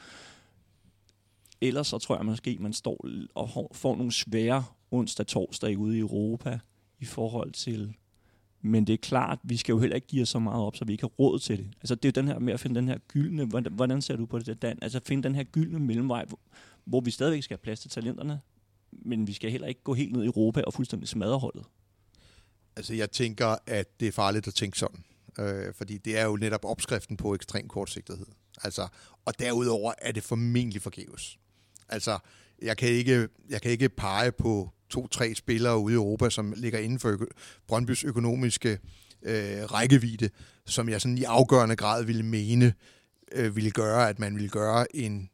[1.62, 6.00] Ellers så tror jeg måske, at man står og får nogle svære onsdag-torsdag ude i
[6.00, 6.60] Europa
[7.00, 7.96] i forhold til
[8.62, 10.86] men det er klart, vi skal jo heller ikke give os så meget op, så
[10.86, 11.74] vi ikke har råd til det.
[11.82, 14.16] Altså det er jo den her med at finde den her gyldne, hvordan, hvordan ser
[14.16, 14.80] du på det, Dan?
[14.82, 16.40] Altså finde den her gyldne mellemvej, hvor,
[16.86, 18.42] hvor vi stadigvæk skal have plads til talenterne,
[18.92, 21.66] men vi skal heller ikke gå helt ned i Europa og fuldstændig smadre holdet.
[22.76, 25.04] Altså jeg tænker, at det er farligt at tænke sådan.
[25.40, 28.26] Øh, fordi det er jo netop opskriften på ekstrem kortsigtighed.
[28.64, 28.88] Altså,
[29.26, 31.38] og derudover er det formentlig forgæves.
[31.90, 32.20] Altså,
[32.62, 36.80] jeg kan ikke, jeg kan ikke pege på to-tre spillere ude i Europa, som ligger
[36.80, 37.34] inden for øko-
[37.68, 38.80] Brøndbys økonomiske
[39.24, 40.30] øh, rækkevidde,
[40.66, 42.74] som jeg sådan i afgørende grad ville mene,
[43.32, 45.30] øh, ville gøre, at man ville gøre en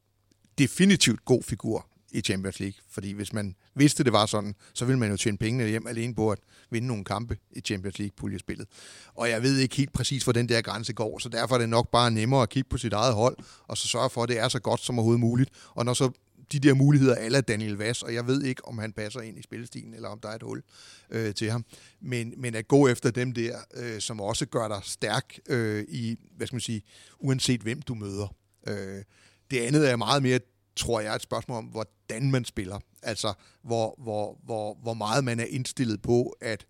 [0.57, 2.77] definitivt god figur i Champions League.
[2.89, 6.15] Fordi hvis man vidste, det var sådan, så ville man jo tjene pengene hjem alene
[6.15, 6.39] på at
[6.71, 8.67] vinde nogle kampe i Champions League-puljespillet.
[9.15, 11.69] Og jeg ved ikke helt præcis, hvor den der grænse går, så derfor er det
[11.69, 14.39] nok bare nemmere at kigge på sit eget hold, og så sørge for, at det
[14.39, 15.49] er så godt som overhovedet muligt.
[15.69, 16.11] Og når så
[16.51, 19.41] de der muligheder alle Daniel Vass, og jeg ved ikke, om han passer ind i
[19.41, 20.63] spillestilen, eller om der er et hul
[21.09, 21.65] øh, til ham.
[22.01, 26.17] Men, men at gå efter dem der, øh, som også gør dig stærk øh, i,
[26.37, 26.81] hvad skal man sige,
[27.19, 28.35] uanset hvem du møder.
[28.67, 29.03] Øh,
[29.51, 30.39] det andet er meget mere,
[30.75, 32.79] tror jeg, et spørgsmål om, hvordan man spiller.
[33.03, 36.65] Altså, hvor, hvor, hvor, hvor meget man er indstillet på at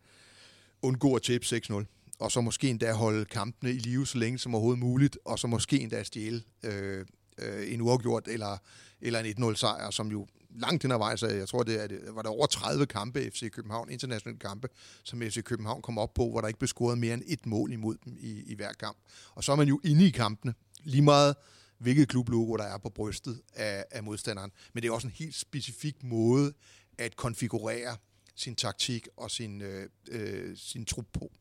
[0.81, 1.85] undgå at tabe 6-0
[2.19, 5.47] og så måske endda holde kampene i live så længe som overhovedet muligt, og så
[5.47, 7.05] måske endda stjæle øh,
[7.37, 8.57] øh, en uafgjort eller,
[9.01, 11.87] eller en 1-0 sejr, som jo langt hen ad vej, så jeg tror, det, er,
[11.87, 14.67] det var der over 30 kampe FC København, internationale kampe,
[15.03, 17.71] som FC København kom op på, hvor der ikke blev scoret mere end et mål
[17.71, 18.97] imod dem i, i hver kamp.
[19.35, 20.53] Og så er man jo inde i kampene,
[20.83, 21.35] lige meget
[21.77, 24.51] hvilket klublogo, der er på brystet af, af modstanderen.
[24.73, 26.53] Men det er også en helt specifik måde
[26.97, 27.97] at konfigurere
[28.35, 31.31] sin taktik og sin, øh, øh, sin trup på.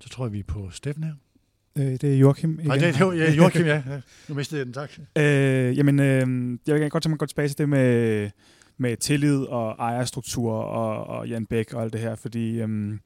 [0.00, 1.14] Så tror jeg, vi er på Steffen her.
[1.78, 2.66] Øh, det er Joachim igen.
[2.66, 3.82] Nej, det er ja, Joachim, ja.
[4.28, 4.90] Nu mistede jeg den, tak.
[5.18, 8.30] Øh, jamen, øh, jeg vil godt tænke mig gå tilbage til det med,
[8.78, 12.98] med tillid og ejerstruktur og, og Jan Bæk og alt det her, fordi øh,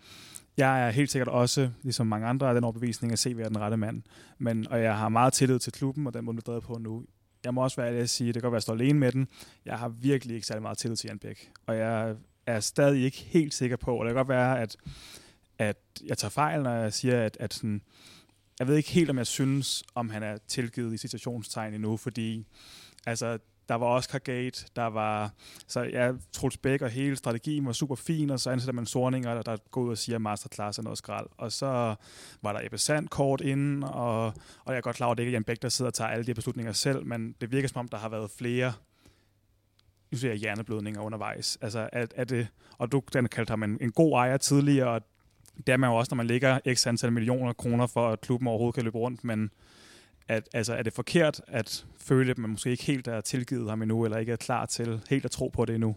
[0.57, 3.49] jeg er helt sikkert også, ligesom mange andre, af den overbevisning at se, hvad er
[3.49, 4.03] den rette mand.
[4.39, 7.05] Men, og jeg har meget tillid til klubben, og den måde, vi på nu.
[7.45, 8.99] Jeg må også være ærlig at sige, det kan godt være, at jeg står alene
[8.99, 9.28] med den.
[9.65, 11.51] Jeg har virkelig ikke særlig meget tillid til Jan Bæk.
[11.66, 12.15] Og jeg
[12.47, 14.77] er stadig ikke helt sikker på, og det kan godt være, at,
[15.59, 15.77] at
[16.07, 17.82] jeg tager fejl, når jeg siger, at, at sådan,
[18.59, 22.47] jeg ved ikke helt, om jeg synes, om han er tilgivet i situationstegn endnu, fordi
[23.06, 25.32] altså, der var Oscar Gate, der var,
[25.66, 29.35] så ja, Troels Bæk og hele strategien var super fin, og så ansætter man Sorninger,
[29.35, 31.26] der, der går ud og siger, at masterclass er noget skrald.
[31.36, 31.94] Og så
[32.43, 34.35] var der Ebbe Sand kort inden, og, og
[34.66, 36.09] jeg er godt klar over, at det ikke er Jan Bæk, der sidder og tager
[36.09, 38.72] alle de beslutninger selv, men det virker som om, der har været flere
[40.14, 41.59] nu siger jeg hjerneblødninger undervejs.
[41.60, 42.48] Altså, er, at det,
[42.78, 45.02] og du den kaldte ham en, en god ejer tidligere, og
[45.56, 48.48] det er man jo også, når man ligger x antal millioner kroner for, at klubben
[48.48, 49.51] overhovedet kan løbe rundt, men
[50.28, 53.82] at, altså, er det forkert at føle, at man måske ikke helt er tilgivet ham
[53.82, 55.97] endnu, eller ikke er klar til helt at tro på det endnu?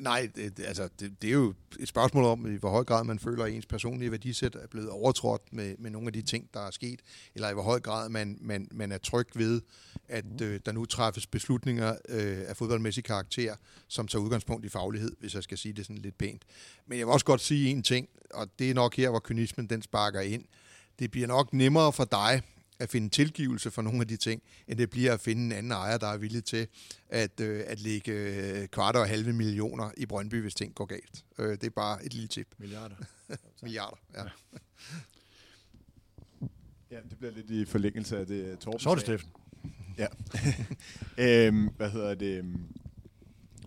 [0.00, 3.04] Nej, det, det, altså, det, det er jo et spørgsmål om, i hvor høj grad
[3.04, 6.48] man føler, at ens personlige værdisæt er blevet overtrådt med, med nogle af de ting,
[6.54, 7.00] der er sket,
[7.34, 9.60] eller i hvor høj grad man, man, man er tryg ved,
[10.08, 13.56] at øh, der nu træffes beslutninger øh, af fodboldmæssig karakter,
[13.88, 16.42] som tager udgangspunkt i faglighed, hvis jeg skal sige det sådan lidt pænt.
[16.86, 19.66] Men jeg vil også godt sige en ting, og det er nok her, hvor kynismen
[19.66, 20.44] den sparker ind.
[20.98, 22.42] Det bliver nok nemmere for dig
[22.78, 25.72] at finde tilgivelse for nogle af de ting, end det bliver at finde en anden
[25.72, 26.66] ejer, der er villig til
[27.08, 31.24] at, øh, at lægge øh, kvart og halve millioner i Brøndby, hvis ting går galt.
[31.38, 32.46] Øh, det er bare et lille tip.
[32.58, 32.96] Milliarder.
[33.62, 34.22] Milliarder, ja.
[34.22, 34.58] ja.
[36.90, 39.30] Ja, det bliver lidt i forlængelse af det, Torben Så er det Steffen.
[39.98, 40.06] Ja.
[41.46, 42.44] øhm, hvad hedder det?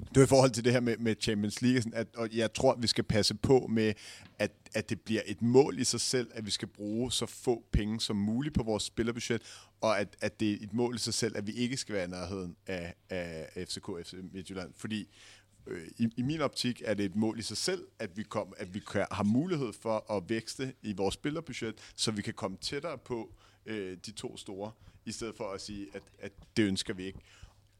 [0.10, 2.54] Det er i forhold til det her med, med Champions League, sådan at, og jeg
[2.54, 3.94] tror, at vi skal passe på med,
[4.40, 7.64] at, at det bliver et mål i sig selv, at vi skal bruge så få
[7.72, 9.42] penge som muligt på vores spillerbudget,
[9.82, 12.04] og at, at det er et mål i sig selv, at vi ikke skal være
[12.04, 14.74] i nærheden af, af FCK FC Midtjylland.
[14.76, 15.08] Fordi
[15.68, 18.54] øh, i, i min optik er det et mål i sig selv, at vi, kom,
[18.58, 22.58] at vi kan, har mulighed for at vækste i vores spillerbudget, så vi kan komme
[22.58, 23.34] tættere på
[23.66, 24.72] øh, de to store,
[25.06, 27.20] i stedet for at sige, at, at det ønsker vi ikke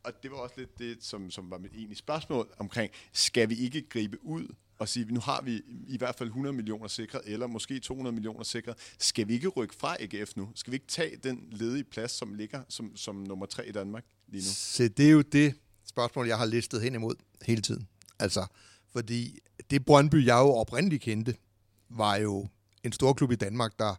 [0.04, 3.56] og det var også lidt det, som, som var mit egentlige spørgsmål omkring, skal vi
[3.56, 4.48] ikke gribe ud
[4.80, 8.44] og sige, nu har vi i hvert fald 100 millioner sikret, eller måske 200 millioner
[8.44, 8.76] sikret.
[9.00, 10.50] Skal vi ikke rykke fra AGF nu?
[10.56, 14.06] Skal vi ikke tage den ledige plads, som ligger som, som nummer tre i Danmark
[14.28, 14.50] lige nu?
[14.54, 15.56] Så det er jo det
[15.86, 17.88] spørgsmål, jeg har listet hen imod hele tiden.
[18.20, 18.46] Altså,
[18.92, 21.36] fordi det Brøndby, jeg jo oprindeligt kendte,
[21.90, 22.48] var jo
[22.84, 23.96] en stor klub i Danmark, der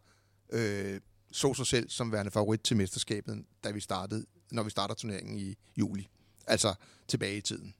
[0.52, 1.00] øh,
[1.32, 5.38] så sig selv som værende favorit til mesterskabet, da vi startede når vi starter turneringen
[5.38, 6.08] i juli.
[6.46, 6.74] Altså
[7.08, 7.74] tilbage i tiden.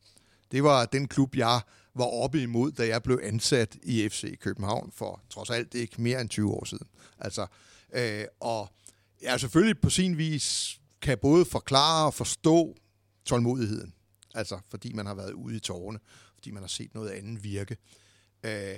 [0.52, 1.60] Det var den klub, jeg
[1.94, 6.20] var oppe imod, da jeg blev ansat i FC København for trods alt ikke mere
[6.20, 6.86] end 20 år siden.
[7.18, 7.46] Altså,
[7.92, 8.72] øh, og
[9.22, 12.76] jeg selvfølgelig på sin vis kan både forklare og forstå
[13.24, 13.94] tålmodigheden.
[14.34, 15.98] Altså, fordi man har været ude i tårne,
[16.34, 17.76] fordi man har set noget andet virke.
[18.42, 18.74] Øh,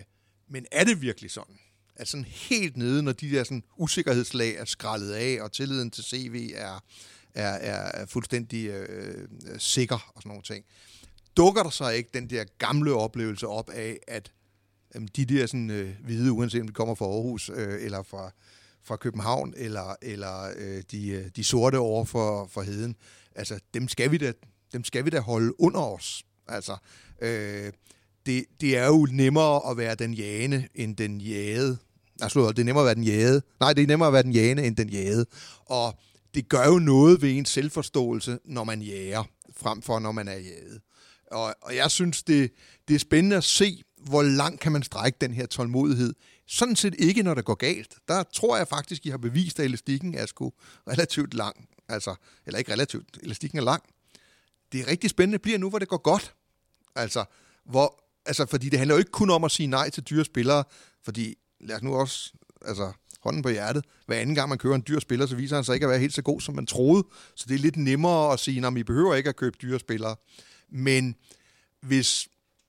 [0.49, 1.59] men er det virkelig sådan?
[1.97, 6.05] At sådan helt nede, når de der sådan usikkerhedslag er skrællet af, og tilliden til
[6.05, 6.85] CV er,
[7.35, 10.65] er, er fuldstændig øh, øh, sikker og sådan nogle ting.
[11.37, 14.33] Dukker der så ikke den der gamle oplevelse op af, at
[14.95, 18.31] øh, de der sådan, øh, hvide, uanset om de kommer fra Aarhus øh, eller fra,
[18.83, 22.97] fra København, eller, eller øh, de, øh, de sorte over for, for heden,
[23.35, 24.33] altså dem skal vi da,
[24.73, 26.25] dem skal vi da holde under os.
[26.49, 26.77] Altså,
[27.23, 27.73] øh,
[28.27, 31.79] det, det er jo nemmere at være den jane end den jade.
[32.21, 33.43] Altså, det er nemmere at være den jade.
[33.61, 35.27] Nej, det er nemmere at være den jane end den jade.
[35.67, 35.99] Og
[36.35, 39.25] det gør jo noget ved ens selvforståelse, når man jager,
[39.57, 40.81] frem for når man er jaget.
[41.31, 42.51] Og, og jeg synes, det,
[42.89, 46.15] det er spændende at se, hvor langt kan man strække den her tålmodighed.
[46.47, 47.95] Sådan set ikke, når det går galt.
[48.09, 50.53] Der tror jeg faktisk, I har bevist, at elastikken er sgu
[50.89, 51.69] relativt lang.
[51.89, 52.15] Altså,
[52.47, 53.83] eller ikke relativt, elastikken er lang.
[54.73, 56.35] Det er rigtig spændende bliver nu, hvor det går godt.
[56.95, 57.25] Altså,
[57.65, 60.65] hvor, altså, fordi det handler jo ikke kun om at sige nej til dyre spillere,
[61.05, 62.33] fordi lad os nu også,
[62.65, 62.93] altså,
[63.25, 63.85] hånden på hjertet.
[64.07, 65.99] Hver anden gang man kører en dyr spiller, så viser han sig ikke at være
[65.99, 67.07] helt så god, som man troede.
[67.35, 70.17] Så det er lidt nemmere at sige, at I behøver ikke at købe dyre spillere.
[70.71, 71.17] Men
[71.81, 72.29] hvis,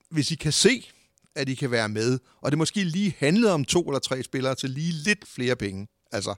[0.09, 0.89] hvis I kan se,
[1.35, 4.55] at I kan være med, og det måske lige handlede om to eller tre spillere
[4.55, 5.87] til lige lidt flere penge.
[6.11, 6.35] Altså,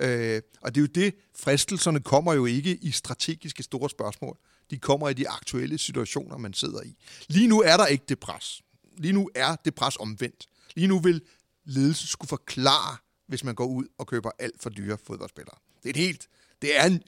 [0.00, 4.38] øh, og det er jo det, fristelserne kommer jo ikke i strategiske store spørgsmål.
[4.70, 6.96] De kommer i de aktuelle situationer, man sidder i.
[7.28, 8.62] Lige nu er der ikke det pres.
[8.96, 10.46] Lige nu er det pres omvendt.
[10.74, 11.22] Lige nu vil
[11.64, 12.96] ledelsen skulle forklare,
[13.28, 15.56] hvis man går ud og køber alt for dyre fodboldspillere.
[15.82, 16.28] Det er, en helt,
[16.62, 17.02] det er en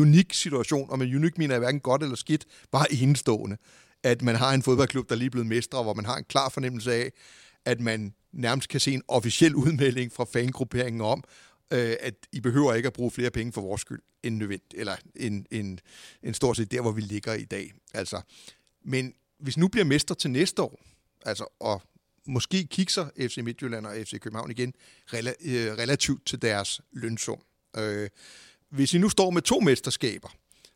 [0.00, 3.56] unik situation, og med unik mener jeg hverken godt eller skidt, bare enestående
[4.06, 6.48] at man har en fodboldklub, der lige er blevet mestre, hvor man har en klar
[6.48, 7.12] fornemmelse af,
[7.64, 11.24] at man nærmest kan se en officiel udmelding fra fangrupperingen om,
[11.72, 14.96] øh, at I behøver ikke at bruge flere penge for vores skyld end nødvendigt, eller
[15.16, 15.80] en, en,
[16.22, 17.72] en stort set der, hvor vi ligger i dag.
[17.94, 18.20] Altså,
[18.84, 20.80] men hvis nu bliver mester til næste år,
[21.24, 21.82] altså, og
[22.26, 24.74] måske kikser FC Midtjylland og FC København igen
[25.14, 27.38] rela- øh, relativt til deres lønsum.
[27.76, 28.08] Øh,
[28.70, 30.28] hvis I nu står med to mesterskaber,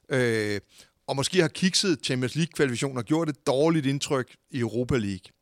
[0.09, 0.61] øh,
[1.07, 5.33] og måske har kikset Champions League-kvalifikationen og gjort et dårligt indtryk i Europa League.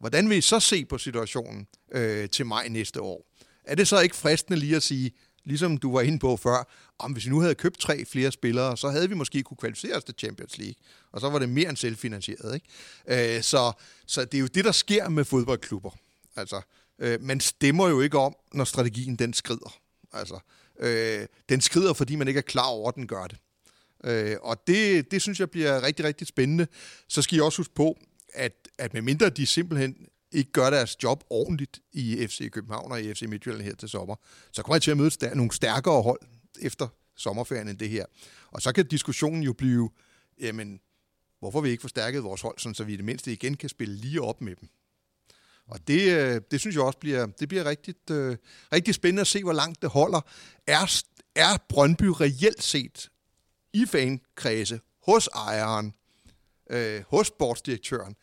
[0.00, 3.26] Hvordan vil I så se på situationen øh, til maj næste år?
[3.64, 5.10] Er det så ikke fristende lige at sige,
[5.46, 6.68] ligesom du var inde på før,
[6.98, 9.96] om hvis vi nu havde købt tre flere spillere, så havde vi måske kunne kvalificere
[9.96, 10.74] os til Champions League,
[11.12, 12.54] og så var det mere end selvfinansieret.
[12.54, 13.36] Ikke?
[13.36, 13.72] Øh, så,
[14.06, 15.90] så det er jo det, der sker med fodboldklubber.
[16.36, 16.60] Altså,
[16.98, 19.76] øh, man stemmer jo ikke om, når strategien den skrider.
[20.12, 20.38] Altså,
[20.80, 23.38] øh, den skrider, fordi man ikke er klar over, at den gør det.
[24.04, 26.66] Øh, og det, det synes jeg bliver rigtig, rigtig spændende.
[27.08, 27.98] Så skal I også huske på,
[28.34, 33.14] at, at medmindre de simpelthen ikke gør deres job ordentligt i FC København og i
[33.14, 34.16] FC Midtjylland her til sommer,
[34.52, 36.20] så kommer jeg til at møde stær- nogle stærkere hold
[36.60, 38.04] efter sommerferien end det her.
[38.50, 39.90] Og så kan diskussionen jo blive,
[40.40, 40.80] jamen,
[41.38, 43.94] hvorfor vi ikke forstærket vores hold, sådan så vi i det mindste igen kan spille
[43.94, 44.68] lige op med dem.
[45.66, 48.36] Og det, øh, det synes jeg også bliver, det bliver rigtig, øh,
[48.72, 50.20] rigtig spændende at se, hvor langt det holder.
[50.66, 51.02] Er,
[51.34, 53.10] er Brøndby reelt set
[53.72, 55.94] i fankredse, hos ejeren,
[56.70, 58.16] øh, hos sportsdirektøren,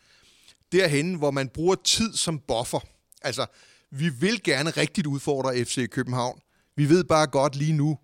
[0.74, 2.80] derhen, hvor man bruger tid som buffer.
[3.22, 3.46] Altså,
[3.90, 6.40] vi vil gerne rigtigt udfordre FC København.
[6.76, 7.98] Vi ved bare godt lige nu,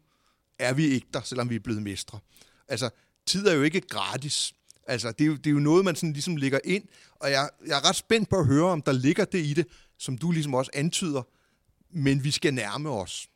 [0.58, 2.18] er vi ikke der, selvom vi er blevet mestre.
[2.68, 2.90] Altså,
[3.26, 4.52] tid er jo ikke gratis.
[4.86, 6.84] Altså, det er jo, det er jo noget, man sådan ligesom ligger ind,
[7.14, 9.66] og jeg, jeg er ret spændt på at høre, om der ligger det i det,
[9.98, 11.22] som du ligesom også antyder,
[11.90, 13.28] men vi skal nærme os.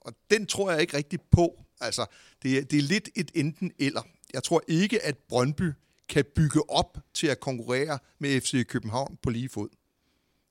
[0.00, 1.64] Og den tror jeg ikke rigtig på.
[1.80, 2.06] Altså,
[2.42, 4.02] det er, det er lidt et enten eller.
[4.32, 5.72] Jeg tror ikke, at Brøndby
[6.10, 9.68] kan bygge op til at konkurrere med FC København på lige fod.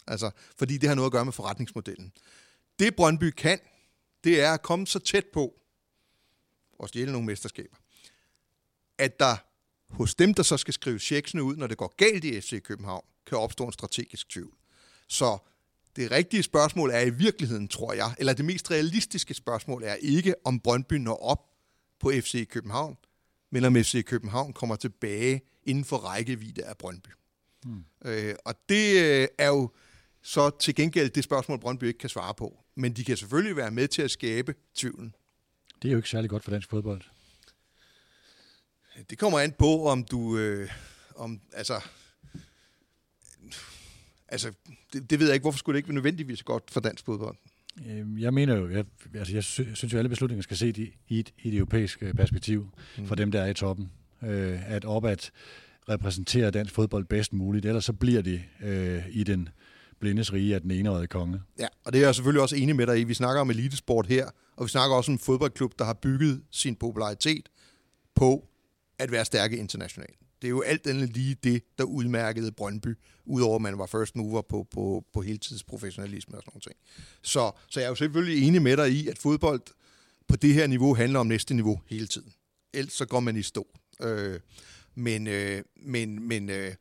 [0.07, 2.13] Altså, fordi det har noget at gøre med forretningsmodellen.
[2.79, 3.59] Det Brøndby kan,
[4.23, 5.53] det er at komme så tæt på
[6.79, 7.75] og stjæle nogle mesterskaber,
[8.97, 9.35] at der
[9.89, 13.05] hos dem, der så skal skrive checksene ud, når det går galt i FC København,
[13.25, 14.53] kan opstå en strategisk tvivl.
[15.07, 15.37] Så
[15.95, 20.35] det rigtige spørgsmål er i virkeligheden, tror jeg, eller det mest realistiske spørgsmål er ikke,
[20.45, 21.45] om Brøndby når op
[21.99, 22.97] på FC København,
[23.49, 27.09] men om FC København kommer tilbage inden for rækkevidde af Brøndby.
[27.63, 27.83] Hmm.
[28.05, 29.69] Øh, og det øh, er jo
[30.21, 32.63] så til gengæld det spørgsmål, Brøndby ikke kan svare på.
[32.75, 35.15] Men de kan selvfølgelig være med til at skabe tvivlen.
[35.81, 37.01] Det er jo ikke særlig godt for dansk fodbold.
[39.09, 40.37] Det kommer an på, om du...
[40.37, 40.69] Øh,
[41.15, 41.81] om, altså,
[44.27, 44.53] altså
[44.93, 45.43] det, det ved jeg ikke.
[45.43, 47.37] Hvorfor skulle det ikke være nødvendigvis godt for dansk fodbold?
[47.87, 48.85] Øhm, jeg mener jo, jeg,
[49.15, 52.13] altså jeg synes jo, alle beslutninger skal se i, i, et, i et europæisk øh,
[52.13, 53.05] perspektiv mm.
[53.05, 53.91] for dem, der er i toppen.
[54.23, 55.31] Øh, at op at
[55.89, 59.49] repræsentere dansk fodbold bedst muligt, ellers så bliver det øh, i den
[59.99, 61.41] blindes rige af den ene konge.
[61.59, 63.03] Ja, og det er jeg selvfølgelig også enig med dig i.
[63.03, 66.41] Vi snakker om elitesport her, og vi snakker også om en fodboldklub, der har bygget
[66.51, 67.49] sin popularitet
[68.15, 68.47] på
[68.99, 70.17] at være stærke internationalt.
[70.41, 74.15] Det er jo alt andet lige det, der udmærkede Brøndby, udover at man var first
[74.15, 76.77] mover på, på, på heltidsprofessionalisme og sådan noget.
[77.21, 79.61] Så, så jeg er jo selvfølgelig enig med dig i, at fodbold
[80.27, 82.33] på det her niveau handler om næste niveau hele tiden.
[82.73, 83.67] Ellers så går man i stå.
[84.01, 84.39] Øh,
[84.95, 86.73] men øh, men, men øh,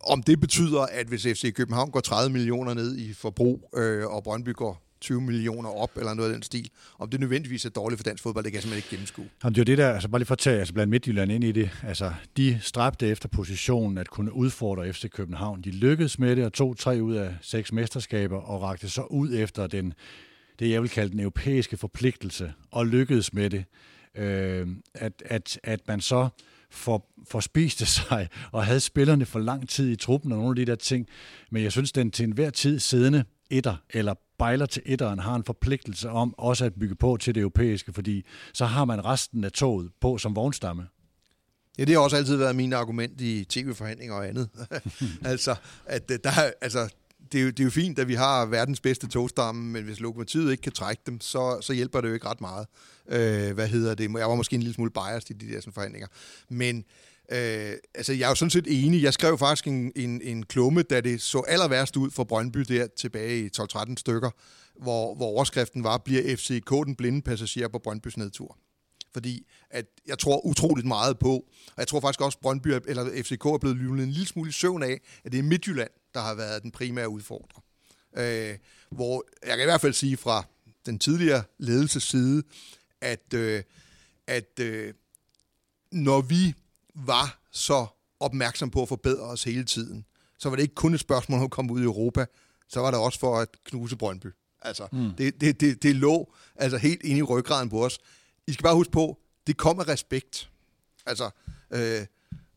[0.00, 4.24] om det betyder, at hvis FC København går 30 millioner ned i forbrug, øh, og
[4.24, 6.70] Brøndby går 20 millioner op, eller noget af den stil.
[6.98, 9.28] Om det nødvendigvis er dårligt for dansk fodbold, det kan jeg simpelthen ikke gennemskue.
[9.44, 11.32] Jamen, det er jo det der, altså bare lige for at tage altså blandt Midtjylland
[11.32, 15.62] ind i det, altså de stræbte efter positionen at kunne udfordre FC København.
[15.62, 19.34] De lykkedes med det og tog tre ud af seks mesterskaber og rakte så ud
[19.34, 19.94] efter den
[20.58, 23.64] det, jeg vil kalde den europæiske forpligtelse, og lykkedes med det.
[24.14, 26.28] Øh, at, at, at man så
[26.70, 30.70] for, forspiste sig og havde spillerne for lang tid i truppen og nogle af de
[30.70, 31.06] der ting.
[31.50, 35.44] Men jeg synes, den til enhver tid siddende etter eller bejler til etteren har en
[35.44, 39.52] forpligtelse om også at bygge på til det europæiske, fordi så har man resten af
[39.52, 40.86] toget på som vognstamme.
[41.78, 44.48] Ja, det har også altid været min argument i tv-forhandlinger og andet.
[45.24, 45.54] altså,
[45.86, 46.88] at øh, der, altså,
[47.32, 50.00] det er, jo, det er jo fint, at vi har verdens bedste togstamme, men hvis
[50.00, 52.66] lokomotivet ikke kan trække dem, så, så hjælper det jo ikke ret meget.
[53.08, 54.02] Øh, hvad hedder det?
[54.18, 56.08] Jeg var måske en lille smule biased i de der sådan, forhandlinger.
[56.48, 56.84] Men
[57.32, 59.02] øh, altså, jeg er jo sådan set enig.
[59.02, 62.60] Jeg skrev faktisk en, en, en klumme, da det så aller værst ud for Brøndby
[62.60, 64.30] der tilbage i 12-13 stykker,
[64.82, 68.58] hvor, hvor overskriften var, bliver FCK den blinde passager på Brøndbys nedtur?
[69.12, 71.32] fordi at jeg tror utroligt meget på,
[71.66, 74.48] og jeg tror faktisk også, at Brøndby eller FCK er blevet lyvlet en lille smule
[74.48, 77.62] i søvn af, at det er Midtjylland, der har været den primære udfordrer.
[78.16, 78.58] Øh,
[78.90, 80.44] hvor jeg kan i hvert fald sige fra
[80.86, 82.42] den tidligere ledelses side,
[83.00, 83.62] at, øh,
[84.26, 84.94] at øh,
[85.92, 86.54] når vi
[87.06, 87.86] var så
[88.20, 90.04] opmærksom på at forbedre os hele tiden,
[90.38, 92.26] så var det ikke kun et spørgsmål om at komme ud i Europa,
[92.68, 94.26] så var det også for at knuse Brøndby.
[94.62, 95.10] Altså, mm.
[95.18, 97.98] det, det, det, det lå altså helt inde i ryggraden på os.
[98.46, 100.50] I skal bare huske på, det kommer respekt.
[101.06, 101.30] Altså,
[101.70, 102.06] øh,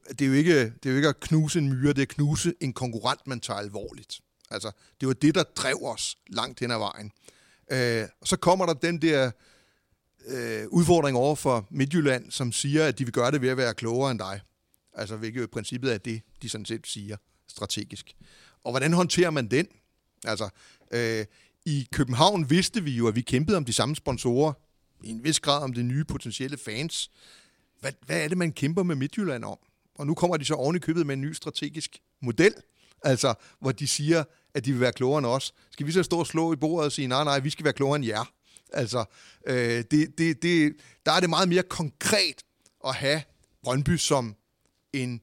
[0.10, 2.08] det, er jo ikke, det er jo ikke at knuse en myre, det er at
[2.08, 4.20] knuse en konkurrent, man tager alvorligt.
[4.52, 7.12] Altså, det var det, der drev os langt hen ad vejen.
[7.72, 9.32] Øh, og så kommer der den der
[10.28, 13.74] øh, udfordring over for Midtjylland, som siger, at de vil gøre det ved at være
[13.74, 14.42] klogere end dig.
[14.94, 17.18] Altså, hvilket jo i princippet er det, de sådan set siger
[17.48, 18.16] strategisk.
[18.64, 19.68] Og hvordan håndterer man den?
[20.26, 20.50] Altså,
[20.92, 21.26] øh,
[21.66, 24.54] i København vidste vi jo, at vi kæmpede om de samme sponsorer,
[25.04, 27.12] i en vis grad om de nye potentielle fans.
[27.80, 29.58] Hvad, hvad er det, man kæmper med Midtjylland om?
[29.96, 32.54] Og nu kommer de så oven i købet med en ny strategisk model,
[33.04, 34.24] altså hvor de siger,
[34.54, 35.54] at de vil være klogere end os.
[35.72, 37.74] Skal vi så stå og slå i bordet og sige, nej, nej, vi skal være
[37.74, 38.34] klogere end jer?
[38.72, 39.06] Altså,
[39.48, 40.76] øh, det, det, det,
[41.06, 42.44] der er det meget mere konkret
[42.88, 43.22] at have
[43.64, 44.36] Brøndby som
[44.94, 45.22] en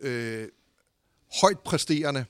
[0.00, 0.48] øh,
[1.40, 2.24] højt præsterende,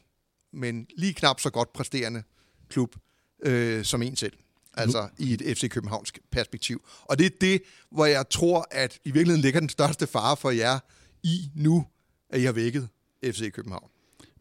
[0.52, 2.22] men lige knap så godt præsterende
[2.68, 2.96] klub
[3.42, 4.36] øh, som en selv.
[4.76, 6.84] Altså i et FC Københavnsk perspektiv.
[7.02, 10.50] Og det er det, hvor jeg tror, at i virkeligheden ligger den største fare for
[10.50, 10.78] jer
[11.22, 11.86] i nu,
[12.30, 12.88] at I har vækket
[13.24, 13.90] FC København.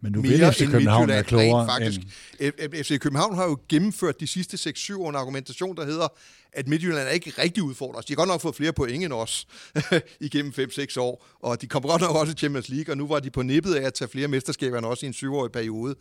[0.03, 2.01] Men nu vil FC København være klogere faktisk.
[2.39, 2.83] End...
[2.83, 6.07] FC København har jo gennemført de sidste 6-7 år en argumentation, der hedder,
[6.53, 8.05] at Midtjylland er ikke rigtig udfordret os.
[8.05, 9.47] De har godt nok fået flere point end os
[10.27, 13.19] igennem 5-6 år, og de kommer godt nok også i Champions League, og nu var
[13.19, 15.95] de på nippet af at tage flere mesterskaber end også i en syvårig periode.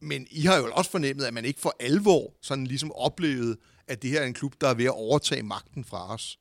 [0.00, 3.56] Men I har jo også fornemmet, at man ikke for alvor sådan ligesom oplevede,
[3.88, 6.38] at det her er en klub, der er ved at overtage magten fra os.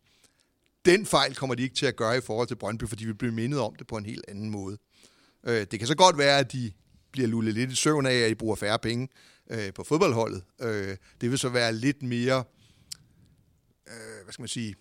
[0.86, 3.34] Den fejl kommer de ikke til at gøre i forhold til Brøndby, fordi vi bliver
[3.34, 4.78] mindet om det på en helt anden måde.
[5.48, 6.72] Øh, det kan så godt være, at de
[7.16, 9.08] bliver lullet lidt i søvn af, at I bruger færre penge
[9.50, 10.44] øh, på fodboldholdet.
[10.62, 12.44] Øh, det vil så være lidt mere,
[13.88, 14.76] øh, hvad skal man sige,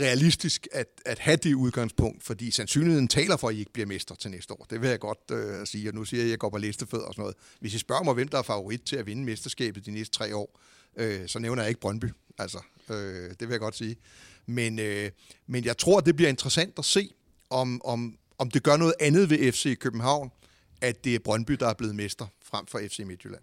[0.00, 4.14] realistisk at, at have det udgangspunkt, fordi sandsynligheden taler for, at I ikke bliver mester
[4.14, 4.66] til næste år.
[4.70, 7.06] Det vil jeg godt øh, sige, og nu siger jeg, at jeg går på listefødder
[7.06, 7.36] og sådan noget.
[7.60, 10.36] Hvis I spørger mig, hvem der er favorit til at vinde mesterskabet de næste tre
[10.36, 10.60] år,
[10.96, 12.06] øh, så nævner jeg ikke Brøndby.
[12.38, 12.58] Altså,
[12.90, 13.96] øh, det vil jeg godt sige.
[14.46, 15.10] Men, øh,
[15.46, 17.14] men jeg tror, det bliver interessant at se,
[17.50, 20.30] om, om, om det gør noget andet ved FC København,
[20.80, 23.42] at det er Brøndby, der er blevet mester, frem for FC Midtjylland.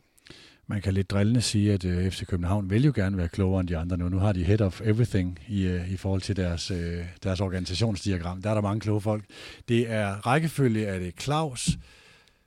[0.69, 3.67] Man kan lidt drillende sige, at uh, FC København vil jo gerne være klogere end
[3.67, 4.09] de andre nu.
[4.09, 6.77] Nu har de head of everything i, uh, i forhold til deres, uh,
[7.23, 8.41] deres organisationsdiagram.
[8.41, 9.25] Der er der mange kloge folk.
[9.67, 11.77] Det er rækkefølge, er det Claus,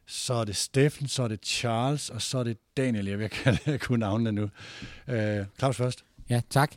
[0.07, 3.07] så er det Steffen, så er det Charles, og så er det Daniel.
[3.07, 4.43] Jeg vil kalde kunne navnene nu.
[5.09, 6.05] Uh, Claus først.
[6.31, 6.73] Ja, tak.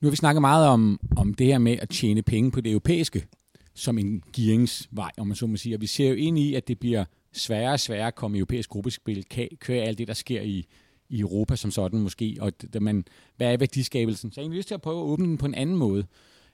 [0.00, 2.70] Nu har vi snakket meget om, om det her med at tjene penge på det
[2.70, 3.26] europæiske,
[3.74, 5.76] som en gearingsvej, om man så må sige.
[5.76, 8.40] Og vi ser jo ind i, at det bliver sværere og sværere at komme i
[8.40, 9.24] europæisk gruppespil,
[9.60, 10.66] køre alt det, der sker i,
[11.08, 13.04] i Europa som sådan måske, og det, man,
[13.36, 14.32] hvad er værdiskabelsen?
[14.32, 16.06] Så jeg har lyst til at prøve at åbne den på en anden måde.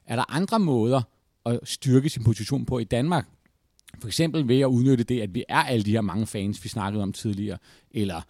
[0.06, 1.02] Er der andre måder
[1.46, 3.28] at styrke sin position på i Danmark?
[4.00, 6.68] For eksempel ved at udnytte det, at vi er alle de her mange fans, vi
[6.68, 7.58] snakkede om tidligere,
[7.90, 8.20] eller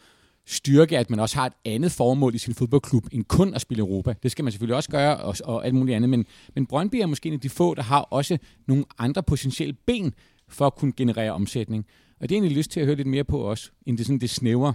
[0.47, 3.81] styrke, at man også har et andet formål i sin fodboldklub, end kun at spille
[3.81, 4.15] Europa.
[4.23, 6.11] Det skal man selvfølgelig også gøre, og, og alt muligt andet.
[6.11, 9.75] Men, men Brøndby er måske en af de få, der har også nogle andre potentielle
[9.87, 10.15] ben
[10.49, 11.87] for at kunne generere omsætning.
[12.21, 14.19] Og det er egentlig lyst til at høre lidt mere på også, end det, sådan,
[14.19, 14.75] det snævre,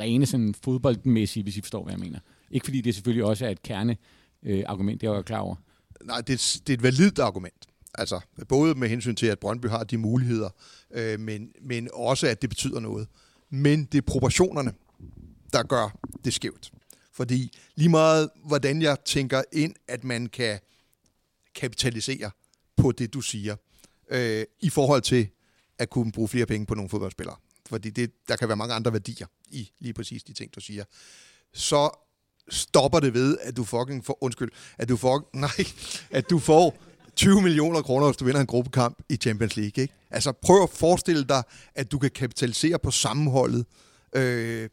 [0.00, 2.18] rene sådan fodboldmæssige, hvis I forstår, hvad jeg mener.
[2.50, 3.96] Ikke fordi det selvfølgelig også er et kerne
[4.42, 5.56] øh, argument, det er jeg klar over.
[6.04, 7.66] Nej, det er, det er et validt argument.
[7.94, 10.50] Altså, både med hensyn til, at Brøndby har de muligheder,
[10.90, 13.08] øh, men, men også, at det betyder noget.
[13.50, 14.72] Men det er proportionerne,
[15.52, 16.72] der gør det skævt.
[17.12, 20.58] Fordi lige meget, hvordan jeg tænker ind, at man kan
[21.54, 22.30] kapitalisere
[22.76, 23.56] på det, du siger,
[24.10, 25.28] øh, i forhold til
[25.78, 27.36] at kunne bruge flere penge på nogle fodboldspillere.
[27.68, 30.84] Fordi det, der kan være mange andre værdier i lige præcis de ting, du siger.
[31.52, 31.90] så
[32.50, 35.66] stopper det ved, at du fucking får, undskyld, at du får, nej,
[36.10, 36.76] at du får
[37.16, 39.82] 20 millioner kroner, hvis du vinder en gruppekamp i Champions League.
[39.82, 39.94] Ikke?
[40.10, 41.42] Altså prøv at forestille dig,
[41.74, 43.66] at du kan kapitalisere på sammenholdet,
[44.16, 44.68] øh,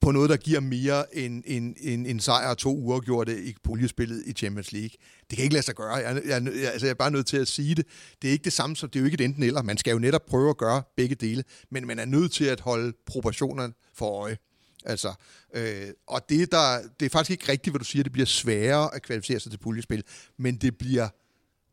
[0.00, 4.22] på noget, der giver mere end en, en, en sejr og to uafgjorte i puljespillet
[4.26, 4.90] i Champions League.
[5.30, 5.94] Det kan ikke lade sig gøre.
[5.94, 7.86] Jeg, jeg, jeg, altså, jeg er bare nødt til at sige det.
[8.22, 9.62] Det er ikke det samme, som det er jo ikke et enten eller.
[9.62, 12.60] Man skal jo netop prøve at gøre begge dele, men man er nødt til at
[12.60, 14.36] holde proportionerne for øje.
[14.84, 15.14] Altså,
[15.54, 18.94] øh, og det, der, det er faktisk ikke rigtigt, hvad du siger, det bliver sværere
[18.94, 20.04] at kvalificere sig til puljespil,
[20.36, 21.08] men det bliver,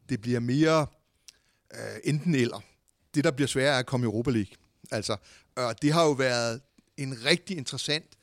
[0.10, 0.88] det bliver mere
[1.74, 2.62] øh, enten eller.
[3.16, 4.56] Det, der bliver sværere, er at komme i Europa League.
[4.92, 5.18] Altså,
[5.56, 6.62] og det har jo været
[6.98, 8.17] en rigtig interessant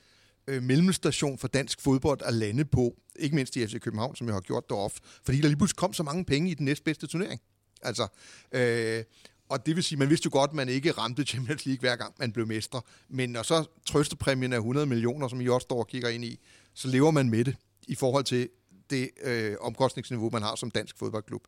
[0.47, 4.35] øh, mellemstation for dansk fodbold at lande på, ikke mindst i FC København, som jeg
[4.35, 4.97] har gjort deroppe.
[5.25, 7.41] fordi der lige pludselig kom så mange penge i den næstbedste turnering.
[7.83, 8.07] Altså,
[8.53, 9.05] øh,
[9.49, 11.97] og det vil sige, man vidste jo godt, at man ikke ramte Champions League hver
[11.97, 12.83] gang man blev mestre.
[13.09, 16.41] Men når så trøstepræmien er 100 millioner, som I også står og kigger ind i,
[16.75, 17.57] så lever man med det
[17.89, 18.49] i forhold til
[18.91, 21.43] det øh, omkostningsniveau, man har som dansk fodboldklub.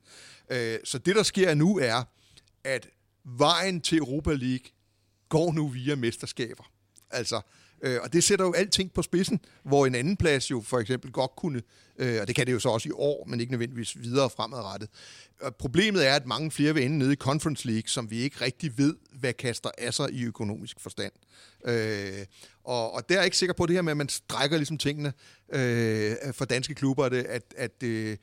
[0.51, 2.03] Øh, så det, der sker nu, er,
[2.65, 2.89] at
[3.25, 4.71] vejen til Europa League
[5.29, 6.65] går nu via mesterskaber.
[7.11, 7.41] Altså,
[7.83, 11.13] øh, og det sætter jo alting på spidsen, hvor en anden plads jo for eksempel
[11.13, 11.63] godt kunne,
[11.99, 14.89] øh, og det kan det jo så også i år, men ikke nødvendigvis videre fremadrettet.
[15.41, 18.45] Og problemet er, at mange flere vil ende nede i Conference League, som vi ikke
[18.45, 21.13] rigtig ved, hvad kaster af sig i økonomisk forstand.
[21.65, 22.27] Øh,
[22.65, 24.79] og, og der er jeg ikke sikker på det her med, at man strækker ligesom
[24.79, 25.13] tingene
[25.53, 28.17] øh, for danske klubber, at, at, at øh,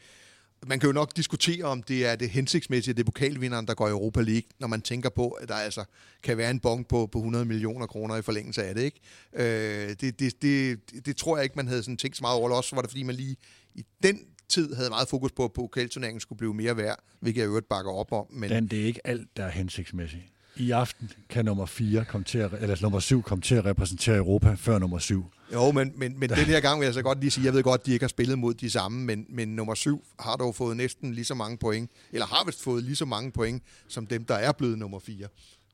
[0.67, 3.87] man kan jo nok diskutere, om det er det hensigtsmæssige, det er pokalvinderen, der går
[3.87, 5.83] i Europa League, når man tænker på, at der altså
[6.23, 8.81] kan være en bong på, på 100 millioner kroner i forlængelse af det.
[8.81, 8.99] Ikke?
[9.33, 12.49] Øh, det, det, det, det, tror jeg ikke, man havde sådan tænkt så meget over.
[12.49, 13.35] Også var det, fordi man lige
[13.75, 14.19] i den
[14.49, 17.91] tid havde meget fokus på, at pokalturneringen skulle blive mere værd, hvilket jeg øvrigt bakker
[17.91, 18.25] op om.
[18.29, 20.23] Men Dan, det er ikke alt, der er hensigtsmæssigt.
[20.55, 24.17] I aften kan nummer 4 komme til at, eller nummer 7 komme til at repræsentere
[24.17, 25.25] Europa før nummer 7.
[25.53, 27.63] Jo, men, men, men den her gang vil jeg så godt lige sige, jeg ved
[27.63, 30.55] godt, at de ikke har spillet mod de samme, men, men nummer 7 har dog
[30.55, 34.05] fået næsten lige så mange point, eller har vist fået lige så mange point, som
[34.05, 35.27] dem, der er blevet nummer 4.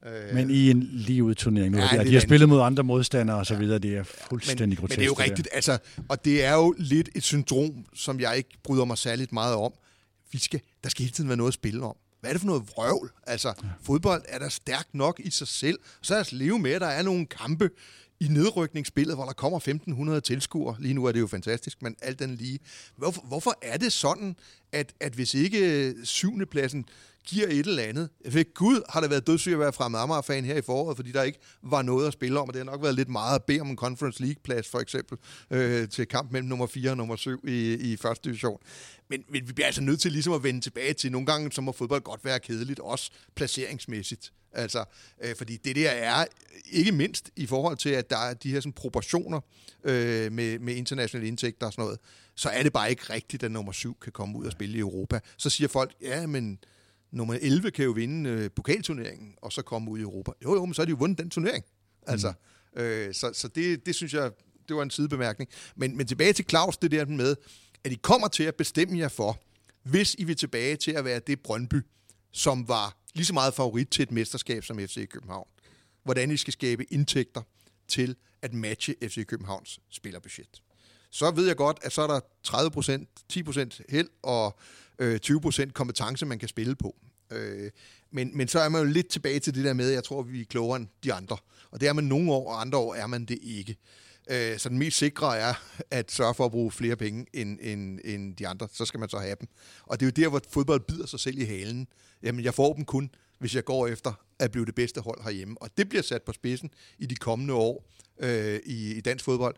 [0.05, 1.77] Øh, men i en ligeud turnering nu.
[1.77, 3.79] Ja, de har spillet mod andre modstandere og så videre.
[3.79, 4.97] Det er fuldstændig men, grotesk.
[4.97, 5.47] Men det er jo rigtigt.
[5.53, 5.77] Altså,
[6.09, 9.71] og det er jo lidt et syndrom, som jeg ikke bryder mig særligt meget om.
[10.31, 11.95] Vi skal, der skal hele tiden være noget at spille om.
[12.19, 13.11] Hvad er det for noget vrøvl?
[13.27, 15.79] Altså, fodbold er der stærkt nok i sig selv.
[16.01, 17.69] Så lad os leve med, at der er nogle kampe
[18.19, 20.75] i nedrykningsspillet, hvor der kommer 1500 tilskuere.
[20.79, 22.59] Lige nu er det jo fantastisk, men alt den lige.
[22.95, 24.35] Hvorfor, hvorfor er det sådan,
[24.71, 26.85] at, at hvis ikke øh, syvende pladsen
[27.29, 28.09] giver et eller andet.
[28.25, 31.23] Ved Gud har det været dødssygt at være fremmed Amager-fan her i foråret, fordi der
[31.23, 33.61] ikke var noget at spille om, og det har nok været lidt meget at bede
[33.61, 35.17] om en Conference League-plads, for eksempel,
[35.51, 38.59] øh, til kamp mellem nummer 4 og nummer 7 i, i første division.
[39.09, 41.61] Men, men vi bliver altså nødt til ligesom at vende tilbage til, nogle gange så
[41.61, 44.33] må fodbold godt være kedeligt, også placeringsmæssigt.
[44.53, 44.85] Altså,
[45.23, 46.25] øh, fordi det der er,
[46.71, 49.41] ikke mindst i forhold til, at der er de her sådan, proportioner
[49.83, 51.99] øh, med, med internationale indtægter og sådan noget,
[52.39, 54.79] så er det bare ikke rigtigt, at nummer 7 kan komme ud og spille i
[54.79, 55.19] Europa.
[55.37, 56.59] Så siger folk, ja, men
[57.11, 60.31] nummer 11 kan jo vinde øh, pokalturneringen, og så komme ud i Europa.
[60.43, 61.63] Jo, jo, men så har de jo vundet den turnering.
[62.07, 62.33] Altså,
[62.75, 62.81] mm.
[62.81, 64.31] øh, så så det, det synes jeg,
[64.67, 65.49] det var en sidebemærkning.
[65.75, 67.35] Men, men tilbage til Claus, det der med,
[67.83, 69.39] at I kommer til at bestemme jer for,
[69.83, 71.81] hvis I vil tilbage til at være det Brøndby,
[72.31, 75.47] som var lige så meget favorit til et mesterskab som FC København.
[76.03, 77.41] Hvordan I skal skabe indtægter
[77.87, 80.61] til at matche FC Københavns spillerbudget.
[81.11, 84.57] Så ved jeg godt, at så er der 30% 10% held og
[84.99, 86.95] øh, 20% kompetence, man kan spille på.
[87.31, 87.71] Øh,
[88.11, 90.21] men, men så er man jo lidt tilbage til det der med, at jeg tror,
[90.21, 91.37] vi er klogere end de andre.
[91.71, 93.77] Og det er man nogle år, og andre år er man det ikke.
[94.29, 95.53] Øh, så den mest sikre er
[95.91, 98.67] at sørge for at bruge flere penge end, end, end de andre.
[98.73, 99.49] Så skal man så have dem.
[99.83, 101.87] Og det er jo der, hvor fodbold bider sig selv i halen.
[102.23, 103.09] Jamen, jeg får dem kun,
[103.39, 105.61] hvis jeg går efter at blive det bedste hold herhjemme.
[105.61, 107.85] Og det bliver sat på spidsen i de kommende år
[108.19, 109.55] øh, i, i dansk fodbold.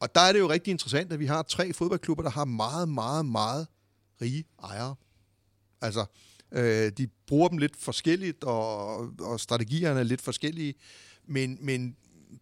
[0.00, 2.88] Og der er det jo rigtig interessant, at vi har tre fodboldklubber, der har meget,
[2.88, 3.66] meget, meget
[4.22, 4.94] rige ejere.
[5.80, 6.06] Altså,
[6.52, 10.74] øh, de bruger dem lidt forskelligt, og, og strategierne er lidt forskellige.
[11.26, 11.96] Men, men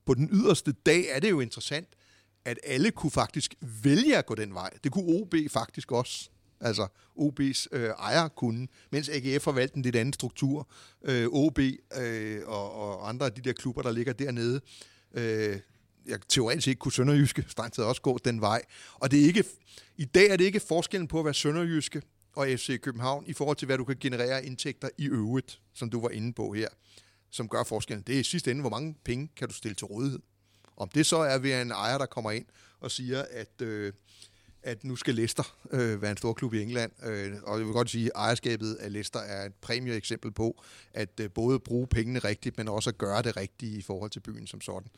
[0.07, 1.89] på den yderste dag er det jo interessant,
[2.45, 4.71] at alle kunne faktisk vælge at gå den vej.
[4.85, 6.31] Det kunne OB faktisk også.
[6.61, 6.87] Altså
[7.19, 10.69] OB's øh, ejer kunne, mens AGF har valgt en lidt anden struktur.
[11.05, 11.59] Øh, OB
[11.99, 14.61] øh, og, og andre af de der klubber, der ligger dernede,
[15.15, 15.59] øh,
[16.07, 18.63] jeg teoretisk ikke kunne Sønderjyske strengt også gå den vej.
[18.95, 19.45] Og det er ikke,
[19.97, 22.03] i dag er det ikke forskellen på at være Sønderjyske
[22.37, 26.01] og FC København i forhold til, hvad du kan generere indtægter i øvrigt, som du
[26.01, 26.69] var inde på her,
[27.31, 28.05] som gør forskellen.
[28.07, 30.21] Det er i sidste ende, hvor mange penge kan du stille til rådighed.
[30.77, 32.47] Om det så er ved en ejer, der kommer ind
[32.81, 33.93] og siger, at, øh,
[34.63, 36.93] at nu skal Leicester øh, være en stor klub i England.
[37.07, 40.63] Øh, og jeg vil godt sige, at ejerskabet af Leicester er et præmieeksempel på,
[40.95, 44.21] at øh, både bruge pengene rigtigt, men også at gøre det rigtigt i forhold til
[44.21, 44.89] byen som sådan.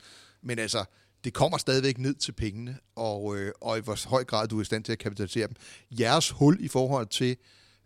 [0.42, 0.84] Men altså,
[1.24, 4.62] det kommer stadigvæk ned til pengene, og, øh, og i hvor høj grad du er
[4.62, 5.56] i stand til at kapitalisere dem.
[5.90, 7.36] Jeres hul i forhold til,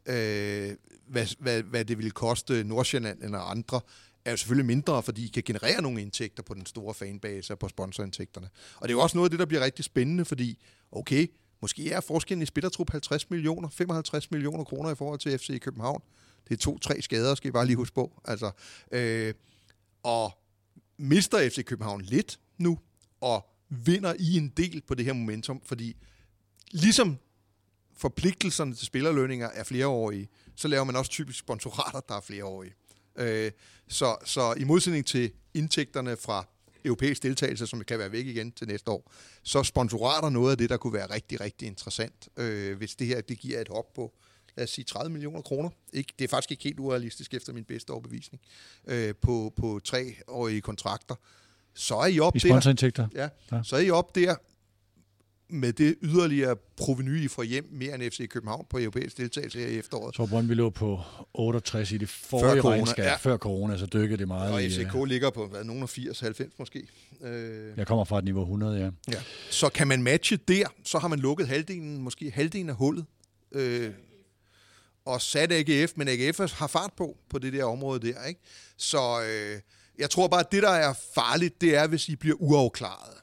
[0.06, 0.76] øh,
[1.06, 3.80] hvad, hvad, hvad det ville koste Nordsjælland eller andre,
[4.24, 7.58] er jo selvfølgelig mindre, fordi I kan generere nogle indtægter på den store fanbase og
[7.58, 8.48] på sponsorindtægterne.
[8.76, 10.58] Og det er jo også noget af det, der bliver rigtig spændende, fordi,
[10.92, 11.26] okay,
[11.64, 16.02] måske er forskellen i spillertrup 50 millioner, 55 millioner kroner i forhold til FC København.
[16.48, 18.22] Det er to-tre skader, skal I bare lige huske på.
[18.24, 18.50] Altså,
[18.92, 19.34] øh,
[20.02, 20.38] og
[20.96, 22.78] mister FC København lidt nu,
[23.20, 25.96] og vinder i en del på det her momentum, fordi
[26.70, 27.16] ligesom
[27.96, 32.74] forpligtelserne til spillerlønninger er flereårige, så laver man også typisk sponsorater, der er flereårige.
[33.16, 33.52] Øh,
[33.88, 36.46] så, så i modsætning til indtægterne fra
[36.84, 39.12] europæisk deltagelse, som kan være væk igen til næste år,
[39.42, 43.20] så sponsorater noget af det, der kunne være rigtig, rigtig interessant, øh, hvis det her
[43.20, 44.12] det giver et hop på,
[44.56, 45.70] lad os sige 30 millioner kroner.
[45.92, 48.42] Ikke, det er faktisk ikke helt urealistisk efter min bedste overbevisning,
[48.86, 51.14] øh, på, på treårige kontrakter.
[51.74, 52.48] Så er I op I der.
[52.48, 53.08] sponsorindtægter.
[53.14, 53.62] Ja, Ja.
[53.62, 54.34] så er I op der
[55.50, 59.66] med det yderligere proveny, I får hjem mere end FC København på europæisk deltagelse her
[59.66, 60.14] i efteråret.
[60.16, 61.00] Så Brøndby lå på
[61.34, 63.04] 68 i det Før forrige corona, regnskab.
[63.04, 63.16] ja.
[63.16, 64.52] Før corona, så dykkede det meget.
[64.52, 66.86] Og i, FCK øh, ligger på hvad, nogen af 80-90 måske.
[67.22, 68.90] Øh, Jeg kommer fra et niveau 100, ja.
[69.12, 69.22] Ja.
[69.50, 73.04] Så kan man matche der, så har man lukket halvdelen, måske halvdelen af hullet.
[73.52, 73.90] Øh,
[75.06, 78.24] og sat AGF, men AGF har fart på, på det der område der.
[78.24, 78.40] Ikke?
[78.76, 79.60] Så øh,
[79.98, 83.14] jeg tror bare, at det, der er farligt, det er, hvis I bliver uafklaret.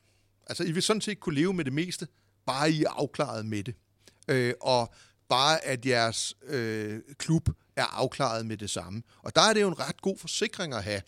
[0.52, 2.08] Altså, I vil sådan set kunne leve med det meste,
[2.46, 3.76] bare I er afklaret med det.
[4.28, 4.94] Øh, og
[5.30, 9.04] bare at jeres øh, klub er afklaret med det samme.
[9.18, 11.02] Og der er det jo en ret god forsikring at have,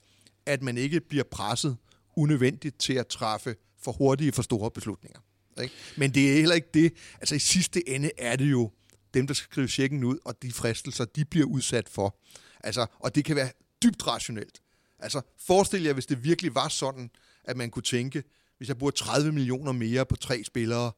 [0.46, 1.78] at man ikke bliver presset
[2.16, 5.20] unødvendigt til at træffe for hurtige, for store beslutninger.
[5.62, 5.74] Ikke?
[5.98, 6.94] Men det er heller ikke det.
[7.20, 8.72] Altså i sidste ende er det jo
[9.14, 12.20] dem, der skal skrive checken ud, og de fristelser, de bliver udsat for.
[12.60, 13.52] Altså, og det kan være
[13.84, 14.62] dybt rationelt.
[15.00, 17.10] Altså, forestil jer, hvis det virkelig var sådan,
[17.44, 18.24] at man kunne tænke,
[18.58, 20.92] hvis jeg bruger 30 millioner mere på tre spillere,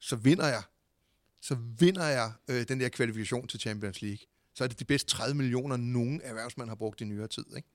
[0.00, 0.62] så vinder jeg.
[1.40, 4.26] Så vinder jeg øh, den der kvalifikation til Champions League.
[4.54, 7.44] Så er det de bedste 30 millioner, nogen erhvervsmand har brugt i nyere tid.
[7.56, 7.68] Ikke?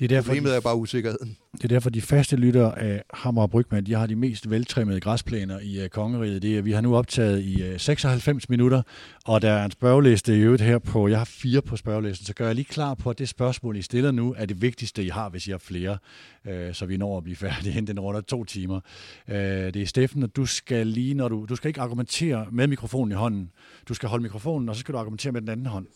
[0.00, 1.36] Det er derfor, Problemet de, er bare usikkerheden.
[1.52, 5.00] det er derfor, de faste lyttere af Hammer og Brygman, de har de mest veltrimmede
[5.00, 6.42] græsplæner i uh, kongeriget.
[6.42, 8.82] Det er, vi har nu optaget i uh, 96 minutter,
[9.24, 12.34] og der er en spørgeliste i øvrigt her på, jeg har fire på spørgelisten, så
[12.34, 15.08] gør jeg lige klar på, at det spørgsmål, I stiller nu, er det vigtigste, I
[15.08, 15.98] har, hvis I har flere,
[16.44, 18.80] uh, så vi når at blive færdige inden den runder to timer.
[19.28, 22.66] Uh, det er Steffen, og du skal lige, når du, du skal ikke argumentere med
[22.66, 23.50] mikrofonen i hånden.
[23.88, 25.86] Du skal holde mikrofonen, og så skal du argumentere med den anden hånd.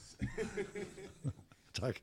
[1.81, 1.97] tak.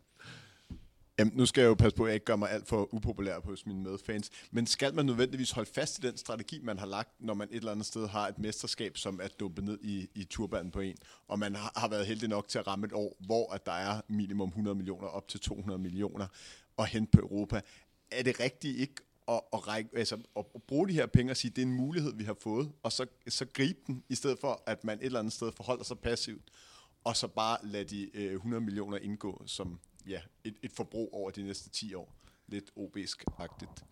[1.21, 3.39] Jamen, nu skal jeg jo passe på, at jeg ikke gør mig alt for upopulær
[3.39, 4.29] hos mine medfans.
[4.51, 7.55] Men skal man nødvendigvis holde fast i den strategi, man har lagt, når man et
[7.55, 10.95] eller andet sted har et mesterskab, som er dumpet ned i, i turbanen på en,
[11.27, 13.71] og man har, har været heldig nok til at ramme et år, hvor at der
[13.71, 16.27] er minimum 100 millioner op til 200 millioner
[16.77, 17.61] og hente på Europa.
[18.11, 18.95] Er det rigtigt ikke
[19.27, 21.73] at, at, række, altså, at bruge de her penge og sige, at det er en
[21.73, 25.05] mulighed, vi har fået, og så, så gribe den, i stedet for, at man et
[25.05, 26.43] eller andet sted forholder sig passivt,
[27.03, 31.31] og så bare lade de øh, 100 millioner indgå som ja, et, et forbrug over
[31.31, 32.15] de næste 10 år.
[32.47, 33.85] Lidt obisk-agtigt.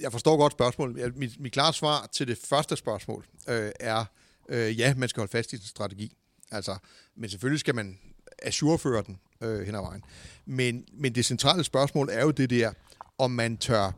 [0.00, 1.16] Jeg forstår godt spørgsmålet.
[1.16, 4.04] Mit, mit klare svar til det første spørgsmål øh, er,
[4.48, 6.16] øh, ja, man skal holde fast i sin strategi.
[6.50, 6.76] Altså,
[7.14, 7.98] men selvfølgelig skal man
[8.42, 10.02] assureføre den øh, hen ad vejen.
[10.44, 12.72] Men, men det centrale spørgsmål er jo det der,
[13.18, 13.92] om man tør,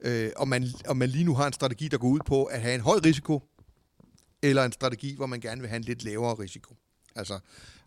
[0.00, 2.60] øh, om, man, om man lige nu har en strategi, der går ud på at
[2.60, 3.42] have en høj risiko,
[4.42, 6.76] eller en strategi, hvor man gerne vil have en lidt lavere risiko.
[7.20, 7.38] Altså,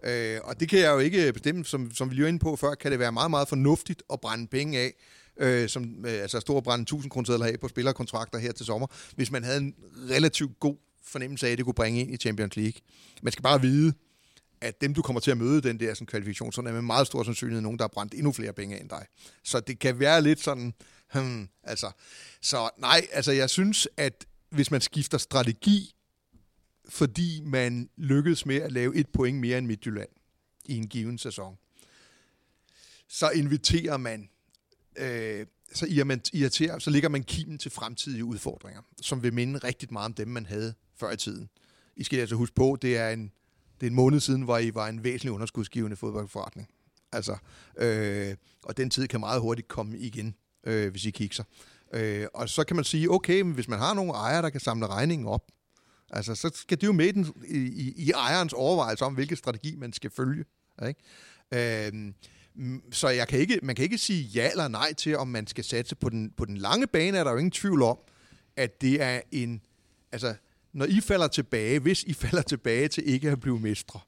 [0.03, 2.55] øh, og det kan jeg jo ikke bestemme, som, som vi lige var inde på
[2.55, 4.93] før, kan det være meget, meget fornuftigt at brænde penge af,
[5.37, 9.31] øh, som, øh, altså store brænde 1000 kroner af på spillerkontrakter her til sommer, hvis
[9.31, 9.75] man havde en
[10.09, 12.81] relativt god fornemmelse af, at det kunne bringe ind i Champions League.
[13.21, 13.93] Man skal bare vide,
[14.61, 17.07] at dem, du kommer til at møde den der sådan, kvalifikation, så er med meget
[17.07, 19.05] stor sandsynlighed nogen, der har brændt endnu flere penge af end dig.
[19.43, 20.73] Så det kan være lidt sådan,
[21.13, 21.91] hmm, altså,
[22.41, 25.95] så nej, altså jeg synes, at hvis man skifter strategi,
[26.89, 30.09] fordi man lykkedes med at lave et point mere end Midtjylland
[30.65, 31.57] i en given sæson,
[33.07, 34.29] så inviterer man,
[34.95, 35.85] øh, så,
[36.33, 40.13] irriterer man, så ligger man kimen til fremtidige udfordringer, som vil minde rigtig meget om
[40.13, 41.49] dem, man havde før i tiden.
[41.95, 43.31] I skal altså huske på, det er en,
[43.79, 46.69] det er en måned siden, hvor I var en væsentlig underskudsgivende fodboldforretning.
[47.11, 47.37] Altså,
[47.77, 51.43] øh, og den tid kan meget hurtigt komme igen, øh, hvis I kigger.
[51.93, 54.59] Øh, og så kan man sige, okay, men hvis man har nogle ejere, der kan
[54.59, 55.51] samle regningen op,
[56.13, 59.37] altså, så skal det jo med i, den, i, i, i ejerens overvejelse om, hvilken
[59.37, 60.45] strategi man skal følge.
[60.87, 61.01] Ikke?
[61.87, 62.13] Øhm,
[62.91, 65.63] så jeg kan ikke, man kan ikke sige ja eller nej til, om man skal
[65.63, 67.97] satse på den, på den lange bane, er der jo ingen tvivl om,
[68.55, 69.61] at det er en,
[70.11, 70.35] altså,
[70.73, 73.99] når I falder tilbage, hvis I falder tilbage til ikke at blive mestre,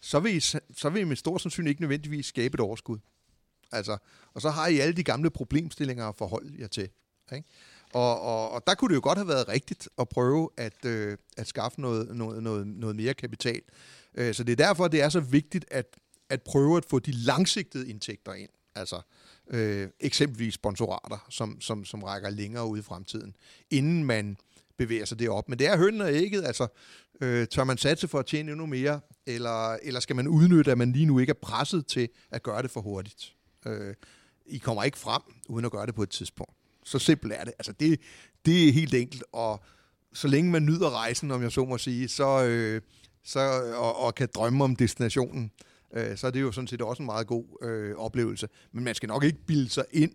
[0.00, 2.98] så vil I, så vil I med stor sandsynlighed ikke nødvendigvis skabe et overskud.
[3.72, 3.98] Altså,
[4.34, 6.88] og så har I alle de gamle problemstillinger at forholde jer til.
[7.32, 7.48] Ikke?
[7.92, 11.16] Og, og, og der kunne det jo godt have været rigtigt at prøve at, øh,
[11.36, 13.60] at skaffe noget, noget, noget, noget mere kapital.
[14.14, 15.86] Øh, så det er derfor, det er så vigtigt at,
[16.28, 18.50] at prøve at få de langsigtede indtægter ind.
[18.74, 19.00] Altså
[19.50, 23.36] øh, eksempelvis sponsorater, som, som, som rækker længere ud i fremtiden,
[23.70, 24.36] inden man
[24.78, 25.48] bevæger sig derop.
[25.48, 26.66] Men det er hønnen og ægget, altså
[27.20, 30.78] øh, tør man satse for at tjene endnu mere, eller, eller skal man udnytte, at
[30.78, 33.34] man lige nu ikke er presset til at gøre det for hurtigt?
[33.66, 33.94] Øh,
[34.46, 36.59] I kommer ikke frem, uden at gøre det på et tidspunkt.
[36.90, 37.52] Så simpelt er det.
[37.58, 38.00] Altså det,
[38.46, 39.64] det er helt enkelt, og
[40.12, 42.82] så længe man nyder rejsen, om jeg så må sige, så, øh,
[43.24, 43.40] så,
[43.76, 45.50] og, og kan drømme om destinationen,
[45.94, 48.48] øh, så er det jo sådan set også en meget god øh, oplevelse.
[48.72, 50.12] Men man skal nok ikke bilde sig ind,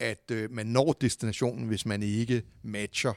[0.00, 3.12] at øh, man når destinationen, hvis man ikke matcher,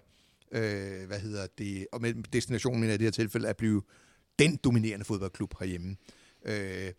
[0.52, 3.82] øh, hvad hedder det, og med destinationen i det her tilfælde, at blive
[4.40, 5.96] den dominerende fodboldklub herhjemme.
[6.46, 6.92] Øh,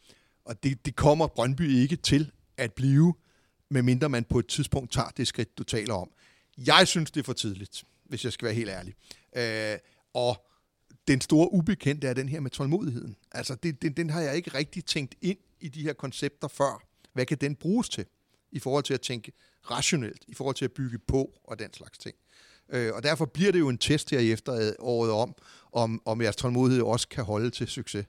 [0.44, 3.14] og det, det kommer Brøndby ikke til at blive,
[3.74, 6.10] medmindre man på et tidspunkt tager det skridt, du taler om.
[6.58, 8.94] Jeg synes, det er for tidligt, hvis jeg skal være helt ærlig.
[9.36, 9.78] Øh,
[10.14, 10.46] og
[11.08, 13.16] den store ubekendte er den her med tålmodigheden.
[13.32, 16.82] Altså, det, den, den har jeg ikke rigtig tænkt ind i de her koncepter før.
[17.12, 18.04] Hvad kan den bruges til?
[18.52, 19.32] I forhold til at tænke
[19.70, 22.16] rationelt, i forhold til at bygge på og den slags ting.
[22.68, 25.34] Øh, og derfor bliver det jo en test her i efteråret om,
[25.72, 28.06] om, om jeres tålmodighed også kan holde til succes.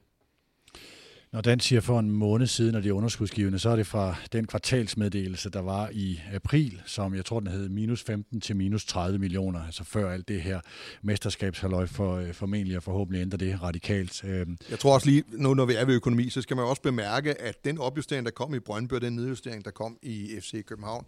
[1.36, 4.14] Når Dan siger for en måned siden, at det er underskudsgivende, så er det fra
[4.32, 8.84] den kvartalsmeddelelse, der var i april, som jeg tror, den hed minus 15 til minus
[8.84, 10.60] 30 millioner, altså før alt det her
[11.02, 14.24] mesterskabshalløj for øh, formentlig og forhåbentlig ændre det radikalt.
[14.24, 16.82] Øhm, jeg tror også lige, nu når vi er ved økonomi, så skal man også
[16.82, 20.64] bemærke, at den opjustering, der kom i Brøndby, og den nedjustering, der kom i FC
[20.64, 21.04] København,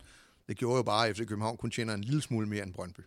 [0.48, 3.00] det gjorde jo bare, at FC København kun tjener en lille smule mere end Brøndby.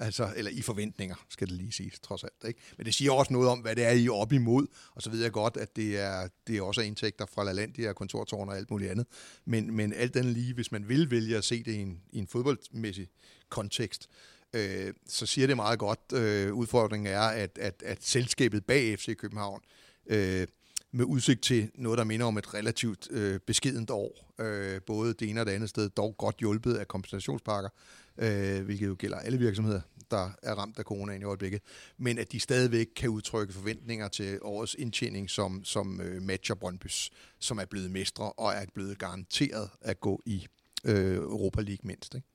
[0.00, 2.44] Altså, eller i forventninger, skal det lige siges, trods alt.
[2.48, 2.60] Ikke?
[2.76, 5.10] Men det siger også noget om, hvad det er, I er op imod, og så
[5.10, 8.70] ved jeg godt, at det er, det er også indtægter fra LaLandia, kontortårn og alt
[8.70, 9.06] muligt andet.
[9.44, 12.18] Men, men alt den lige, hvis man vil vælge at se det i en, i
[12.18, 13.08] en fodboldmæssig
[13.48, 14.08] kontekst,
[14.52, 16.00] øh, så siger det meget godt.
[16.14, 19.60] Øh, udfordringen er, at, at, at selskabet bag FC København,
[20.06, 20.46] øh,
[20.92, 25.30] med udsigt til noget, der minder om et relativt øh, beskedent år, øh, både det
[25.30, 27.70] ene og det andet sted, dog godt hjulpet af kompensationspakker,
[28.18, 29.80] øh, hvilket jo gælder alle virksomheder,
[30.10, 31.60] der er ramt af coronaen i øjeblikket,
[31.98, 37.10] men at de stadigvæk kan udtrykke forventninger til årets indtjening, som, som øh, matcher Brøndbys,
[37.38, 40.46] som er blevet mestre og er blevet garanteret at gå i
[40.84, 42.14] øh, Europa League mindst.
[42.14, 42.26] Ikke?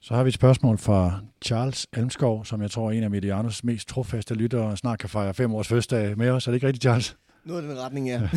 [0.00, 3.64] Så har vi et spørgsmål fra Charles Elmskov, som jeg tror er en af Medianos
[3.64, 6.46] mest trofaste lyttere, og snart kan fejre fem års fødselsdag med os.
[6.46, 7.16] Er det ikke rigtigt, Charles?
[7.44, 8.28] Noget af den retning, ja.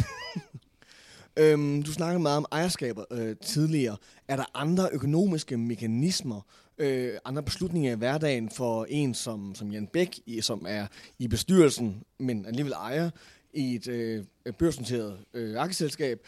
[1.39, 3.97] øhm, du snakkede meget om ejerskaber øh, tidligere.
[4.27, 6.41] Er der andre økonomiske mekanismer,
[6.77, 10.87] øh, andre beslutninger i hverdagen for en som, som Jan Bæk, i, som er
[11.19, 13.09] i bestyrelsen, men alligevel ejer
[13.53, 14.23] i et øh,
[14.59, 16.19] børsnoteret øh, aktieselskab,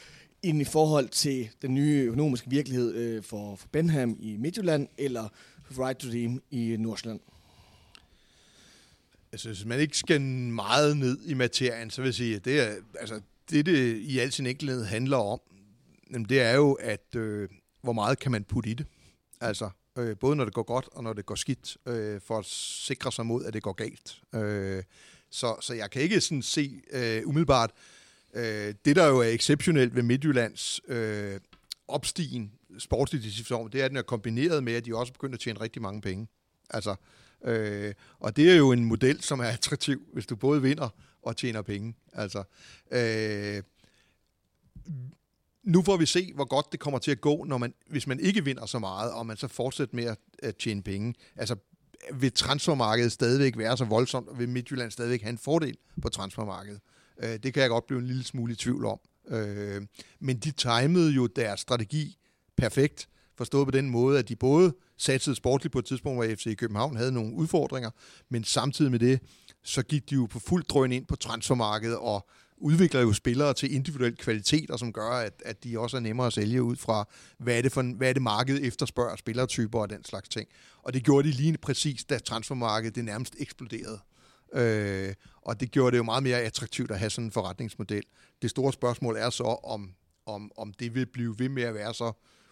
[0.43, 5.29] end i forhold til den nye økonomiske virkelighed øh, for, for Benham i Midtjylland eller
[5.79, 7.19] Right to Dream i Nordsjælland?
[9.31, 12.61] Altså, hvis man ikke skal meget ned i materien, så vil jeg sige, at det,
[12.61, 15.39] er, altså, det, det i al sin enkelhed handler om,
[16.29, 17.49] det er jo, at øh,
[17.81, 18.85] hvor meget kan man putte i det.
[19.41, 19.69] Altså,
[19.99, 23.11] øh, både når det går godt og når det går skidt, øh, for at sikre
[23.11, 24.21] sig mod, at det går galt.
[24.35, 24.83] Øh,
[25.31, 27.71] så, så jeg kan ikke sådan se øh, umiddelbart,
[28.33, 31.39] øh, det der jo er exceptionelt ved Midtjyllands øh,
[31.87, 35.13] opstigen sportsligt i sidste år, det er, at den er kombineret med, at de også
[35.13, 36.27] begynder at tjene rigtig mange penge.
[36.69, 36.95] Altså,
[37.45, 40.89] øh, og det er jo en model, som er attraktiv, hvis du både vinder
[41.21, 41.95] og tjener penge.
[42.13, 42.43] Altså,
[42.91, 43.63] øh,
[45.69, 48.19] nu får vi se, hvor godt det kommer til at gå, når man, hvis man
[48.19, 51.13] ikke vinder så meget, og man så fortsætter med at, at tjene penge.
[51.35, 51.55] Altså,
[52.13, 56.79] vil transfermarkedet stadigvæk være så voldsomt, og vil Midtjylland stadigvæk have en fordel på transfermarkedet?
[57.23, 58.99] Øh, det kan jeg godt blive en lille smule i tvivl om.
[59.27, 59.81] Øh,
[60.19, 62.17] men de timede jo deres strategi
[62.57, 66.57] perfekt, forstået på den måde, at de både satsede sportligt på et tidspunkt, hvor FC
[66.57, 67.89] København havde nogle udfordringer,
[68.29, 69.19] men samtidig med det,
[69.63, 72.27] så gik de jo på fuld drøn ind på transfermarkedet og
[72.59, 76.27] udvikler jo spillere til individuel kvalitet, og som gør, at, at de også er nemmere
[76.27, 77.07] at sælge ud fra,
[77.37, 80.49] hvad er det, for, hvad er det markedet efterspørger, spillertyper og den slags ting.
[80.83, 83.99] Og det gjorde de lige præcis, da transfermarkedet det nærmest eksploderede.
[84.53, 88.03] Øh, og det gjorde det jo meget mere attraktivt at have sådan en forretningsmodel.
[88.41, 89.93] Det store spørgsmål er så, om,
[90.25, 92.11] om, om det vil blive ved med at være så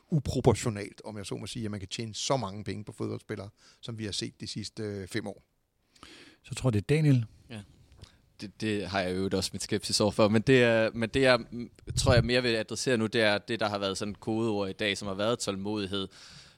[0.09, 3.49] uproportionalt, om jeg så må sige, at man kan tjene så mange penge på fodboldspillere,
[3.81, 5.43] som vi har set de sidste øh, fem år.
[6.43, 7.25] Så tror jeg, det er Daniel.
[7.49, 7.61] Ja.
[8.41, 11.39] Det, det har jeg jo også mit skepsis overfor, men det, er, men det jeg
[11.97, 14.73] tror jeg mere vil adressere nu, det er det, der har været sådan kodeord i
[14.73, 16.07] dag, som har været tålmodighed.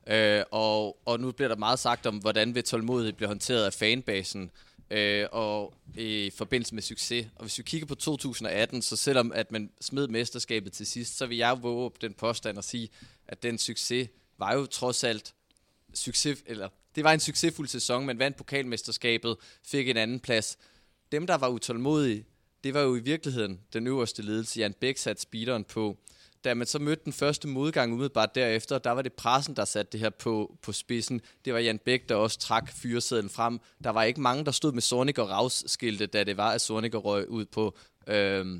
[0.07, 3.73] Øh, og, og nu bliver der meget sagt om, hvordan vil tålmodighed blive håndteret af
[3.73, 4.51] fanbasen
[4.91, 7.27] øh, og i forbindelse med succes.
[7.35, 11.25] Og hvis vi kigger på 2018, så selvom at man smed mesterskabet til sidst, så
[11.25, 12.89] vil jeg våge op den påstand og sige,
[13.27, 15.33] at den succes var jo trods alt
[15.93, 20.57] succes, eller det var en succesfuld sæson, man vandt pokalmesterskabet, fik en anden plads.
[21.11, 22.25] Dem, der var utålmodige,
[22.63, 25.97] det var jo i virkeligheden den øverste ledelse, Jan Bæk satte speederen på.
[26.43, 29.91] Da man så mødte den første modgang umiddelbart derefter, der var det pressen, der satte
[29.91, 31.21] det her på, på spidsen.
[31.45, 33.59] Det var Jan Bæk, der også trak fyresedlen frem.
[33.83, 36.61] Der var ikke mange, der stod med Sonic og Raus skilte, da det var, at
[36.61, 37.77] Sonic røg ud på,
[38.07, 38.59] øh,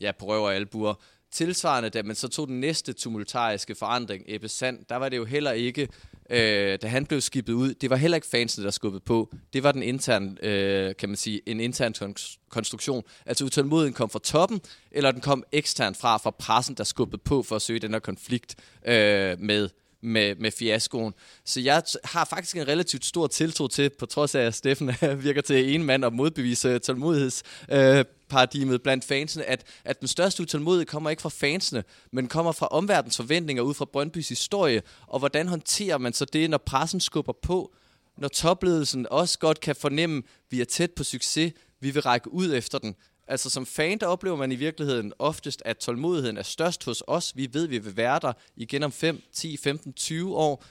[0.00, 0.94] ja, på røv og albuer.
[1.30, 5.24] Tilsvarende, da man så tog den næste tumultariske forandring, Ebbe Sand, der var det jo
[5.24, 5.88] heller ikke,
[6.30, 9.34] øh, da han blev skibet ud, det var heller ikke fansene, der skubbede på.
[9.52, 13.02] Det var den interne, øh, kan man sige, en intern kon- konstruktion.
[13.26, 14.60] Altså utålmodigheden kom fra toppen,
[14.92, 17.98] eller den kom eksternt fra, fra pressen, der skubbede på for at søge den her
[17.98, 19.68] konflikt øh, med,
[20.02, 21.14] med, med fiaskoen.
[21.44, 24.90] Så jeg har faktisk en relativt stor tiltro til, på trods af at Steffen
[25.22, 27.42] virker til en mand og modbevise tålmodigheds
[27.72, 32.52] øh, paradigmet blandt fansene, at, at den største utålmodighed kommer ikke fra fansene, men kommer
[32.52, 37.00] fra omverdens forventninger ud fra Brøndbys historie, og hvordan håndterer man så det, når pressen
[37.00, 37.74] skubber på,
[38.16, 42.32] når topledelsen også godt kan fornemme, at vi er tæt på succes, vi vil række
[42.32, 42.94] ud efter den.
[43.28, 47.36] Altså som fan, der oplever man i virkeligheden oftest, at tålmodigheden er størst hos os.
[47.36, 50.64] Vi ved, at vi vil være der igen om 5, 10, 15, 20 år,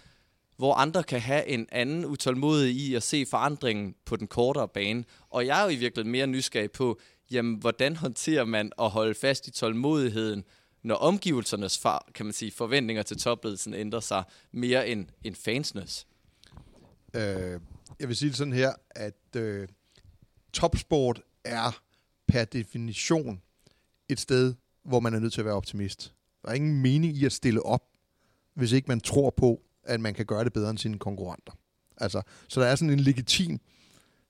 [0.58, 5.04] hvor andre kan have en anden utålmodighed i at se forandringen på den kortere bane.
[5.30, 7.00] Og jeg er jo i virkeligheden mere nysgerrig på,
[7.32, 10.44] jamen, hvordan håndterer man at holde fast i tålmodigheden,
[10.84, 16.08] når omgivelsernes far, kan man sige, forventninger til topledelsen ændrer sig mere end, end fansenes?
[17.14, 17.60] Øh,
[18.00, 19.68] jeg vil sige det sådan her, at øh,
[20.54, 21.82] topsport er
[22.28, 23.42] per definition
[24.10, 24.54] et sted,
[24.84, 26.14] hvor man er nødt til at være optimist.
[26.44, 27.84] Der er ingen mening i at stille op,
[28.54, 31.54] hvis ikke man tror på, at man kan gøre det bedre end sine konkurrenter.
[31.98, 33.60] Altså, så der er sådan en legitim...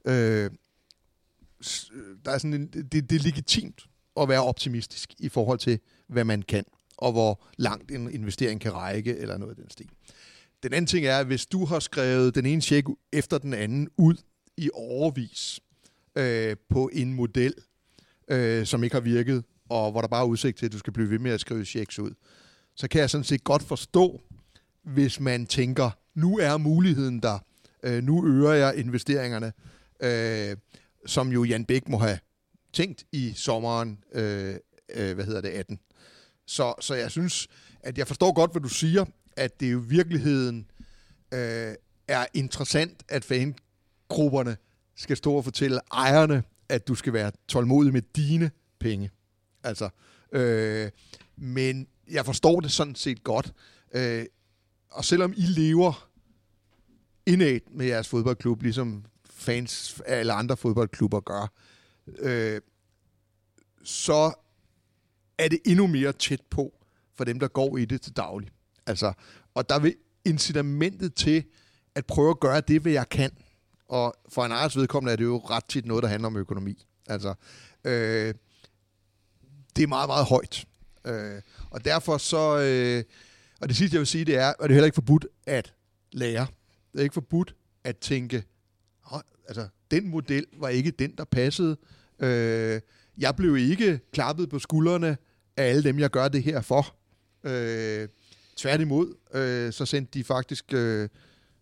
[0.06, 0.52] Øh,
[1.94, 3.81] Øh, der er sådan en, det, det er legitimt
[4.22, 6.64] at være optimistisk i forhold til, hvad man kan,
[6.98, 9.90] og hvor langt en investering kan række, eller noget af den stil.
[10.64, 13.90] Den anden ting er, at hvis du har skrevet den ene check efter den anden
[13.98, 14.15] ud
[14.57, 15.60] i overvis
[16.15, 17.53] øh, på en model,
[18.27, 20.94] øh, som ikke har virket, og hvor der bare er udsigt til, at du skal
[20.94, 22.11] blive ved med at skrive checks ud,
[22.76, 24.22] så kan jeg sådan set godt forstå,
[24.84, 27.40] hvis man tænker, nu er muligheden der,
[27.84, 29.53] øh, nu øger jeg investeringerne,
[29.99, 30.57] øh,
[31.06, 32.20] som jo Jan Bæk må have
[32.74, 34.56] tænkt i sommeren, øh,
[34.96, 35.80] øh, hvad hedder det, 18.
[36.48, 37.48] Så, så jeg synes,
[37.80, 39.06] at jeg forstår godt, hvad du siger,
[39.36, 40.72] at det jo i virkeligheden
[41.34, 41.76] øh,
[42.08, 44.58] er interessant, at fangrupperne
[44.96, 49.12] skal stå og fortælle ejerne, at du skal være tålmodig med dine penge.
[49.64, 49.90] Altså,
[50.32, 50.90] øh,
[51.38, 53.54] men jeg forstår det sådan set godt.
[53.94, 54.26] Øh,
[54.92, 56.10] og selvom I lever
[57.26, 59.06] indad med jeres fodboldklub, ligesom
[59.40, 61.52] fans eller andre fodboldklubber gør,
[62.20, 62.61] øh,
[63.84, 64.34] så
[65.38, 66.74] er det endnu mere tæt på
[67.16, 68.49] for dem, der går i det til daglig.
[68.86, 69.14] Altså,
[69.53, 69.95] og der vil
[70.26, 71.44] incitamentet til
[71.95, 73.32] at prøve at gøre det, hvad jeg kan.
[73.88, 76.86] Og for en ejers vedkommende er det jo ret tit noget, der handler om økonomi.
[77.07, 77.34] Altså,
[77.84, 78.34] øh,
[79.76, 80.66] det er meget, meget højt.
[81.06, 82.60] Øh, og derfor så...
[82.60, 83.03] Øh,
[83.61, 85.74] og det sidste, jeg vil sige, det er, at det er heller ikke forbudt at
[86.11, 86.48] lære.
[86.91, 88.44] Det er ikke forbudt at tænke,
[89.48, 91.77] altså, den model var ikke den, der passede.
[92.19, 92.81] Øh,
[93.18, 95.18] jeg blev ikke klappet på skuldrene
[95.57, 96.95] af alle dem, jeg gør det her for.
[97.44, 98.07] Øh,
[98.57, 101.10] tværtimod, øh, så sendte de faktisk øh,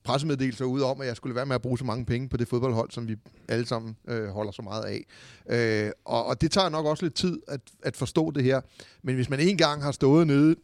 [0.03, 2.47] pressemeddelelser ud om, at jeg skulle være med at bruge så mange penge på det
[2.47, 3.15] fodboldhold, som vi
[3.47, 5.05] alle sammen øh, holder så meget af.
[5.49, 8.61] Øh, og, og det tager nok også lidt tid at, at forstå det her.
[9.03, 10.55] Men hvis man en gang har stået nede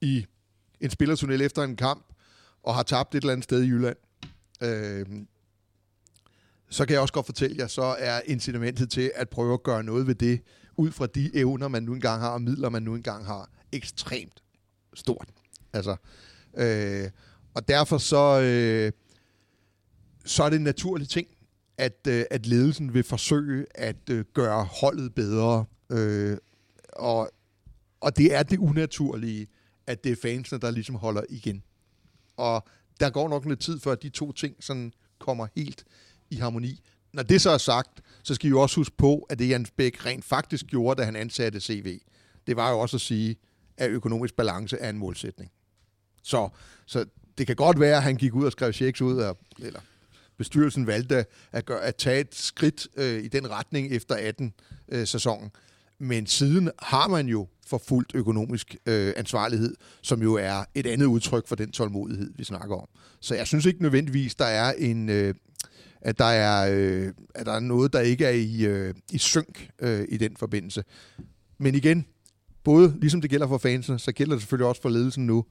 [0.00, 0.26] i
[0.80, 2.06] en spillertunnel efter en kamp,
[2.62, 3.96] og har tabt et eller andet sted i Jylland,
[4.62, 5.06] øh,
[6.72, 9.84] så kan jeg også godt fortælle jer, så er incitamentet til at prøve at gøre
[9.84, 10.40] noget ved det,
[10.76, 14.42] ud fra de evner, man nu engang har, og midler, man nu engang har, ekstremt
[14.94, 15.28] stort.
[15.72, 15.96] Altså,
[16.56, 17.10] øh,
[17.54, 18.92] og derfor så, øh,
[20.24, 21.28] så er det en naturlig ting,
[21.78, 25.64] at, øh, at ledelsen vil forsøge at øh, gøre holdet bedre.
[25.90, 26.36] Øh,
[26.92, 27.30] og,
[28.00, 29.46] og det er det unaturlige,
[29.86, 31.62] at det er fansene, der ligesom holder igen.
[32.36, 32.64] Og
[33.00, 35.84] der går nok lidt tid, før de to ting sådan kommer helt
[36.32, 36.80] i harmoni.
[37.12, 39.70] Når det så er sagt, så skal I jo også huske på, at det Jens
[39.70, 42.00] Bæk rent faktisk gjorde, da han ansatte CV,
[42.46, 43.36] det var jo også at sige,
[43.76, 45.50] at økonomisk balance er en målsætning.
[46.22, 46.48] Så,
[46.86, 47.04] så
[47.38, 49.80] det kan godt være, at han gik ud og skrev checks ud, af, eller
[50.38, 55.44] bestyrelsen valgte at, gøre, at tage et skridt øh, i den retning efter 18-sæsonen.
[55.44, 61.06] Øh, Men siden har man jo forfulgt økonomisk øh, ansvarlighed, som jo er et andet
[61.06, 62.88] udtryk for den tålmodighed, vi snakker om.
[63.20, 65.34] Så jeg synes ikke nødvendigvis, der er en, øh,
[66.02, 69.68] at, der er, øh, at der er noget, der ikke er i, øh, i synk
[69.78, 70.84] øh, i den forbindelse.
[71.58, 72.06] Men igen,
[72.64, 75.44] både ligesom det gælder for fansene, så gælder det selvfølgelig også for ledelsen nu,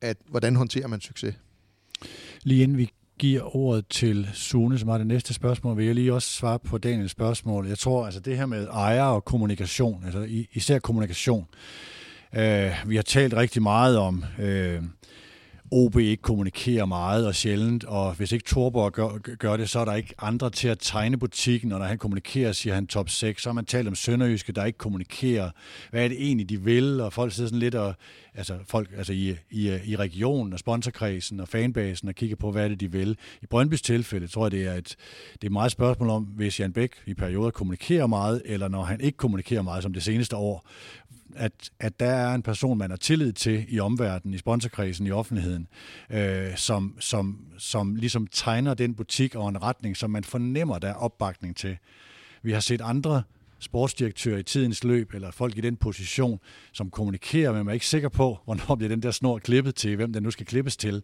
[0.00, 1.34] at hvordan håndterer man succes?
[2.42, 6.14] Lige inden vi giver ordet til Sune, som har det næste spørgsmål, vil jeg lige
[6.14, 7.66] også svare på Daniels spørgsmål.
[7.66, 11.46] Jeg tror, altså det her med ejer og kommunikation, altså især kommunikation.
[12.34, 14.82] Øh, vi har talt rigtig meget om, øh,
[15.72, 19.84] OB ikke kommunikerer meget og sjældent, og hvis ikke Torborg gør, gør det, så er
[19.84, 23.42] der ikke andre til at tegne butikken, og når han kommunikerer, siger han top 6,
[23.42, 25.50] så har man talt om Sønderjyske, der ikke kommunikerer.
[25.90, 27.00] Hvad er det egentlig, de vil?
[27.00, 27.94] Og folk sidder sådan lidt og,
[28.34, 32.64] altså folk altså i, i, i regionen og sponsorkredsen og fanbasen og kigger på, hvad
[32.64, 33.16] er det, de vil.
[33.42, 34.96] I Brøndbys tilfælde tror jeg, det er et,
[35.42, 39.00] det er meget spørgsmål om, hvis Jan Bæk i perioder kommunikerer meget, eller når han
[39.00, 40.66] ikke kommunikerer meget, som det seneste år,
[41.36, 45.10] at, at der er en person, man har tillid til i omverdenen, i sponsorkredsen, i
[45.10, 45.68] offentligheden,
[46.10, 50.88] øh, som, som, som ligesom tegner den butik og en retning, som man fornemmer, der
[50.88, 51.76] er opbakning til.
[52.42, 53.22] Vi har set andre
[53.60, 56.40] sportsdirektører i tidens løb, eller folk i den position,
[56.72, 59.96] som kommunikerer, men man er ikke sikker på, hvornår bliver den der snor klippet til,
[59.96, 61.02] hvem den nu skal klippes til.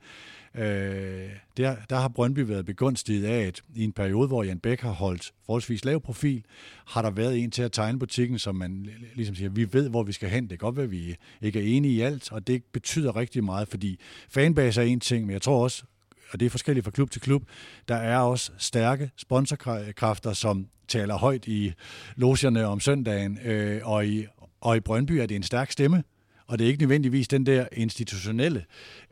[0.59, 4.81] Øh, der, der har Brøndby været begunstiget af, at i en periode, hvor Jan Bæk
[4.81, 6.45] har holdt forholdsvis lav profil,
[6.87, 10.03] har der været en til at tegne butikken, som man ligesom siger, vi ved, hvor
[10.03, 10.43] vi skal hen.
[10.43, 13.45] Det kan godt være, at vi ikke er enige i alt, og det betyder rigtig
[13.45, 15.83] meget, fordi fanbase er en ting, men jeg tror også,
[16.31, 17.43] og det er forskelligt fra klub til klub,
[17.89, 21.73] der er også stærke sponsorkræfter, som taler højt i
[22.17, 24.27] logerne om søndagen, øh, og, i,
[24.61, 26.05] og i Brøndby er det en stærk stemme,
[26.47, 28.65] og det er ikke nødvendigvis den der institutionelle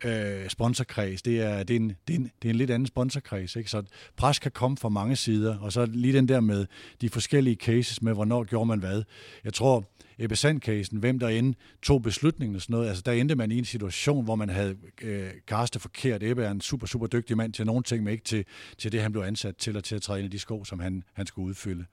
[0.04, 1.22] øh, sponsorkreds.
[1.22, 3.56] Det er, det, er en, det, er en, det er en lidt anden sponsorkreds.
[3.56, 3.70] Ikke?
[3.70, 3.82] Så
[4.16, 6.66] pres kan komme fra mange sider, og så lige den der med
[7.00, 9.02] de forskellige cases med, hvornår gjorde man hvad.
[9.44, 9.84] Jeg tror,
[10.18, 13.58] Ebbe Sand-casen, hvem der end tog beslutningen og sådan noget, altså der endte man i
[13.58, 16.22] en situation, hvor man havde øh, kastet forkert.
[16.22, 18.44] Ebbe er en super, super dygtig mand til nogle ting, men ikke til,
[18.78, 20.80] til det, han blev ansat til, og til at træde ind i de sko, som
[20.80, 21.84] han, han skulle udfylde.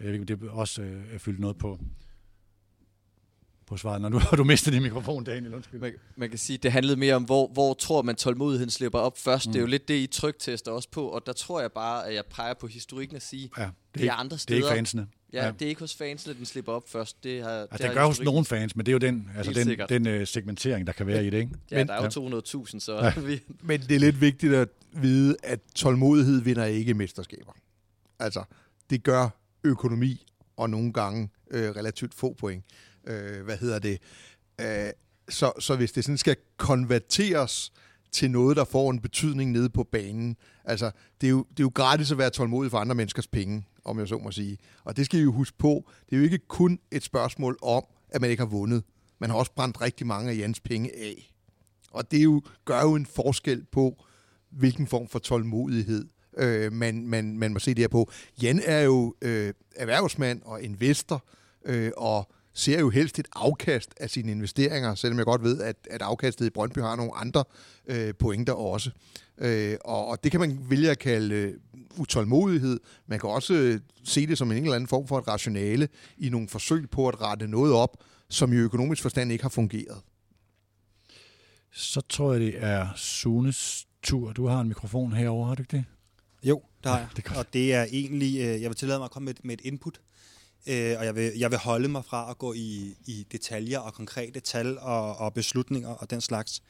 [0.00, 1.78] Jeg ved det også øh, fyldt noget på
[3.66, 5.54] på svaret, når nu har du mistet din mikrofon, Daniel.
[5.54, 5.80] Undskyld.
[5.80, 9.18] Man, man kan sige, det handlede mere om, hvor, hvor tror man tålmodigheden slipper op
[9.18, 9.46] først.
[9.46, 9.52] Mm.
[9.52, 12.14] Det er jo lidt det, I tryktester også på, og der tror jeg bare, at
[12.14, 14.60] jeg peger på historikken at sige, ja, det, er, det er andre steder.
[14.60, 15.06] Det er ikke fansene.
[15.32, 17.24] Ja, ja, det er ikke hos fansene, den slipper op først.
[17.24, 19.52] Det har, altså, det, det gør hos nogle fans, men det er jo den, altså
[19.52, 21.52] den, den uh, segmentering, der kan være i det, ikke?
[21.70, 22.96] Ja, men, der er jo 200.000, så...
[22.96, 23.20] Ja.
[23.28, 23.40] vi...
[23.62, 27.52] Men det er lidt vigtigt at vide, at tålmodighed vinder ikke mesterskaber.
[28.18, 28.44] Altså,
[28.90, 29.28] det gør
[29.64, 30.26] økonomi,
[30.56, 32.64] og nogle gange øh, relativt få point.
[33.06, 33.98] Øh, hvad hedder det?
[34.60, 34.90] Øh,
[35.28, 37.72] så, så hvis det sådan skal konverteres
[38.12, 41.64] til noget, der får en betydning nede på banen, altså, det er jo, det er
[41.64, 44.58] jo gratis at være tålmodig for andre menneskers penge, om jeg så må sige.
[44.84, 45.90] Og det skal I jo huske på.
[46.10, 48.84] Det er jo ikke kun et spørgsmål om, at man ikke har vundet.
[49.18, 51.32] Man har også brændt rigtig mange af Jans penge af.
[51.90, 54.04] Og det jo, gør jo en forskel på,
[54.50, 58.10] hvilken form for tålmodighed øh, man, man, man må se det her på.
[58.42, 61.24] Jan er jo øh, erhvervsmand og investor,
[61.64, 65.76] øh, og ser jo helst et afkast af sine investeringer, selvom jeg godt ved, at,
[65.90, 67.44] at afkastet i Brøndby har nogle andre
[67.86, 68.90] øh, pointer også.
[69.38, 71.54] Øh, og, og det kan man vælge at kalde øh,
[71.96, 72.80] utålmodighed.
[73.06, 75.88] Man kan også øh, se det som en eller anden form for et rationale
[76.18, 77.96] i nogle forsøg på at rette noget op,
[78.28, 80.00] som i økonomisk forstand ikke har fungeret.
[81.72, 84.32] Så tror jeg, det er Sunes tur.
[84.32, 85.84] Du har en mikrofon herovre, har du ikke det?
[86.42, 87.08] Jo, der har jeg.
[87.16, 89.54] Ja, det og det er egentlig, øh, jeg vil tillade mig at komme med, med
[89.54, 90.00] et input
[90.66, 93.94] øh, og jeg vil, jeg vil holde mig fra at gå i, i detaljer og
[93.94, 96.62] konkrete tal og, og beslutninger og den slags.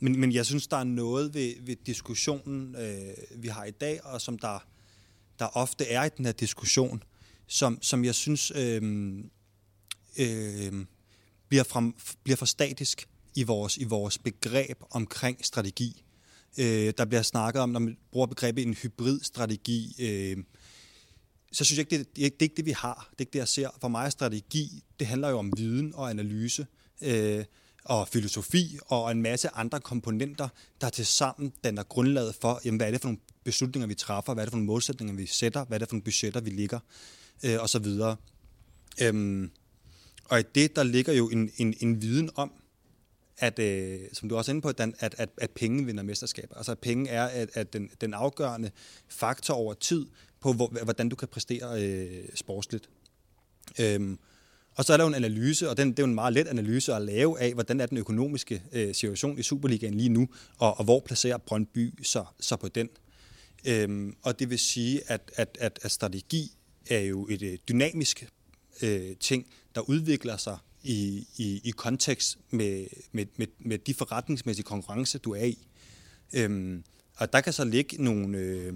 [0.00, 4.04] Men, men jeg synes, der er noget ved, ved diskussionen, øh, vi har i dag,
[4.04, 4.66] og som der,
[5.38, 7.02] der ofte er i den her diskussion,
[7.46, 8.82] som, som jeg synes øh,
[10.18, 10.86] øh,
[11.48, 11.90] bliver, fra,
[12.24, 16.04] bliver for statisk i vores, i vores begreb omkring strategi.
[16.58, 20.36] Øh, der bliver snakket om, når man bruger begrebet en hybridstrategi, øh,
[21.52, 23.08] så synes jeg ikke, det, det, det er ikke det, vi har.
[23.10, 23.68] Det er ikke det, jeg ser.
[23.80, 26.66] For mig er strategi, det handler jo om viden og analyse.
[27.02, 27.44] Øh,
[27.84, 30.48] og filosofi og en masse andre komponenter,
[30.80, 34.34] der til sammen danner grundlaget for, jamen, hvad er det for nogle beslutninger, vi træffer,
[34.34, 36.50] hvad er det for nogle målsætninger, vi sætter, hvad er det for nogle budgetter, vi
[36.50, 36.78] ligger,
[37.44, 38.16] øh, og så videre.
[39.02, 39.50] Øhm,
[40.24, 42.52] og i det, der ligger jo en, en, en viden om,
[43.38, 46.56] at, øh, som du også er inde på, at, at, at, at penge vinder mesterskaber.
[46.56, 48.70] Altså at penge er at, at den, den afgørende
[49.08, 50.06] faktor over tid
[50.40, 52.88] på, hvor, hvordan du kan præstere øh, sportsligt.
[53.80, 54.18] Øhm,
[54.74, 56.48] og så er der jo en analyse, og den, det er jo en meget let
[56.48, 60.78] analyse at lave af, hvordan er den økonomiske øh, situation i Superligaen lige nu, og,
[60.78, 62.88] og hvor placerer Brøndby så, så på den.
[63.64, 66.56] Øhm, og det vil sige, at, at, at, at strategi
[66.90, 68.28] er jo et øh, dynamisk
[68.82, 74.64] øh, ting, der udvikler sig i, i, i kontekst med, med, med, med de forretningsmæssige
[74.64, 75.66] konkurrence, du er i.
[76.32, 76.84] Øhm,
[77.16, 78.38] og der kan så ligge nogle...
[78.38, 78.74] Øh,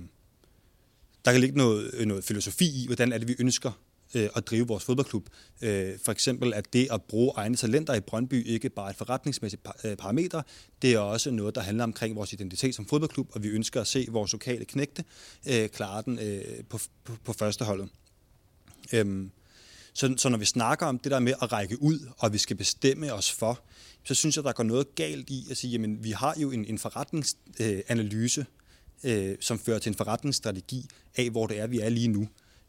[1.25, 3.71] der kan ligge noget, øh, noget filosofi i, hvordan er det, vi ønsker
[4.15, 5.29] øh, at drive vores fodboldklub.
[5.63, 8.97] Øh, for eksempel at det at bruge egne talenter i Brøndby ikke bare er et
[8.97, 10.43] forretningsmæssigt par, øh, parameter,
[10.83, 13.87] det er også noget, der handler omkring vores identitet som fodboldklub, og vi ønsker at
[13.87, 15.05] se vores lokale knægte
[15.49, 17.89] øh, klare den øh, på, på, på første holdet.
[18.93, 19.31] Øhm,
[19.93, 22.57] så, så når vi snakker om det der med at række ud, og vi skal
[22.57, 23.61] bestemme os for,
[24.05, 26.65] så synes jeg, der går noget galt i at sige, jamen vi har jo en,
[26.65, 28.47] en forretningsanalyse, øh,
[29.05, 30.87] øh, som fører til en forretningsstrategi
[31.17, 32.29] af, hvor det er, vi er lige nu.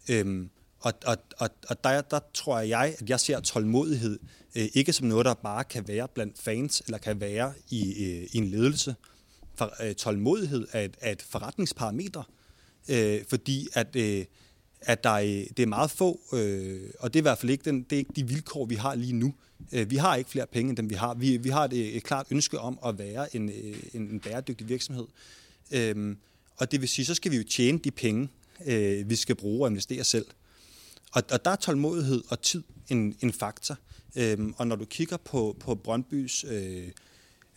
[0.10, 0.50] Øhm,
[0.80, 4.20] og, og, og, og der, der tror jeg, at jeg ser tålmodighed
[4.56, 8.28] øh, ikke som noget, der bare kan være blandt fans, eller kan være i, øh,
[8.32, 8.96] i en ledelse.
[9.56, 12.24] For, øh, tålmodighed er et, er et forretningsparameter,
[12.90, 14.26] øh, fordi at, øh,
[14.82, 17.66] at der er, det er meget få, øh, og det er i hvert fald ikke,
[17.66, 19.34] den, det er ikke de vilkår, vi har lige nu.
[19.72, 21.14] Øh, vi har ikke flere penge, end dem vi har.
[21.14, 24.20] Vi, vi har et, øh, et klart ønske om at være en, øh, en, en
[24.20, 25.06] bæredygtig virksomhed.
[25.72, 26.18] Øhm,
[26.58, 28.30] og det vil sige, så skal vi jo tjene de penge,
[28.66, 30.26] øh, vi skal bruge og investere selv.
[31.12, 33.78] Og, og der er tålmodighed og tid en, en faktor.
[34.16, 36.88] Øhm, og når du kigger på, på Brøndbys øh,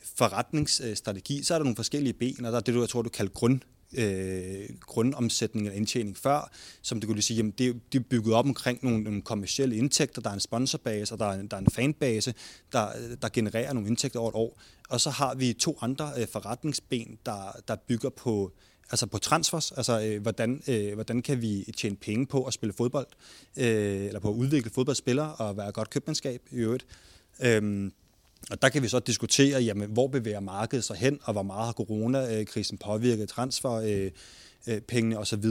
[0.05, 3.09] forretningsstrategi, så er der nogle forskellige ben, og der er det, du, jeg tror, du
[3.09, 3.61] kalder grund,
[3.93, 6.51] øh, grundomsætning eller indtjening før,
[6.83, 10.23] som du kunne sige, jamen det, det er bygget op omkring nogle, nogle kommersielle indtægter,
[10.23, 12.35] der er en sponsorbase, og der er, der er en fanbase,
[12.73, 12.89] der,
[13.23, 14.61] der genererer nogle indtægter over et år.
[14.89, 18.53] Og så har vi to andre øh, forretningsben, der, der bygger på
[18.91, 22.73] altså på transfers, altså øh, hvordan, øh, hvordan kan vi tjene penge på at spille
[22.73, 23.07] fodbold,
[23.57, 26.87] øh, eller på at udvikle fodboldspillere og være godt købmandskab i øvrigt.
[27.43, 27.91] Øh,
[28.51, 31.67] og der kan vi så diskutere, jamen, hvor bevæger markedet sig hen, og hvor meget
[31.67, 35.45] har coronakrisen påvirket transferpengene øh, øh, osv.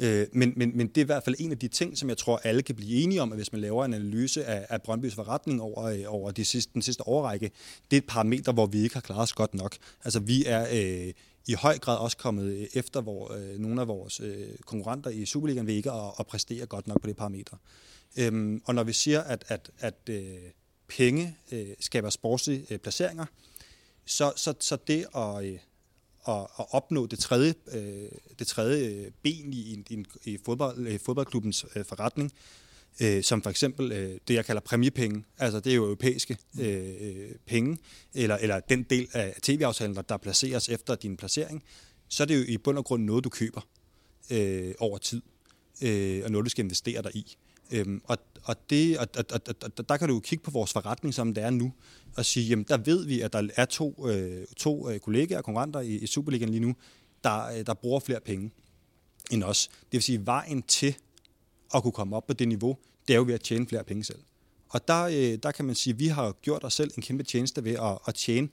[0.00, 2.18] Øh, men, men, men det er i hvert fald en af de ting, som jeg
[2.18, 5.14] tror, alle kan blive enige om, at hvis man laver en analyse af, af Brøndbys
[5.14, 7.50] forretning over, over de sidste, den sidste årrække,
[7.90, 9.76] det er et parameter, hvor vi ikke har klaret os godt nok.
[10.04, 11.12] Altså vi er øh,
[11.46, 15.66] i høj grad også kommet efter hvor, øh, nogle af vores øh, konkurrenter i Superligaen
[15.66, 17.56] ved ikke at, at præstere godt nok på det parameter.
[18.16, 20.36] Øhm, og når vi siger, at, at, at øh,
[20.96, 23.24] penge øh, skaber sportslige øh, placeringer,
[24.04, 25.58] så, så, så det at, øh,
[26.28, 28.08] at, at opnå det tredje, øh,
[28.38, 32.32] det tredje øh, ben i, i, i fodbold, øh, fodboldklubbens øh, forretning,
[33.00, 35.24] øh, som for eksempel øh, det, jeg kalder præmiepenge.
[35.38, 37.78] Altså det er jo europæiske øh, øh, penge,
[38.14, 41.62] eller, eller den del af tv-aftalen, der, der placeres efter din placering,
[42.08, 43.60] så er det jo i bund og grund noget, du køber
[44.30, 45.22] øh, over tid,
[45.82, 47.36] øh, og noget, du skal investere dig i.
[47.70, 50.72] Øhm, og, og, det, og, og, og, og der kan du jo kigge på vores
[50.72, 51.72] forretning, som det er nu,
[52.16, 55.44] og sige, jamen der ved vi, at der er to, øh, to øh, kollegaer og
[55.44, 56.74] konkurrenter i, i Superligaen lige nu,
[57.24, 58.50] der, øh, der bruger flere penge
[59.30, 59.68] end os.
[59.68, 60.96] Det vil sige, vejen til
[61.74, 62.76] at kunne komme op på det niveau,
[63.08, 64.18] det er jo ved at tjene flere penge selv.
[64.68, 67.24] Og der, øh, der kan man sige, at vi har gjort os selv en kæmpe
[67.24, 68.48] tjeneste ved at, at tjene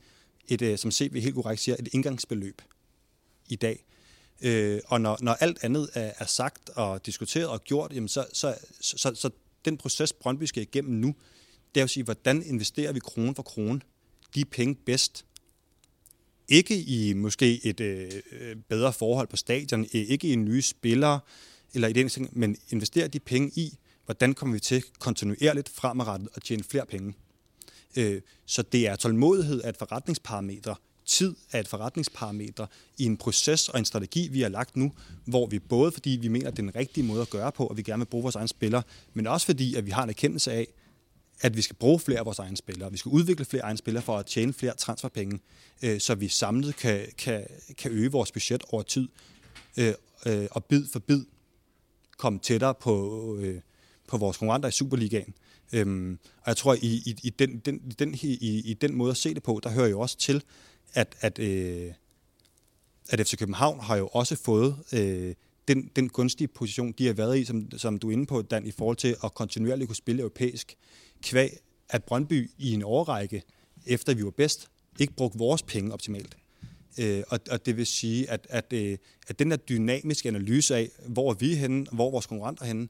[0.48, 2.62] et, øh, som CV helt korrekt siger, et indgangsbeløb
[3.50, 3.86] i dag.
[4.42, 8.26] Øh, og når, når alt andet er, er sagt og diskuteret og gjort, jamen så,
[8.34, 9.30] så, så, så, så
[9.66, 11.16] den proces, Brøndby skal igennem nu,
[11.76, 13.82] det er at sige, hvordan investerer vi krone for krone
[14.36, 15.26] de penge bedst?
[16.48, 21.20] Ikke i måske et øh, øh bedre forhold på stadion, øh, ikke i nye spillere,
[21.74, 26.30] eller i den ting, men investere de penge i, hvordan kommer vi til kontinuerligt fremadrettet
[26.36, 27.14] at tjene flere penge.
[27.96, 30.76] Øh, så det er tålmodighed af et forretningsparameter,
[31.10, 32.68] tid er et forretningsparameter
[32.98, 34.92] i en proces og en strategi, vi har lagt nu,
[35.26, 37.66] hvor vi både fordi vi mener, at det er den rigtige måde at gøre på,
[37.66, 38.84] og vi gerne vil bruge vores egne spillere,
[39.14, 40.68] men også fordi, at vi har en erkendelse af,
[41.42, 42.92] at vi skal bruge flere af vores egne spillere.
[42.92, 45.40] Vi skal udvikle flere egne spillere for at tjene flere transferpenge,
[45.82, 49.08] øh, så vi samlet kan, kan, kan øge vores budget over tid,
[49.78, 49.94] øh,
[50.26, 51.26] øh, og bid for bid
[52.18, 53.62] komme tættere på, øh,
[54.08, 55.34] på vores konkurrenter i Superligaen.
[55.74, 59.18] Øhm, og jeg tror, i, i, i, den, den, den, i, i den måde at
[59.18, 60.44] se det på, der hører jo også til,
[60.94, 61.94] at, at, øh,
[63.10, 65.36] at FC København har jo også fået øh,
[65.68, 68.66] den, den gunstige position, de har været i, som, som du er inde på, Dan,
[68.66, 70.76] i forhold til at kontinuerligt kunne spille europæisk,
[71.22, 71.58] kvæg
[71.90, 73.44] at Brøndby i en årrække,
[73.86, 74.68] efter vi var bedst,
[75.00, 76.38] ikke brugte vores penge optimalt.
[77.00, 78.98] Øh, og, og det vil sige, at, at, øh,
[79.28, 82.88] at den der dynamiske analyse af, hvor er vi henne, hvor er vores konkurrenter henne,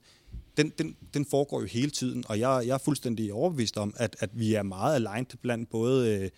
[0.57, 4.15] den, den, den foregår jo hele tiden, og jeg, jeg er fuldstændig overbevist om, at,
[4.19, 6.29] at vi er meget aligned blandt både øh,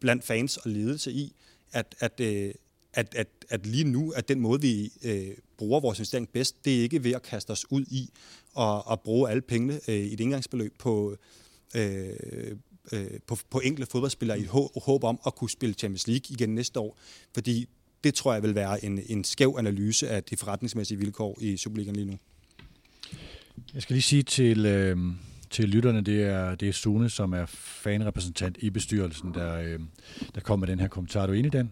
[0.00, 1.34] blandt fans og ledelse i,
[1.72, 2.54] at, at, øh,
[2.92, 6.78] at, at, at lige nu, at den måde, vi øh, bruger vores investering bedst, det
[6.78, 8.10] er ikke ved at kaste os ud i
[8.54, 11.16] og, og bruge alle pengene øh, i et indgangsbeløb på,
[11.76, 12.08] øh,
[12.92, 16.24] øh, på, på enkelte fodboldspillere i et håb, håb om at kunne spille Champions League
[16.28, 16.98] igen næste år.
[17.34, 17.68] Fordi
[18.04, 21.96] det tror jeg vil være en, en skæv analyse af de forretningsmæssige vilkår i Superligaen
[21.96, 22.18] lige nu.
[23.74, 24.96] Jeg skal lige sige til, øh,
[25.50, 29.80] til lytterne, det er, det er Sune, som er fanrepræsentant i bestyrelsen, der, øh,
[30.34, 31.22] der kom med den her kommentar.
[31.22, 31.70] Er du enig, Dan?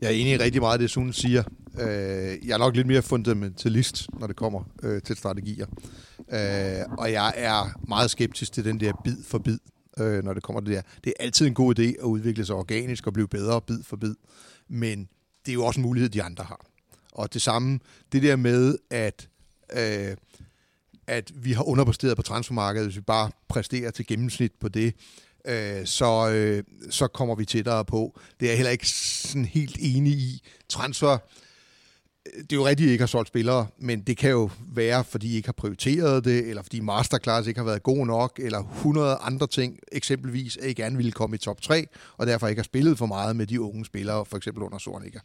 [0.00, 1.42] Jeg er enig i rigtig meget af det, Sune siger.
[1.80, 5.66] Øh, jeg er nok lidt mere fundamentalist, når det kommer øh, til strategier.
[6.32, 9.58] Øh, og jeg er meget skeptisk til den der bid for bid,
[9.98, 10.90] øh, når det kommer til det der.
[11.04, 13.96] Det er altid en god idé at udvikle sig organisk og blive bedre bid for
[13.96, 14.14] bid.
[14.68, 15.08] Men
[15.46, 16.66] det er jo også en mulighed, de andre har.
[17.12, 17.78] Og det samme,
[18.12, 19.28] det der med, at,
[19.72, 20.16] øh,
[21.06, 24.94] at vi har underpresteret på transfermarkedet, hvis vi bare præsterer til gennemsnit på det,
[25.44, 28.20] øh, så, øh, så kommer vi tættere på.
[28.40, 30.42] Det er jeg heller ikke sådan helt enig i.
[30.68, 34.30] Transfer, øh, det er jo rigtigt, at I ikke har solgt spillere, men det kan
[34.30, 38.06] jo være, fordi I ikke har prioriteret det, eller fordi Masterclass ikke har været god
[38.06, 42.26] nok, eller 100 andre ting, eksempelvis at I gerne ville komme i top 3, og
[42.26, 45.20] derfor ikke har spillet for meget med de unge spillere, for eksempel under Sornikker.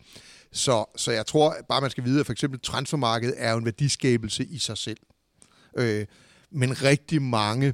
[0.52, 3.66] Så, så jeg tror bare, man skal vide, at for eksempel transfermarkedet er jo en
[3.66, 4.98] værdiskabelse i sig selv.
[5.78, 6.06] Øh,
[6.52, 7.74] men rigtig mange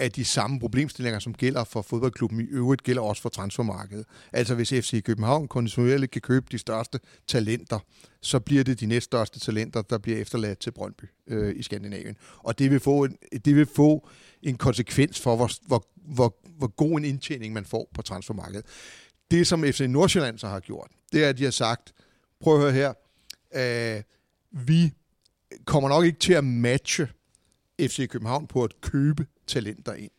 [0.00, 4.06] af de samme problemstillinger, som gælder for fodboldklubben i øvrigt, gælder også for transfermarkedet.
[4.32, 7.78] Altså hvis FC København kontinuerligt kan købe de største talenter,
[8.22, 12.16] så bliver det de næststørste talenter, der bliver efterladt til Brøndby øh, i Skandinavien.
[12.38, 14.08] Og det vil, få en, det vil få
[14.42, 18.66] en konsekvens for, hvor, hvor, hvor, hvor god en indtjening man får på transfermarkedet.
[19.30, 21.92] Det, som FC Nordsjælland så har gjort, det er, at de har sagt,
[22.40, 22.92] prøv at høre her,
[23.54, 24.02] øh,
[24.66, 24.92] vi
[25.64, 27.08] kommer nok ikke til at matche
[27.88, 30.10] FC København på at købe talenter ind.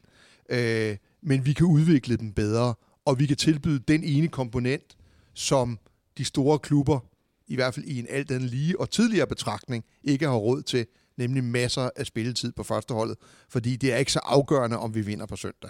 [0.49, 2.73] Øh, men vi kan udvikle dem bedre,
[3.05, 4.97] og vi kan tilbyde den ene komponent,
[5.33, 5.79] som
[6.17, 6.99] de store klubber,
[7.47, 10.85] i hvert fald i en alt andet lige og tidligere betragtning, ikke har råd til,
[11.17, 13.17] nemlig masser af spilletid på førsteholdet,
[13.49, 15.69] fordi det er ikke så afgørende, om vi vinder på søndag.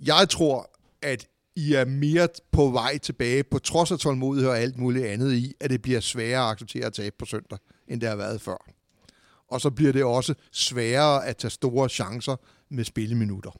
[0.00, 0.70] Jeg tror,
[1.02, 5.32] at I er mere på vej tilbage, på trods af tålmodighed og alt muligt andet
[5.32, 7.58] i, at det bliver sværere at acceptere at tabe på søndag,
[7.88, 8.72] end det har været før
[9.52, 12.36] og så bliver det også sværere at tage store chancer
[12.70, 13.50] med spilleminutter.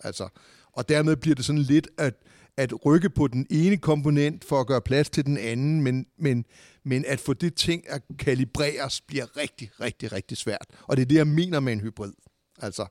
[0.00, 0.28] Altså,
[0.72, 2.14] og dermed bliver det sådan lidt at,
[2.56, 6.44] at rykke på den ene komponent for at gøre plads til den anden, men, men,
[6.84, 10.66] men at få det ting at kalibreres bliver rigtig, rigtig, rigtig svært.
[10.82, 12.12] Og det er det, jeg mener med en hybrid.
[12.58, 12.86] Altså,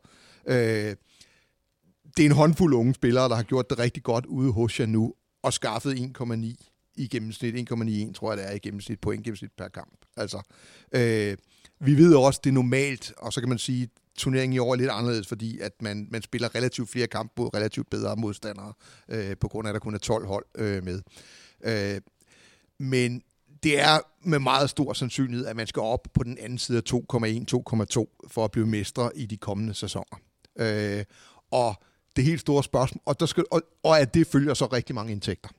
[0.45, 0.95] øh,
[2.17, 4.85] det er en håndfuld unge spillere, der har gjort det rigtig godt ude hos jer
[4.85, 5.13] nu,
[5.43, 9.67] og skaffet 1,9 i gennemsnit, 1,91 tror jeg det er i gennemsnit, point gennemsnit per
[9.67, 10.05] kamp.
[10.17, 10.41] Altså,
[10.91, 11.38] øh,
[11.81, 14.77] vi ved også, det er normalt, og så kan man sige, turneringen i år er
[14.77, 18.73] lidt anderledes, fordi at man, man spiller relativt flere kampe mod relativt bedre modstandere,
[19.09, 21.01] øh, på grund af, at der kun er 12 hold øh, med.
[21.63, 22.01] Øh,
[22.79, 23.21] men
[23.63, 26.93] det er med meget stor sandsynlighed, at man skal op på den anden side af
[26.93, 30.19] 2,1-2,2 for at blive mestre i de kommende sæsoner.
[30.59, 31.03] Øh,
[31.51, 31.75] og
[32.15, 35.11] det helt store spørgsmål, og, der skal, og, og at det følger så rigtig mange
[35.11, 35.49] indtægter,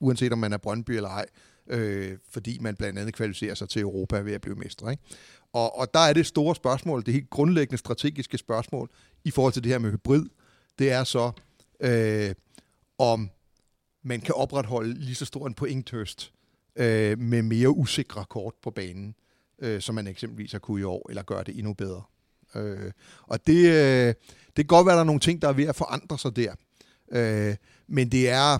[0.00, 1.26] uanset om man er Brøndby eller ej,
[1.66, 4.90] øh, fordi man blandt andet kvalificerer sig til Europa ved at blive mestre.
[4.90, 5.02] Ikke?
[5.52, 8.90] Og, og der er det store spørgsmål, det helt grundlæggende strategiske spørgsmål
[9.24, 10.24] i forhold til det her med hybrid,
[10.78, 11.32] det er så,
[11.80, 12.34] øh,
[12.98, 13.30] om
[14.02, 16.32] man kan opretholde lige så stor en pointtørst
[16.76, 19.14] øh, med mere usikre kort på banen,
[19.58, 22.02] øh, som man eksempelvis har kunne i år, eller gøre det endnu bedre.
[22.54, 22.92] Øh,
[23.22, 24.14] og det, øh,
[24.46, 26.36] det kan godt være, at der er nogle ting, der er ved at forandre sig
[26.36, 26.54] der.
[27.12, 27.56] Øh,
[27.86, 28.58] men det er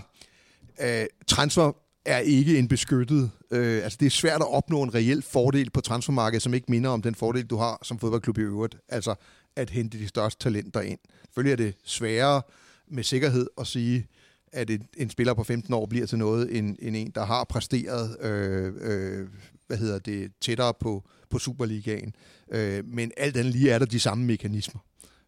[0.81, 1.71] øh, transfer
[2.05, 3.31] er ikke en beskyttet...
[3.51, 6.89] Øh, altså det er svært at opnå en reel fordel på transfermarkedet, som ikke minder
[6.89, 8.77] om den fordel, du har som fodboldklub i øvrigt.
[8.89, 9.15] Altså
[9.55, 10.99] at hente de største talenter ind.
[11.25, 12.41] Selvfølgelig er det sværere
[12.87, 14.07] med sikkerhed at sige,
[14.51, 17.43] at en, en spiller på 15 år bliver til noget, end, end en, der har
[17.43, 19.27] præsteret øh, øh,
[19.67, 22.15] hvad hedder det, tættere på, på Superligaen.
[22.51, 24.81] Øh, men alt andet lige er der de samme mekanismer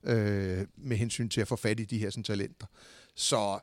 [0.03, 2.67] øh, med hensyn til at få fat i de her sådan, talenter.
[3.15, 3.59] Så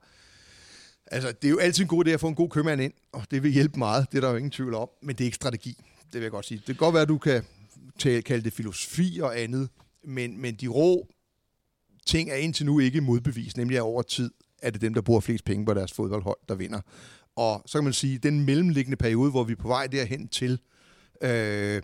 [1.12, 3.22] Altså, det er jo altid en god idé at få en god købmand ind, og
[3.30, 5.34] det vil hjælpe meget, det er der jo ingen tvivl om, men det er ikke
[5.34, 6.58] strategi, det vil jeg godt sige.
[6.58, 7.42] Det kan godt være, at du kan
[7.98, 9.68] tale, kalde det filosofi og andet,
[10.04, 11.08] men, men de rå
[12.06, 14.30] ting er indtil nu ikke modbevist, nemlig at over tid
[14.62, 16.80] er det dem, der bruger flest penge på deres fodboldhold, der vinder.
[17.36, 20.60] Og så kan man sige, den mellemliggende periode, hvor vi er på vej derhen til,
[21.22, 21.82] øh,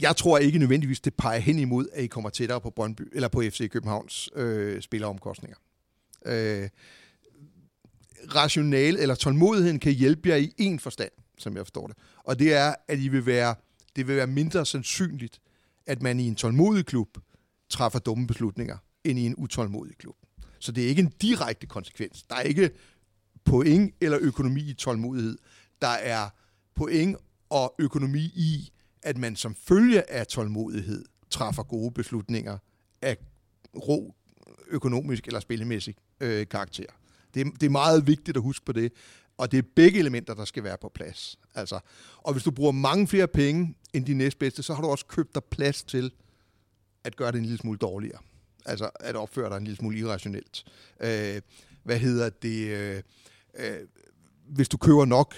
[0.00, 3.28] jeg tror ikke nødvendigvis, det peger hen imod, at I kommer tættere på Brøndby, eller
[3.28, 5.56] på FC Københavns øh, spilleromkostninger.
[6.26, 6.68] Øh,
[8.34, 11.96] rationale eller tålmodigheden kan hjælpe jer i en forstand, som jeg forstår det.
[12.24, 13.54] Og det er, at I vil være,
[13.96, 15.40] det vil være mindre sandsynligt,
[15.86, 17.18] at man i en tålmodig klub
[17.70, 20.16] træffer dumme beslutninger, end i en utålmodig klub.
[20.58, 22.22] Så det er ikke en direkte konsekvens.
[22.22, 22.70] Der er ikke
[23.44, 25.38] point eller økonomi i tålmodighed.
[25.80, 26.28] Der er
[26.74, 27.16] point
[27.50, 28.72] og økonomi i,
[29.02, 32.58] at man som følge af tålmodighed træffer gode beslutninger
[33.02, 33.16] af
[33.76, 34.14] ro
[34.68, 36.86] økonomisk eller spillemæssig øh, karakter.
[37.34, 38.92] Det, det er meget vigtigt at huske på det.
[39.38, 41.38] Og det er begge elementer, der skal være på plads.
[41.54, 41.80] Altså,
[42.16, 45.34] og hvis du bruger mange flere penge end de næstbedste, så har du også købt
[45.34, 46.12] dig plads til
[47.04, 48.18] at gøre det en lille smule dårligere.
[48.66, 50.64] Altså at opføre dig en lille smule irrationelt.
[51.00, 51.40] Øh,
[51.82, 52.66] hvad hedder det?
[52.66, 53.02] Øh,
[53.58, 53.76] øh,
[54.48, 55.34] hvis du køber nok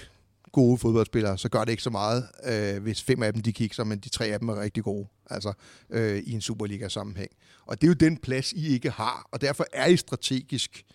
[0.51, 3.83] gode fodboldspillere, så gør det ikke så meget, øh, hvis fem af dem de kigger,
[3.83, 5.53] men de tre af dem er rigtig gode, altså
[5.89, 7.31] øh, i en Superliga-sammenhæng.
[7.65, 10.85] Og det er jo den plads, I ikke har, og derfor er I strategisk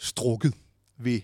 [0.00, 0.54] strukket
[0.98, 1.20] ved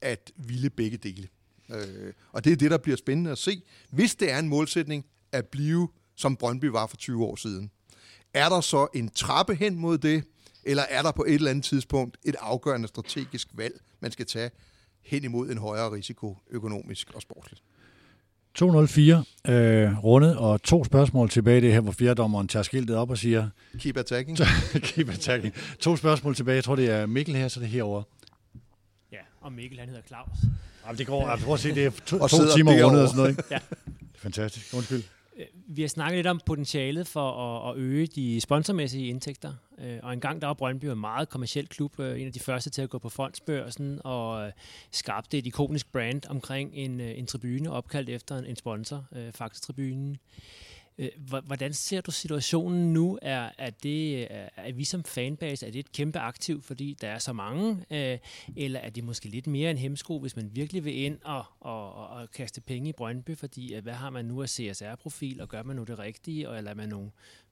[0.00, 1.28] at ville begge dele.
[1.70, 5.06] Øh, og det er det, der bliver spændende at se, hvis det er en målsætning
[5.32, 7.70] at blive, som Brøndby var for 20 år siden.
[8.34, 10.24] Er der så en trappe hen mod det,
[10.64, 14.50] eller er der på et eller andet tidspunkt et afgørende strategisk valg, man skal tage
[15.02, 17.62] hen imod en højere risiko økonomisk og sportsligt?
[18.54, 21.60] 204 øh, rundet, og to spørgsmål tilbage.
[21.60, 23.48] Det er her, hvor fjerdommeren tager skiltet op og siger...
[23.78, 24.38] Keep attacking.
[24.94, 25.54] keep attacking.
[25.80, 26.54] To spørgsmål tilbage.
[26.54, 28.02] Jeg tror, det er Mikkel her, så det er herovre.
[29.40, 30.28] Og Mikkel, han hedder Claus.
[30.86, 31.26] Jamen, det går.
[31.28, 33.42] Altså, prøv at se, det er to, Og to timer rundet og sådan noget, ikke?
[33.50, 33.58] Ja.
[34.14, 34.74] Fantastisk.
[34.74, 35.02] Undskyld.
[35.36, 39.52] Øh, Vi har snakket lidt om potentialet for at, at øge de sponsormæssige indtægter.
[39.78, 42.70] Øh, Og engang der var Brøndby en meget kommersiel klub, øh, en af de første
[42.70, 44.52] til at gå på fondsbørsen og
[44.90, 50.16] skabte et ikonisk brand omkring en, en tribune opkaldt efter en, sponsor, øh, Faxe-tribunen.
[51.00, 53.18] Øh, hvordan ser du situationen nu?
[53.22, 57.08] Er, er, det, øh, er, vi som fanbase, er det et kæmpe aktiv, fordi der
[57.08, 57.84] er så mange?
[57.90, 58.18] Øh,
[58.56, 61.94] eller er det måske lidt mere en hemsko, hvis man virkelig vil ind og, og,
[61.94, 63.36] og, og kaste penge i Brøndby?
[63.36, 66.48] Fordi hvad har man nu af CSR-profil, og gør man nu det rigtige?
[66.48, 67.10] Og, eller er man nogle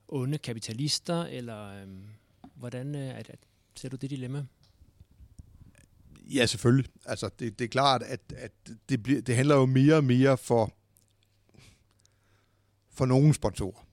[0.08, 1.24] onde kapitalister?
[1.24, 2.02] Eller øhm,
[2.54, 3.34] hvordan er det,
[3.74, 4.44] ser du det dilemma?
[6.34, 6.90] Ja, selvfølgelig.
[7.06, 8.52] Altså, det, det er klart, at, at
[8.88, 10.72] det, bliver, det handler jo mere og mere for,
[12.98, 13.84] for nogle sponsorer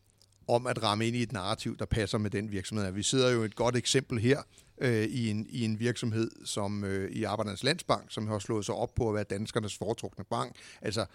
[0.47, 2.91] om at ramme ind i et narrativ, der passer med den virksomhed.
[2.91, 4.41] Vi sidder jo et godt eksempel her
[4.81, 8.75] øh, i, en, i en virksomhed som øh, i Arbejdernes Landsbank, som har slået sig
[8.75, 10.55] op på at være danskernes foretrukne bank.
[10.81, 11.05] Altså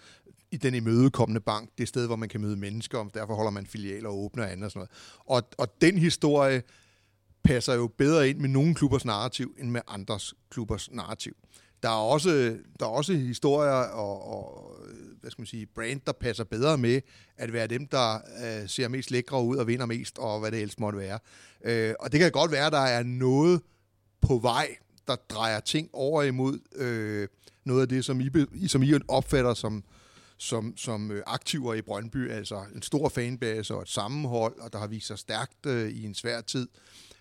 [0.51, 3.67] i den imødekommende bank, det sted, hvor man kan møde mennesker, og derfor holder man
[3.67, 5.45] filialer og åbner og andet og sådan noget.
[5.45, 6.63] Og, og den historie
[7.45, 11.37] passer jo bedre ind med nogle klubbers narrativ, end med andres klubbers narrativ.
[11.83, 14.77] Der er også, der er også historier og, og
[15.21, 17.01] hvad skal man sige, brand, der passer bedre med
[17.37, 20.61] at være dem, der øh, ser mest lækre ud og vinder mest, og hvad det
[20.61, 21.19] ellers måtte være.
[21.65, 23.61] Øh, og det kan godt være, at der er noget
[24.21, 24.77] på vej,
[25.07, 27.29] der drejer ting over imod øh,
[27.65, 29.85] noget af det, som I, som I opfatter som,
[30.39, 34.79] som, som øh, aktiver i Brøndby, altså en stor fanbase og et sammenhold, og der
[34.79, 36.69] har vist sig stærkt øh, i en svær tid.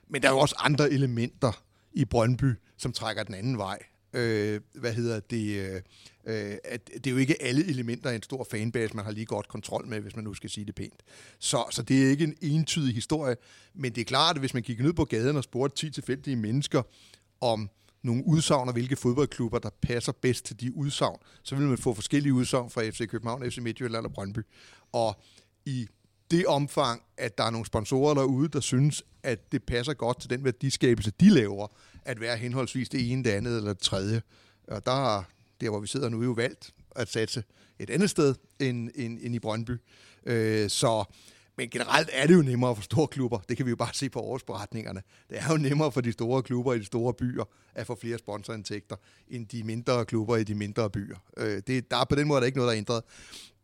[0.07, 1.63] Men der er jo også andre elementer
[1.93, 3.79] i Brøndby, som trækker den anden vej.
[4.13, 5.59] Øh, hvad hedder det?
[5.59, 5.81] Øh,
[6.25, 9.25] øh, at det er jo ikke alle elementer i en stor fanbase, man har lige
[9.25, 11.03] godt kontrol med, hvis man nu skal sige det pænt.
[11.39, 13.35] Så, så det er ikke en entydig historie,
[13.73, 16.35] men det er klart, at hvis man kigger ned på gaden og spurgte 10 tilfældige
[16.35, 16.81] mennesker
[17.41, 17.69] om
[18.03, 21.93] nogle udsagn og hvilke fodboldklubber, der passer bedst til de udsagn, så vil man få
[21.93, 24.39] forskellige udsagn fra FC København, FC Midtjylland og Brøndby.
[24.91, 25.21] Og
[25.65, 25.87] i
[26.31, 30.29] det omfang, at der er nogle sponsorer derude, der synes, at det passer godt til
[30.29, 31.67] den værdiskabelse, de laver,
[32.05, 34.21] at være henholdsvis det ene, det andet eller det tredje.
[34.67, 35.29] Og der har,
[35.61, 37.43] der hvor vi sidder nu, jo valgt at satse
[37.79, 39.71] et andet sted end, end, end i Brøndby.
[40.25, 41.03] Øh, så,
[41.57, 43.39] men generelt er det jo nemmere for store klubber.
[43.49, 45.01] Det kan vi jo bare se på årsberetningerne.
[45.29, 47.43] Det er jo nemmere for de store klubber i de store byer
[47.75, 48.95] at få flere sponsorindtægter,
[49.27, 51.17] end de mindre klubber i de mindre byer.
[51.37, 53.03] Øh, det, der er på den måde der er ikke noget, der er ændret.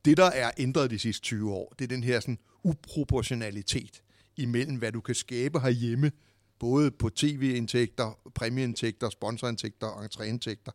[0.06, 4.02] Det, der er ændret de sidste 20 år, det er den her sådan, uproportionalitet
[4.38, 6.12] imellem, hvad du kan skabe herhjemme,
[6.60, 10.72] både på tv-indtægter, præmieindtægter, sponsorindtægter og entréindtægter,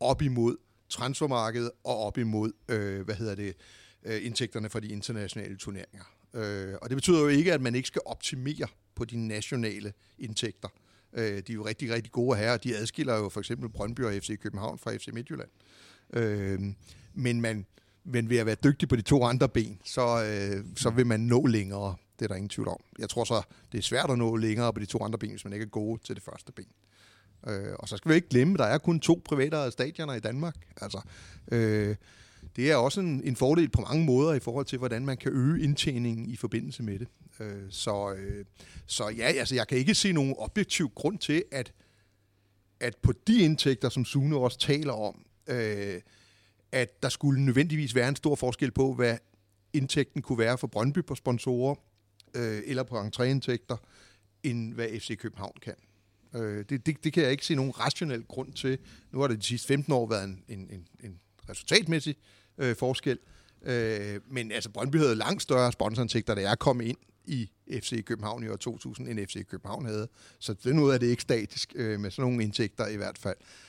[0.00, 0.56] op imod
[0.88, 3.54] transfermarkedet og op imod, øh, hvad hedder det,
[4.04, 6.04] øh, indtægterne fra de internationale turneringer.
[6.34, 10.68] Øh, og det betyder jo ikke, at man ikke skal optimere på de nationale indtægter.
[11.12, 12.56] Øh, de er jo rigtig, rigtig gode her.
[12.56, 15.50] De adskiller jo for eksempel Brøndby og FC København fra FC Midtjylland.
[16.12, 16.60] Øh,
[17.14, 17.66] men man,
[18.08, 21.20] men ved at være dygtig på de to andre ben, så, øh, så vil man
[21.20, 21.94] nå længere.
[22.18, 22.80] Det er der ingen tvivl om.
[22.98, 25.44] Jeg tror så, det er svært at nå længere på de to andre ben, hvis
[25.44, 26.66] man ikke er gode til det første ben.
[27.46, 30.20] Øh, og så skal vi ikke glemme, at der er kun to private stadioner i
[30.20, 30.56] Danmark.
[30.80, 31.00] Altså,
[31.52, 31.96] øh,
[32.56, 35.32] det er også en, en fordel på mange måder i forhold til, hvordan man kan
[35.32, 37.08] øge indtjeningen i forbindelse med det.
[37.40, 38.44] Øh, så, øh,
[38.86, 41.72] så ja, altså, jeg kan ikke se nogen objektiv grund til, at,
[42.80, 46.00] at på de indtægter, som Sune også taler om, øh,
[46.72, 49.18] at der skulle nødvendigvis være en stor forskel på, hvad
[49.72, 51.74] indtægten kunne være for Brøndby på sponsorer,
[52.34, 53.76] øh, eller på entréindtægter,
[54.42, 55.74] end hvad FC København kan.
[56.34, 58.78] Øh, det, det, det kan jeg ikke se nogen rationel grund til.
[59.12, 62.16] Nu har det de sidste 15 år været en, en, en, en resultatmæssig
[62.58, 63.18] øh, forskel,
[63.62, 68.44] øh, men altså Brøndby havde langt større sponsorindtægter, da jeg kom ind i FC København
[68.44, 70.08] i år 2000, end FC København havde.
[70.38, 73.36] Så den måde er det ikke statisk, øh, med sådan nogle indtægter i hvert fald.
[73.40, 73.67] Øh,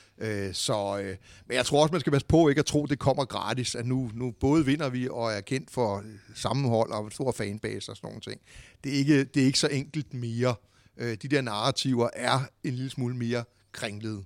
[0.52, 1.16] så, øh,
[1.46, 3.74] men jeg tror også, man skal passe på ikke at tro, at det kommer gratis,
[3.74, 7.96] at nu, nu både vinder vi og er kendt for sammenhold og stor fanbase og
[7.96, 8.40] sådan nogle ting.
[8.84, 10.54] Det er ikke, det er ikke så enkelt mere.
[10.96, 14.24] Øh, de der narrativer er en lille smule mere kringlede.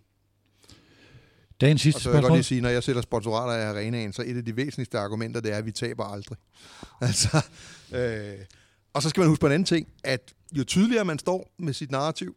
[1.61, 2.37] Dagens sidste og så vil jeg godt spørgsmål.
[2.37, 5.53] lige sige, når jeg sætter sponsorater af arenaen, så et af de væsentligste argumenter, det
[5.53, 6.39] er, at vi taber aldrig.
[7.01, 7.43] altså,
[7.93, 8.39] øh,
[8.93, 11.73] og så skal man huske på en anden ting, at jo tydeligere man står med
[11.73, 12.37] sit narrativ,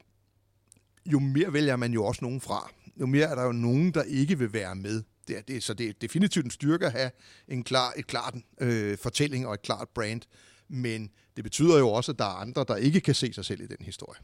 [1.05, 2.71] jo mere vælger man jo også nogen fra.
[2.99, 5.03] Jo mere er der jo nogen, der ikke vil være med.
[5.27, 7.11] Det er, det, er- så det er definitivt en styrke at have
[7.47, 10.21] en klar, et klart øh, fortælling og et klart brand.
[10.67, 13.61] Men det betyder jo også, at der er andre, der ikke kan se sig selv
[13.61, 14.19] i den historie.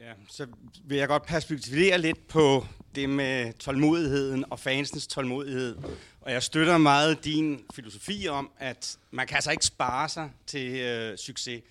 [0.00, 0.46] Ja, så
[0.84, 5.76] vil jeg godt perspektivere lidt på det med tålmodigheden og fansens tålmodighed.
[6.20, 10.80] Og jeg støtter meget din filosofi om, at man kan altså ikke spare sig til
[10.80, 11.62] øh, succes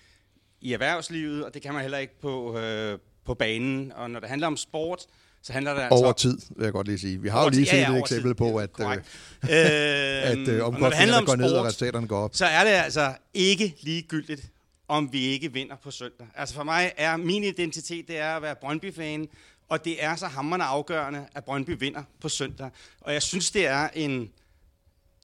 [0.60, 3.92] i erhvervslivet, og det kan man heller ikke på, øh, på banen.
[3.92, 5.06] Og når det handler om sport,
[5.42, 7.22] så handler det altså Over tid, vil jeg godt lige sige.
[7.22, 8.34] Vi har jo lige set ja, ja, et eksempel tid.
[8.34, 9.04] på, at, øh, Korrekt.
[9.42, 12.30] at Øhm, øh, det handler omkostningerne om går ned, og resultaterne går op.
[12.34, 14.50] så er det altså ikke ligegyldigt,
[14.88, 16.26] om vi ikke vinder på søndag.
[16.34, 19.28] Altså for mig er min identitet, det er at være Brøndby-fan,
[19.68, 22.70] og det er så hammerende afgørende, at Brøndby vinder på søndag.
[23.00, 24.30] Og jeg synes, det er en,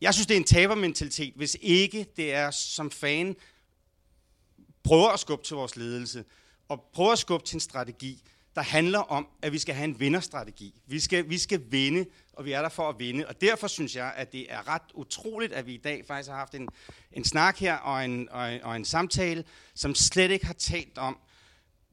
[0.01, 3.37] jeg synes, det er en tabermentalitet, hvis ikke det er som fan
[4.83, 6.25] prøver at skubbe til vores ledelse,
[6.71, 8.23] og prøver at skubbe til en strategi,
[8.55, 10.81] der handler om, at vi skal have en vinderstrategi.
[10.87, 13.27] Vi skal, vi skal vinde, og vi er der for at vinde.
[13.27, 16.37] Og derfor synes jeg, at det er ret utroligt, at vi i dag faktisk har
[16.37, 16.69] haft en,
[17.13, 19.45] en snak her og en, og, en, og en samtale,
[19.75, 21.19] som slet ikke har talt om,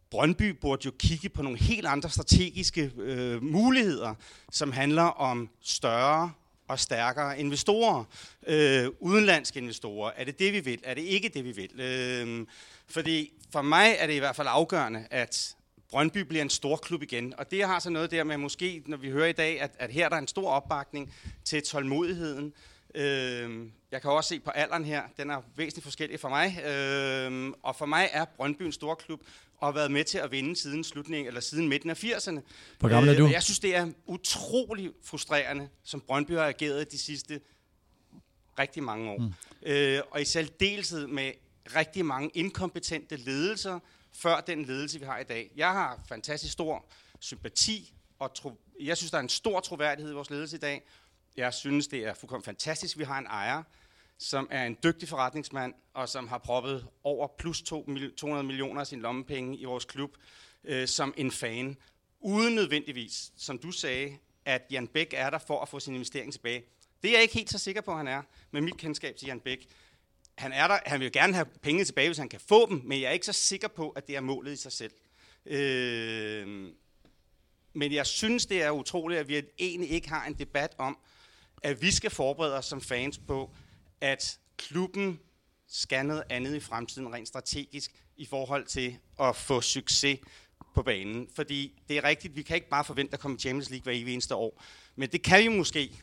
[0.10, 4.14] Brøndby burde jo kigge på nogle helt andre strategiske øh, muligheder,
[4.52, 6.32] som handler om større
[6.68, 8.04] og stærkere investorer,
[8.48, 10.12] øh, udenlandske investorer.
[10.16, 10.80] Er det det, vi vil?
[10.84, 11.80] Er det ikke det, vi vil?
[11.80, 12.46] Øh,
[12.90, 15.56] fordi for mig er det i hvert fald afgørende, at
[15.90, 17.34] Brøndby bliver en stor klub igen.
[17.38, 19.92] Og det har så noget der med måske, når vi hører i dag, at, at
[19.92, 21.14] her er der en stor opbakning
[21.46, 22.54] til tålmodigheden.
[22.96, 26.60] Øh, jeg kan også se på alderen her, den er væsentligt forskellig for mig.
[26.66, 29.22] Øh, og for mig er Brøndby en stor klub,
[29.58, 32.40] og har været med til at vinde siden slutningen, eller siden midten af 80'erne.
[32.80, 33.28] Hvor gammel er Øh, du?
[33.28, 37.40] jeg synes, det er utrolig frustrerende, som Brøndby har ageret de sidste
[38.60, 39.18] rigtig mange år.
[39.18, 39.34] Mm.
[39.66, 41.32] Øh, og i særdeleshed med
[41.76, 43.80] rigtig mange inkompetente ledelser,
[44.14, 45.52] før den ledelse, vi har i dag.
[45.56, 46.86] Jeg har fantastisk stor
[47.20, 50.88] sympati, og tro, jeg synes, der er en stor troværdighed i vores ledelse i dag.
[51.38, 53.64] Jeg synes, det er fuldkommen fantastisk, at vi har en ejer,
[54.18, 59.02] som er en dygtig forretningsmand, og som har proppet over plus 200 millioner af sin
[59.02, 60.18] lommepenge i vores klub,
[60.64, 61.78] øh, som en fan,
[62.20, 66.34] uden nødvendigvis, som du sagde, at Jan Bæk er der for at få sin investering
[66.34, 66.64] tilbage.
[67.02, 68.22] Det er jeg ikke helt så sikker på, at han er,
[68.52, 69.68] med mit kendskab til Jan Bæk.
[70.38, 72.82] Han, er der, han vil jo gerne have penge tilbage, hvis han kan få dem,
[72.86, 74.92] men jeg er ikke så sikker på, at det er målet i sig selv.
[75.46, 76.72] Øh,
[77.74, 80.98] men jeg synes, det er utroligt, at vi egentlig ikke har en debat om,
[81.64, 83.52] at vi skal forberede os som fans på,
[84.02, 85.20] at klubben
[85.68, 90.20] skal noget andet i fremtiden, rent strategisk, i forhold til at få succes
[90.76, 91.28] på banen.
[91.36, 93.94] Fordi det er rigtigt, vi kan ikke bare forvente at komme i Champions League hver
[94.02, 94.64] evig eneste år.
[94.96, 96.02] Men det kan vi måske.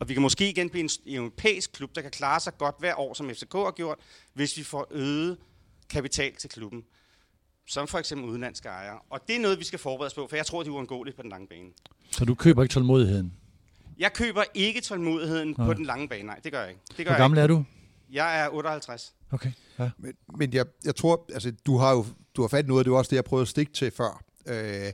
[0.00, 2.94] Og vi kan måske igen blive en europæisk klub, der kan klare sig godt hver
[3.00, 3.98] år, som FCK har gjort,
[4.34, 5.38] hvis vi får øget
[5.90, 6.84] kapital til klubben.
[7.66, 8.98] Som for eksempel udenlandske ejere.
[9.10, 11.16] Og det er noget, vi skal forberede os på, for jeg tror, det er uundgåeligt
[11.16, 11.68] på den lange bane.
[12.10, 13.32] Så du køber ikke tålmodigheden?
[13.98, 15.66] Jeg køber ikke tålmodigheden Nej.
[15.66, 16.22] på den lange bane.
[16.22, 16.80] Nej, det gør jeg ikke.
[16.88, 17.42] Det gør Hvor jeg gammel ikke.
[17.42, 17.64] er du?
[18.10, 19.14] Jeg er 58.
[19.30, 19.90] Okay, ja.
[19.98, 22.06] Men, men jeg, jeg tror, altså, du har jo
[22.36, 24.24] du har fat i noget, det var også det, jeg prøvede at stikke til før.
[24.46, 24.92] Øh,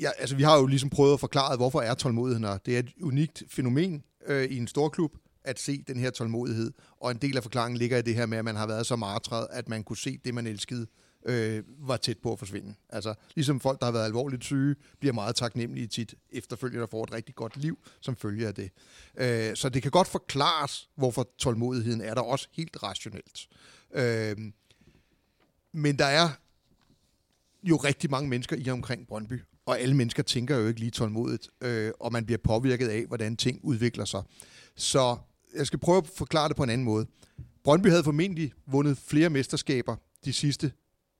[0.00, 2.58] ja, altså, vi har jo ligesom prøvet at forklare, hvorfor er tålmodigheden her.
[2.58, 6.72] Det er et unikt fænomen øh, i en stor klub, at se den her tålmodighed.
[7.00, 8.96] Og en del af forklaringen ligger i det her med, at man har været så
[8.96, 10.86] martret, at man kunne se det, man elskede,
[11.26, 12.74] øh, var tæt på at forsvinde.
[12.88, 17.04] Altså, ligesom folk, der har været alvorligt syge, bliver meget taknemmelige tit efterfølgende og får
[17.04, 18.70] et rigtig godt liv, som følge af det.
[19.16, 23.48] Øh, så det kan godt forklares, hvorfor tålmodigheden er der også helt rationelt.
[23.94, 24.36] Øh,
[25.72, 26.28] men der er
[27.62, 30.90] jo rigtig mange mennesker i og omkring Brøndby, og alle mennesker tænker jo ikke lige
[30.90, 34.22] tålmodigt, øh, og man bliver påvirket af, hvordan ting udvikler sig.
[34.76, 35.16] Så
[35.54, 37.06] jeg skal prøve at forklare det på en anden måde.
[37.64, 40.72] Brøndby havde formentlig vundet flere mesterskaber de sidste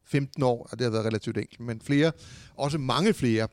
[0.04, 2.12] 15 år, og det har været relativt enkelt, men flere,
[2.54, 3.48] også mange flere,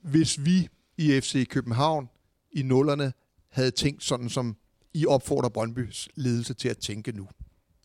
[0.00, 2.08] hvis vi i FC København
[2.52, 3.12] i nullerne
[3.48, 4.56] havde tænkt sådan, som
[4.94, 7.28] I opfordrer Brøndbys ledelse til at tænke nu.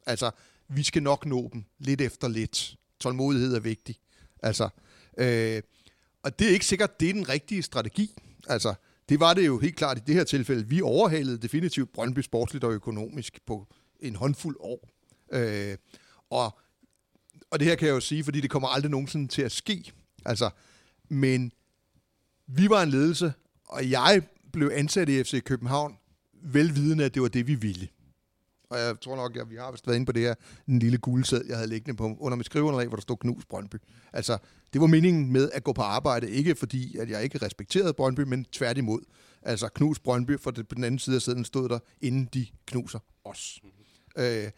[0.06, 0.32] Altså,
[0.68, 2.76] vi skal nok nå dem lidt efter lidt.
[2.99, 3.95] Tålmodighed er vigtig.
[4.44, 4.70] Altså,
[5.18, 5.61] øh,
[6.24, 8.16] og det er ikke sikkert, det er den rigtige strategi.
[8.48, 8.74] Altså,
[9.10, 10.68] det var det jo helt klart i det her tilfælde.
[10.68, 13.68] Vi overhalede definitivt Brøndby sportsligt og økonomisk på
[14.00, 14.90] en håndfuld år.
[15.32, 15.78] Øh,
[16.30, 16.60] og,
[17.52, 19.91] og det her kan jeg jo sige, fordi det kommer aldrig nogensinde til at ske.
[20.26, 20.50] Altså,
[21.10, 21.52] men
[22.48, 23.34] vi var en ledelse,
[23.66, 24.22] og jeg
[24.54, 25.98] blev ansat i FC København,
[26.41, 27.88] velvidende, at det var det, vi ville.
[28.70, 30.36] og jeg tror nok, at vi har vist været inde på det her,
[30.66, 33.76] den lille guldsæd, jeg havde liggende på under mit skriveunderlag, hvor der stod Knus Brøndby.
[34.14, 34.38] Altså,
[34.74, 38.22] det var meningen med at gå på arbejde, ikke fordi, at jeg ikke respekterede Brøndby,
[38.22, 39.02] men tværtimod.
[39.41, 42.48] Altså, knus Brøndby, for det, på den anden side af siden stod der, inden de
[42.66, 43.60] knuser os.
[43.64, 44.24] Mm-hmm.
[44.24, 44.52] Øh,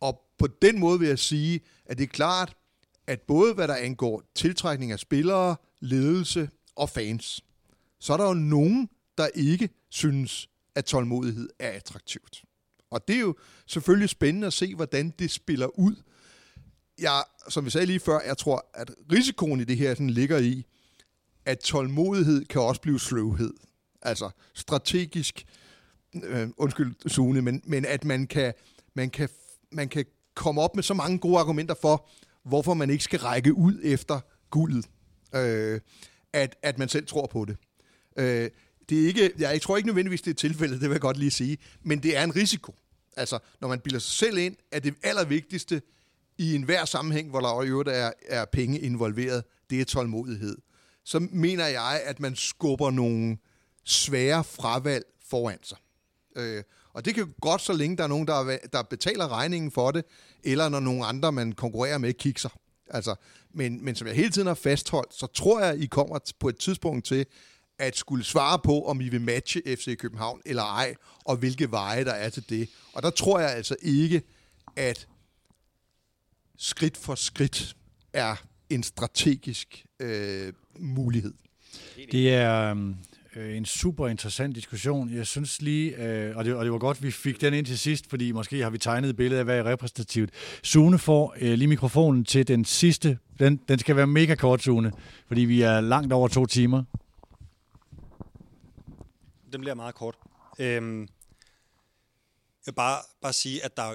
[0.00, 2.56] og på den måde vil jeg sige, at det er klart,
[3.06, 7.44] at både hvad der angår tiltrækning af spillere, ledelse og fans,
[8.00, 12.42] så er der jo nogen, der ikke synes, at tålmodighed er attraktivt.
[12.90, 13.36] Og det er jo
[13.66, 15.94] selvfølgelig spændende at se, hvordan det spiller ud.
[16.98, 20.38] Jeg, som vi sagde lige før, jeg tror, at risikoen i det her sådan ligger
[20.38, 20.66] i,
[21.44, 23.54] at tålmodighed kan også blive sløvhed.
[24.02, 25.46] Altså strategisk,
[26.24, 28.52] øh, undskyld Sune, men, men at man kan,
[28.94, 29.28] man, kan,
[29.72, 30.04] man kan
[30.34, 32.08] komme op med så mange gode argumenter for,
[32.42, 34.20] hvorfor man ikke skal række ud efter
[34.50, 34.86] guldet,
[35.34, 35.80] øh,
[36.32, 37.56] at, at man selv tror på det.
[38.16, 38.50] Øh,
[38.88, 41.30] det er ikke, jeg tror ikke nødvendigvis, det er tilfældet, det vil jeg godt lige
[41.30, 42.74] sige, men det er en risiko.
[43.16, 45.82] Altså, når man bilder sig selv ind, at det allervigtigste
[46.42, 50.56] i enhver sammenhæng, hvor der i øvrigt er, er penge involveret, det er tålmodighed.
[51.04, 53.38] Så mener jeg, at man skubber nogle
[53.84, 55.78] svære fravalg foran sig.
[56.36, 56.62] Øh,
[56.92, 60.04] og det kan godt, så længe der er nogen, der, der betaler regningen for det,
[60.44, 62.48] eller når nogle andre, man konkurrerer med, kikser.
[62.90, 63.14] Altså,
[63.54, 66.56] men, men som jeg hele tiden har fastholdt, så tror jeg, I kommer på et
[66.56, 67.26] tidspunkt til
[67.78, 70.94] at skulle svare på, om I vil matche FC København eller ej,
[71.24, 72.68] og hvilke veje der er til det.
[72.92, 74.22] Og der tror jeg altså ikke,
[74.76, 75.08] at
[76.62, 77.76] skridt for skridt
[78.12, 78.36] er
[78.70, 81.34] en strategisk øh, mulighed.
[82.12, 82.76] Det er
[83.36, 85.14] øh, en super interessant diskussion.
[85.14, 87.78] Jeg synes lige, øh, og, det, og det var godt, vi fik den ind til
[87.78, 90.30] sidst, fordi måske har vi tegnet et billede af, hvad er repræsentativt.
[90.62, 93.18] Sune får øh, lige mikrofonen til den sidste.
[93.38, 94.92] Den, den skal være mega kort, Sune,
[95.26, 96.84] fordi vi er langt over to timer.
[99.52, 100.16] Den bliver meget kort.
[100.58, 101.08] Øhm, jeg
[102.66, 103.94] vil bare, bare sige, at der er,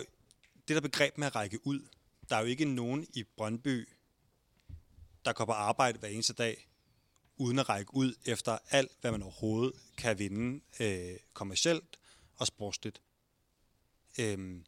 [0.68, 1.80] det der begreb med at række ud,
[2.30, 3.90] der er jo ikke nogen i Brøndby,
[5.26, 6.70] der går på arbejde hver eneste dag,
[7.38, 12.00] uden at række ud efter alt, hvad man overhovedet kan vinde øh, kommercielt
[12.36, 13.02] og sportsligt.
[14.20, 14.66] Øhm,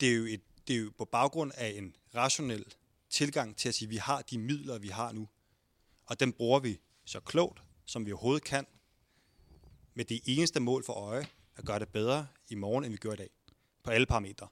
[0.00, 2.74] det, er jo et, det er jo på baggrund af en rationel
[3.10, 5.28] tilgang til at sige, at vi har de midler, vi har nu,
[6.06, 8.66] og dem bruger vi så klogt, som vi overhovedet kan,
[9.94, 11.26] med det eneste mål for øje,
[11.56, 13.30] at gøre det bedre i morgen, end vi gør i dag,
[13.82, 14.48] på alle parametre.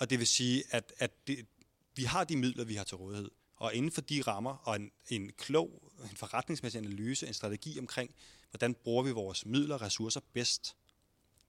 [0.00, 1.46] Og det vil sige, at, at det,
[1.94, 3.30] vi har de midler, vi har til rådighed.
[3.56, 8.10] Og inden for de rammer og en, en klog, en forretningsmæssig analyse, en strategi omkring,
[8.50, 10.76] hvordan bruger vi vores midler og ressourcer bedst,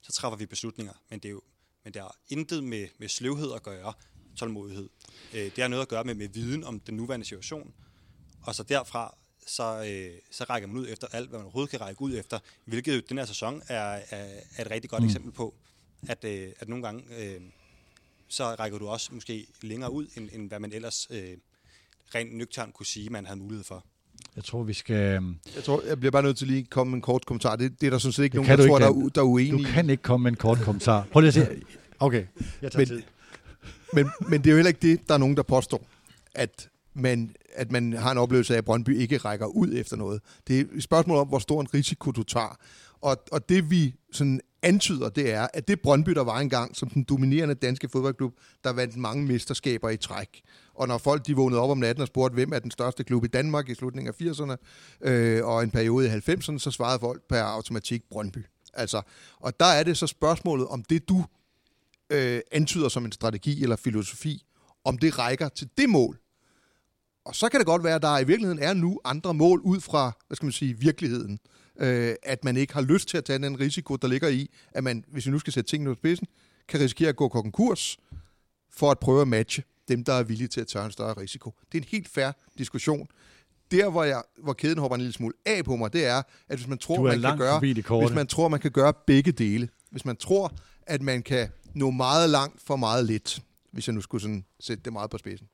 [0.02, 0.94] så træffer vi beslutninger.
[1.10, 1.42] Men det er jo
[1.84, 3.94] men det har intet med, med sløvhed at gøre,
[4.36, 4.90] tålmodighed.
[5.34, 7.74] Øh, det har noget at gøre med, med viden om den nuværende situation.
[8.42, 9.18] Og så derfra,
[9.48, 12.40] så, øh, så rækker man ud efter alt, hvad man overhovedet kan række ud efter,
[12.66, 15.08] hvilket den her sæson er, er, er et rigtig godt mm.
[15.08, 15.56] eksempel på,
[16.08, 17.42] at, øh, at nogle gange, øh,
[18.32, 21.38] så rækker du også måske længere ud, end, end hvad man ellers øh,
[22.16, 23.86] rent nøgtern kunne sige, man havde mulighed for.
[24.36, 24.96] Jeg tror, vi skal...
[25.16, 27.56] Øhm, jeg tror, jeg bliver bare nødt til lige at komme med en kort kommentar.
[27.56, 29.26] Det, det er der sådan set ikke det nogen, der tror, der, er, der er
[29.26, 31.08] uenige Du kan ikke komme med en kort kommentar.
[31.12, 31.48] Prøv lige at se.
[32.00, 32.26] Okay,
[32.62, 33.02] jeg tager men, tid.
[33.94, 35.88] Men, men det er jo heller ikke det, der er nogen, der påstår,
[36.36, 40.22] at man, at man har en oplevelse af, at Brøndby ikke rækker ud efter noget.
[40.48, 42.58] Det er et spørgsmål om, hvor stor en risiko du tager.
[43.02, 46.90] Og, og det vi sådan antyder, det er, at det Brøndby, der var engang som
[46.90, 48.34] den dominerende danske fodboldklub,
[48.64, 50.42] der vandt mange mesterskaber i træk.
[50.74, 53.26] Og når folk de vågnede op om natten og spurgte, hvem er den største klub
[53.26, 54.56] i Danmark i slutningen af 80'erne
[55.10, 58.46] øh, og en periode i 90'erne, så svarede folk per automatik Brøndby.
[58.74, 59.02] Altså,
[59.40, 61.26] og der er det så spørgsmålet, om det du
[62.10, 64.46] øh, antyder som en strategi eller filosofi,
[64.84, 66.20] om det rækker til det mål.
[67.26, 69.80] Og så kan det godt være, at der i virkeligheden er nu andre mål ud
[69.80, 71.40] fra, hvad skal man sige, virkeligheden
[71.80, 74.84] øh, at man ikke har lyst til at tage den risiko, der ligger i, at
[74.84, 76.28] man, hvis vi nu skal sætte tingene på spidsen,
[76.68, 78.00] kan risikere at gå konkurs
[78.70, 81.54] for at prøve at matche dem, der er villige til at tage en større risiko.
[81.72, 83.08] Det er en helt fair diskussion.
[83.72, 86.58] Der, hvor, jeg, hvor kæden hopper en lille smule af på mig, det er, at
[86.58, 87.60] hvis man tror, man kan gøre,
[88.08, 91.92] hvis man tror, man kan gøre begge dele, hvis man tror, at man kan nå
[91.92, 93.42] meget langt for meget lidt,
[93.72, 95.48] hvis jeg nu skulle sådan sætte det meget på spidsen,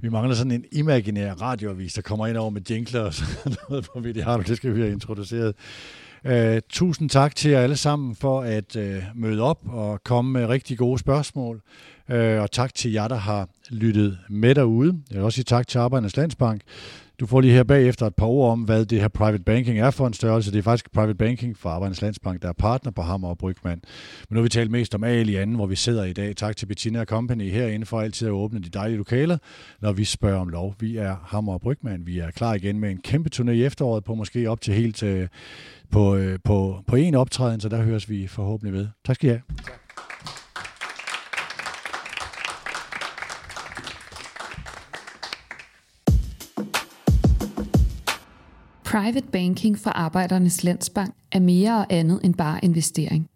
[0.00, 3.84] vi mangler sådan en imaginær radioavis, der kommer ind over med jingler og sådan noget
[3.94, 4.42] på Mediano.
[4.42, 5.54] Det skal vi have introduceret.
[6.24, 8.82] Uh, tusind tak til jer alle sammen for at uh,
[9.14, 11.60] møde op og komme med rigtig gode spørgsmål.
[12.08, 15.00] Uh, og tak til jer, der har lyttet med derude.
[15.10, 16.62] Jeg vil også sige tak til Arbejdernes Landsbank,
[17.20, 19.90] du får lige her bagefter et par ord om, hvad det her private banking er
[19.90, 20.52] for en størrelse.
[20.52, 23.80] Det er faktisk private banking for Arbejdernes Landsbank, der er partner på Hammer og Brygman.
[24.28, 26.36] Men nu har vi talt mest om Ali anden, hvor vi sidder i dag.
[26.36, 29.38] Tak til Bettina Company herinde for altid at åbne de dejlige lokaler,
[29.80, 30.74] når vi spørger om lov.
[30.80, 32.06] Vi er Hammer og Brygman.
[32.06, 35.02] Vi er klar igen med en kæmpe turné i efteråret på måske op til helt
[35.02, 35.28] øh,
[35.90, 38.88] på, øh, på, på en optræden, så der høres vi forhåbentlig ved.
[39.04, 39.42] Tak skal I have.
[39.64, 39.87] Tak.
[48.90, 53.26] Private banking for Arbejdernes Landsbank er mere og andet end bare investering.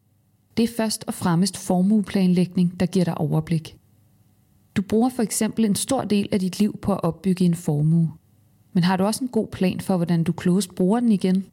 [0.57, 3.77] Det er først og fremmest formueplanlægning, der giver dig overblik.
[4.77, 8.13] Du bruger for eksempel en stor del af dit liv på at opbygge en formue.
[8.73, 11.45] Men har du også en god plan for, hvordan du klogest bruger den igen?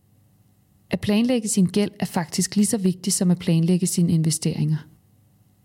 [0.89, 4.77] At planlægge sin gæld er faktisk lige så vigtigt som at planlægge sine investeringer.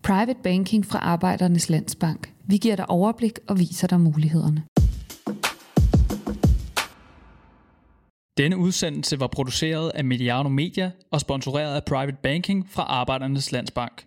[0.03, 2.33] Private Banking fra Arbejdernes Landsbank.
[2.45, 4.63] Vi giver dig overblik og viser dig mulighederne.
[8.37, 14.05] Denne udsendelse var produceret af Mediano Media og sponsoreret af Private Banking fra Arbejdernes Landsbank.